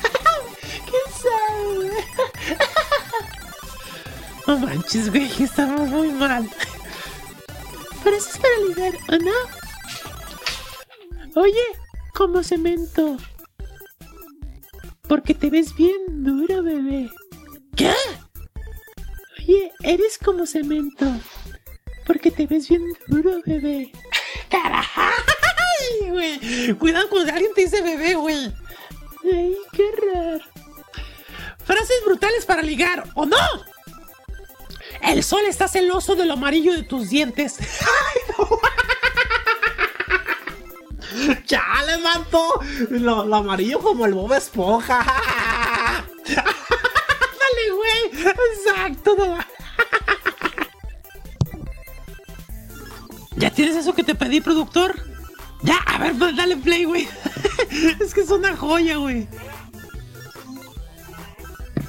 [0.90, 1.92] ¿Quién sabe?
[4.48, 6.50] No manches, güey, estamos muy mal.
[8.02, 9.36] Frases para ligar, ¿o no?
[11.42, 11.66] Oye,
[12.14, 13.18] como cemento.
[15.10, 17.10] Porque te ves bien duro, bebé.
[17.76, 17.94] ¿Qué?
[19.40, 21.06] Oye, eres como cemento.
[22.06, 23.92] Porque te ves bien duro, bebé.
[24.50, 25.02] ¡Carajo!
[25.92, 26.74] ¡Ay, güey!
[26.78, 28.54] Cuidado cuando alguien te dice bebé, güey.
[29.24, 30.40] Ay, qué raro.
[31.64, 33.38] Frases brutales para ligar, ¿o no?
[35.02, 37.58] El sol está celoso de lo amarillo de tus dientes.
[37.82, 38.60] ¡Ay, no!
[41.46, 42.62] ¡Chale, manto!
[42.90, 45.04] Lo, lo amarillo como el Bob Esponja.
[46.26, 46.44] ¡Dale,
[47.76, 48.12] güey!
[48.28, 49.16] ¡Exacto!
[49.18, 49.38] no.
[53.36, 55.09] ¿Ya tienes eso que te pedí, productor?
[55.62, 57.08] Ya, a ver, pues, dale play, güey.
[58.00, 59.28] es que es una joya, güey.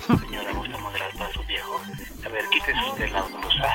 [0.06, 1.80] Señora, ¿gusta moderar para su viejo?
[2.24, 3.68] A ver, quítese usted la blusa.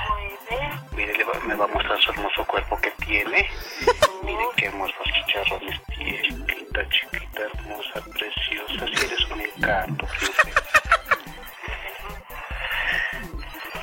[0.95, 1.13] Mire,
[1.47, 3.49] me va a mostrar su hermoso cuerpo que tiene.
[4.23, 6.22] Mire qué hermosos chicharrones tiene.
[6.23, 8.88] Chiquita, chiquita, hermosa, preciosa.
[8.88, 10.63] Si eres un encanto, princesa.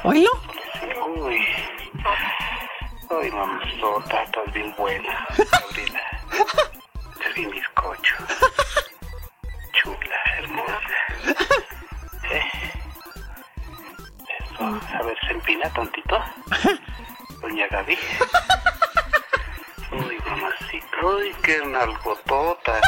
[0.04, 0.30] ¿Oílo?
[1.16, 1.46] Uy.
[3.20, 5.26] Uy, mamazota, estás bien buena.
[5.36, 6.00] Gabriela.
[6.32, 8.14] Estás bien bizcocho.
[9.72, 10.98] Chula, hermosa.
[12.30, 12.50] ¿Eh?
[14.38, 14.80] Eso.
[14.98, 16.24] A ver, se empina tantito.
[17.40, 17.98] Doña Gaby.
[19.92, 21.06] Uy, mamacita.
[21.06, 22.80] Uy, qué nalgotota.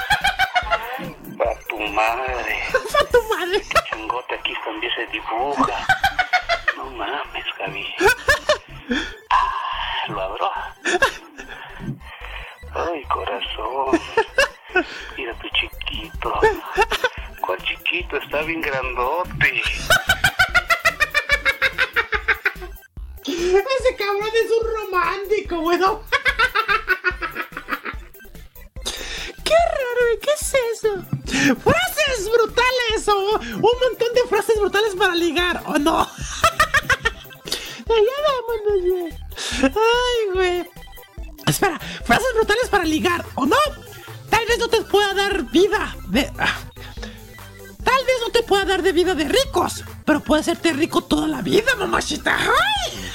[1.36, 2.62] Pa' tu madre.
[2.72, 3.62] ¡Pa' tu madre!
[3.90, 5.86] Changote aquí también se dibuja.
[6.76, 7.94] No mames, Gaby.
[9.30, 9.73] Ah,
[10.08, 10.50] lo abro.
[12.74, 14.00] Ay, corazón.
[15.16, 16.40] Mira tu chiquito.
[17.40, 18.16] ¿Cuál chiquito?
[18.16, 19.62] Está bien grandote.
[23.26, 26.02] Ese cabrón es un romántico, bueno.
[29.44, 30.18] ¡Qué raro!
[30.20, 31.02] ¿Qué es eso?
[31.62, 33.08] ¡Frases brutales!
[33.08, 36.08] O un montón de frases brutales para ligar, ¿o no?
[37.88, 39.12] Ya vámonos, güey.
[39.62, 40.70] Ay, güey.
[41.46, 43.56] Espera, frases brutales para ligar, ¿o no?
[44.30, 46.30] Tal vez no te pueda dar vida de.
[46.38, 46.56] ah.
[47.84, 51.28] Tal vez no te pueda dar de vida de ricos, pero puede hacerte rico toda
[51.28, 52.36] la vida, mamachita.
[52.36, 53.12] ¡Ay!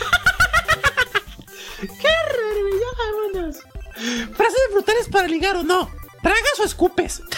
[1.79, 2.59] ¡Qué raro!
[2.97, 3.57] vámonos.
[4.35, 5.89] Frases brutales para ligar o no.
[6.21, 7.21] ¿Tragas o escupes?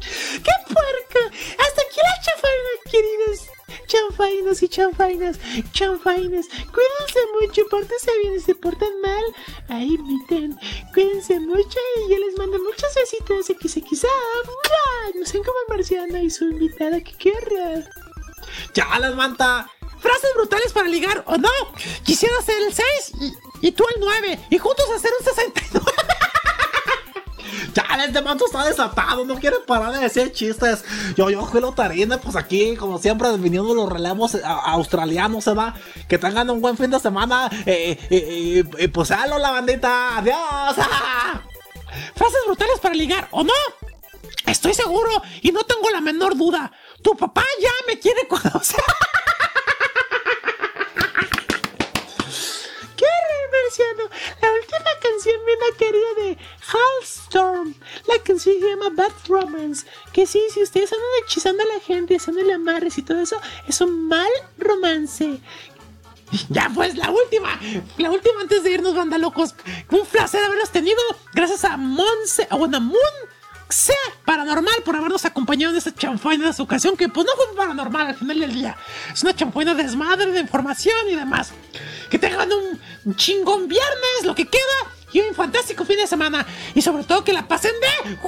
[0.00, 1.20] ¡Qué puerco!
[1.98, 3.58] Hasta aquí la chafaina, queridos
[3.88, 5.38] chanfainos y chanfainas.
[5.72, 9.24] Chanfainas, cuídense mucho, pórtense bien y se portan mal.
[9.68, 10.58] Ahí imiten.
[10.94, 13.46] Cuídense mucho y yo les mando muchos besitos.
[13.46, 14.08] XXA.
[15.14, 17.84] No sean como el marciano y su invitada, que horror.
[18.74, 19.70] ¡Ya las manta!
[20.00, 21.50] Frases brutales para ligar, ¿o no?
[22.04, 22.86] Quisiera hacer el 6
[23.20, 25.92] y, y tú el 9 y juntos hacer un 69.
[27.74, 30.84] Ya, este manto está desatado, no quiere parar de decir chistes.
[31.16, 35.74] Yo, yo, Juelo Tarina, pues aquí, como siempre, viniendo los relevos eh, australianos, se va.
[36.08, 37.50] Que tengan un buen fin de semana.
[37.66, 40.18] Eh, eh, eh, eh, pues halo la bandita.
[40.18, 40.76] Adiós.
[42.14, 43.52] Frases brutales para ligar, ¿o no?
[44.46, 45.10] Estoy seguro
[45.42, 46.72] y no tengo la menor duda.
[47.02, 48.80] Tu papá ya me quiere conocer.
[54.40, 56.38] La última canción bien querida de
[56.72, 57.74] Halstorm.
[58.06, 59.86] La canción se llama Bad Romance.
[60.12, 63.80] Que sí, si ustedes andan hechizando a la gente, haciéndole amarres y todo eso, es
[63.80, 65.40] un mal romance.
[66.48, 67.60] Ya pues, la última,
[67.98, 69.54] la última antes de irnos, banda locos.
[69.90, 71.00] Un placer haberlos tenido.
[71.34, 73.37] Gracias a Monse, bueno, a Moon
[73.68, 77.56] sea paranormal por habernos acompañado en esta chanfaina de esta ocasión, que pues no fue
[77.56, 78.76] paranormal al final del día.
[79.12, 81.52] Es una chanfaina de desmadre de información y demás.
[82.10, 84.62] Que tengan un, un chingón viernes, lo que queda,
[85.12, 86.46] y un fantástico fin de semana.
[86.74, 88.18] Y sobre todo que la pasen de...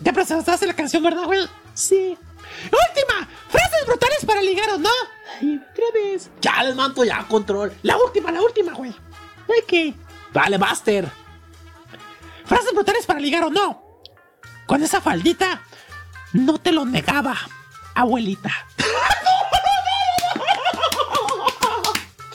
[0.00, 1.48] Ya presentaste la canción, ¿verdad, güey?
[1.74, 2.16] Sí.
[2.64, 4.90] Última, frases brutales para ligar o no.
[5.40, 6.30] Ay, otra vez.
[6.40, 7.72] Ya les manto ya control.
[7.82, 8.90] La última, la última, güey.
[8.90, 9.96] Ok.
[10.32, 11.10] Vale, Buster.
[12.44, 13.82] Frases brutales para ligar o no.
[14.66, 15.62] Con esa faldita
[16.32, 17.36] no te lo negaba,
[17.94, 18.50] abuelita.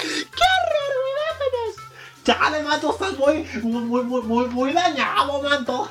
[0.02, 0.86] ¡Qué horror.
[2.26, 5.90] Chale, manto, estás muy, muy, muy, muy, muy, muy dañado, manto.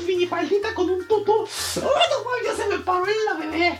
[0.00, 1.46] No mames, una con un tutu.
[1.76, 3.78] ¡Ay, no ya se me paró en la bebé!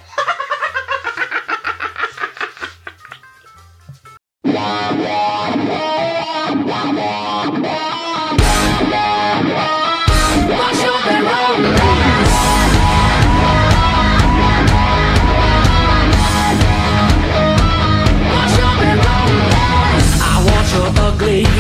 [20.23, 20.90] I your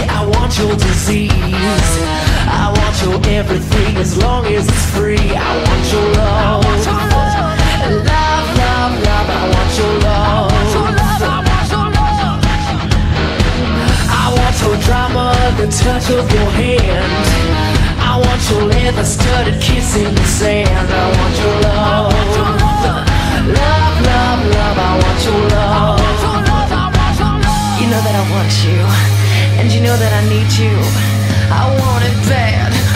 [0.08, 2.29] I want your disease.
[3.00, 5.16] I want your everything as long as it's free.
[5.16, 6.64] I want your love.
[7.96, 10.52] Love, love, love, I want your love.
[14.12, 17.24] I want your drama, the touch of your hand.
[18.04, 20.68] I want your leather studded kiss in the sand.
[20.68, 22.12] I want your love.
[23.48, 26.00] Love, love, love, I want your love.
[27.80, 28.84] You know that I want you,
[29.58, 30.76] and you know that I need you.
[31.50, 32.69] I want it bad,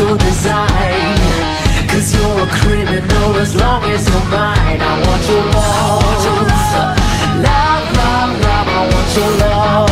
[0.00, 1.16] graceful design.
[1.88, 4.80] Cause you're a criminal as long as you're mine.
[4.80, 6.02] I want your love,
[7.46, 9.90] love, love, love I want your love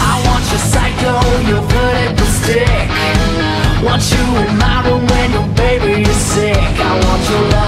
[0.00, 1.12] I want your psycho,
[1.50, 1.62] your
[2.26, 2.88] stick.
[3.84, 6.56] Want you in my room when your baby is sick.
[6.56, 7.59] I want your love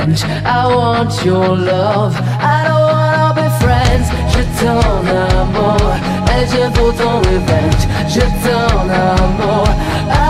[0.00, 2.14] revenge I want your love.
[2.16, 4.08] I don't wanna be friends.
[4.32, 4.80] Je t'en
[5.40, 5.94] amour.
[6.36, 7.84] Et je veux ton revenge.
[8.08, 9.68] Je t'en amour.
[10.10, 10.29] I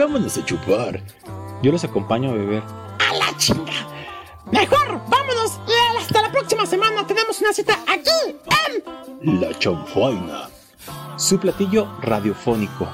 [0.00, 1.02] vámonos a chupar.
[1.62, 2.62] Yo los acompaño a beber.
[2.62, 3.86] ¡A la chinga!
[4.50, 5.00] ¡Mejor!
[5.08, 5.60] ¡Vámonos!
[5.98, 7.06] ¡Hasta la próxima semana!
[7.06, 8.36] ¡Tenemos una cita aquí!
[9.22, 9.40] En...
[9.40, 10.48] La chanfaina.
[11.16, 12.88] Su platillo radiofónico.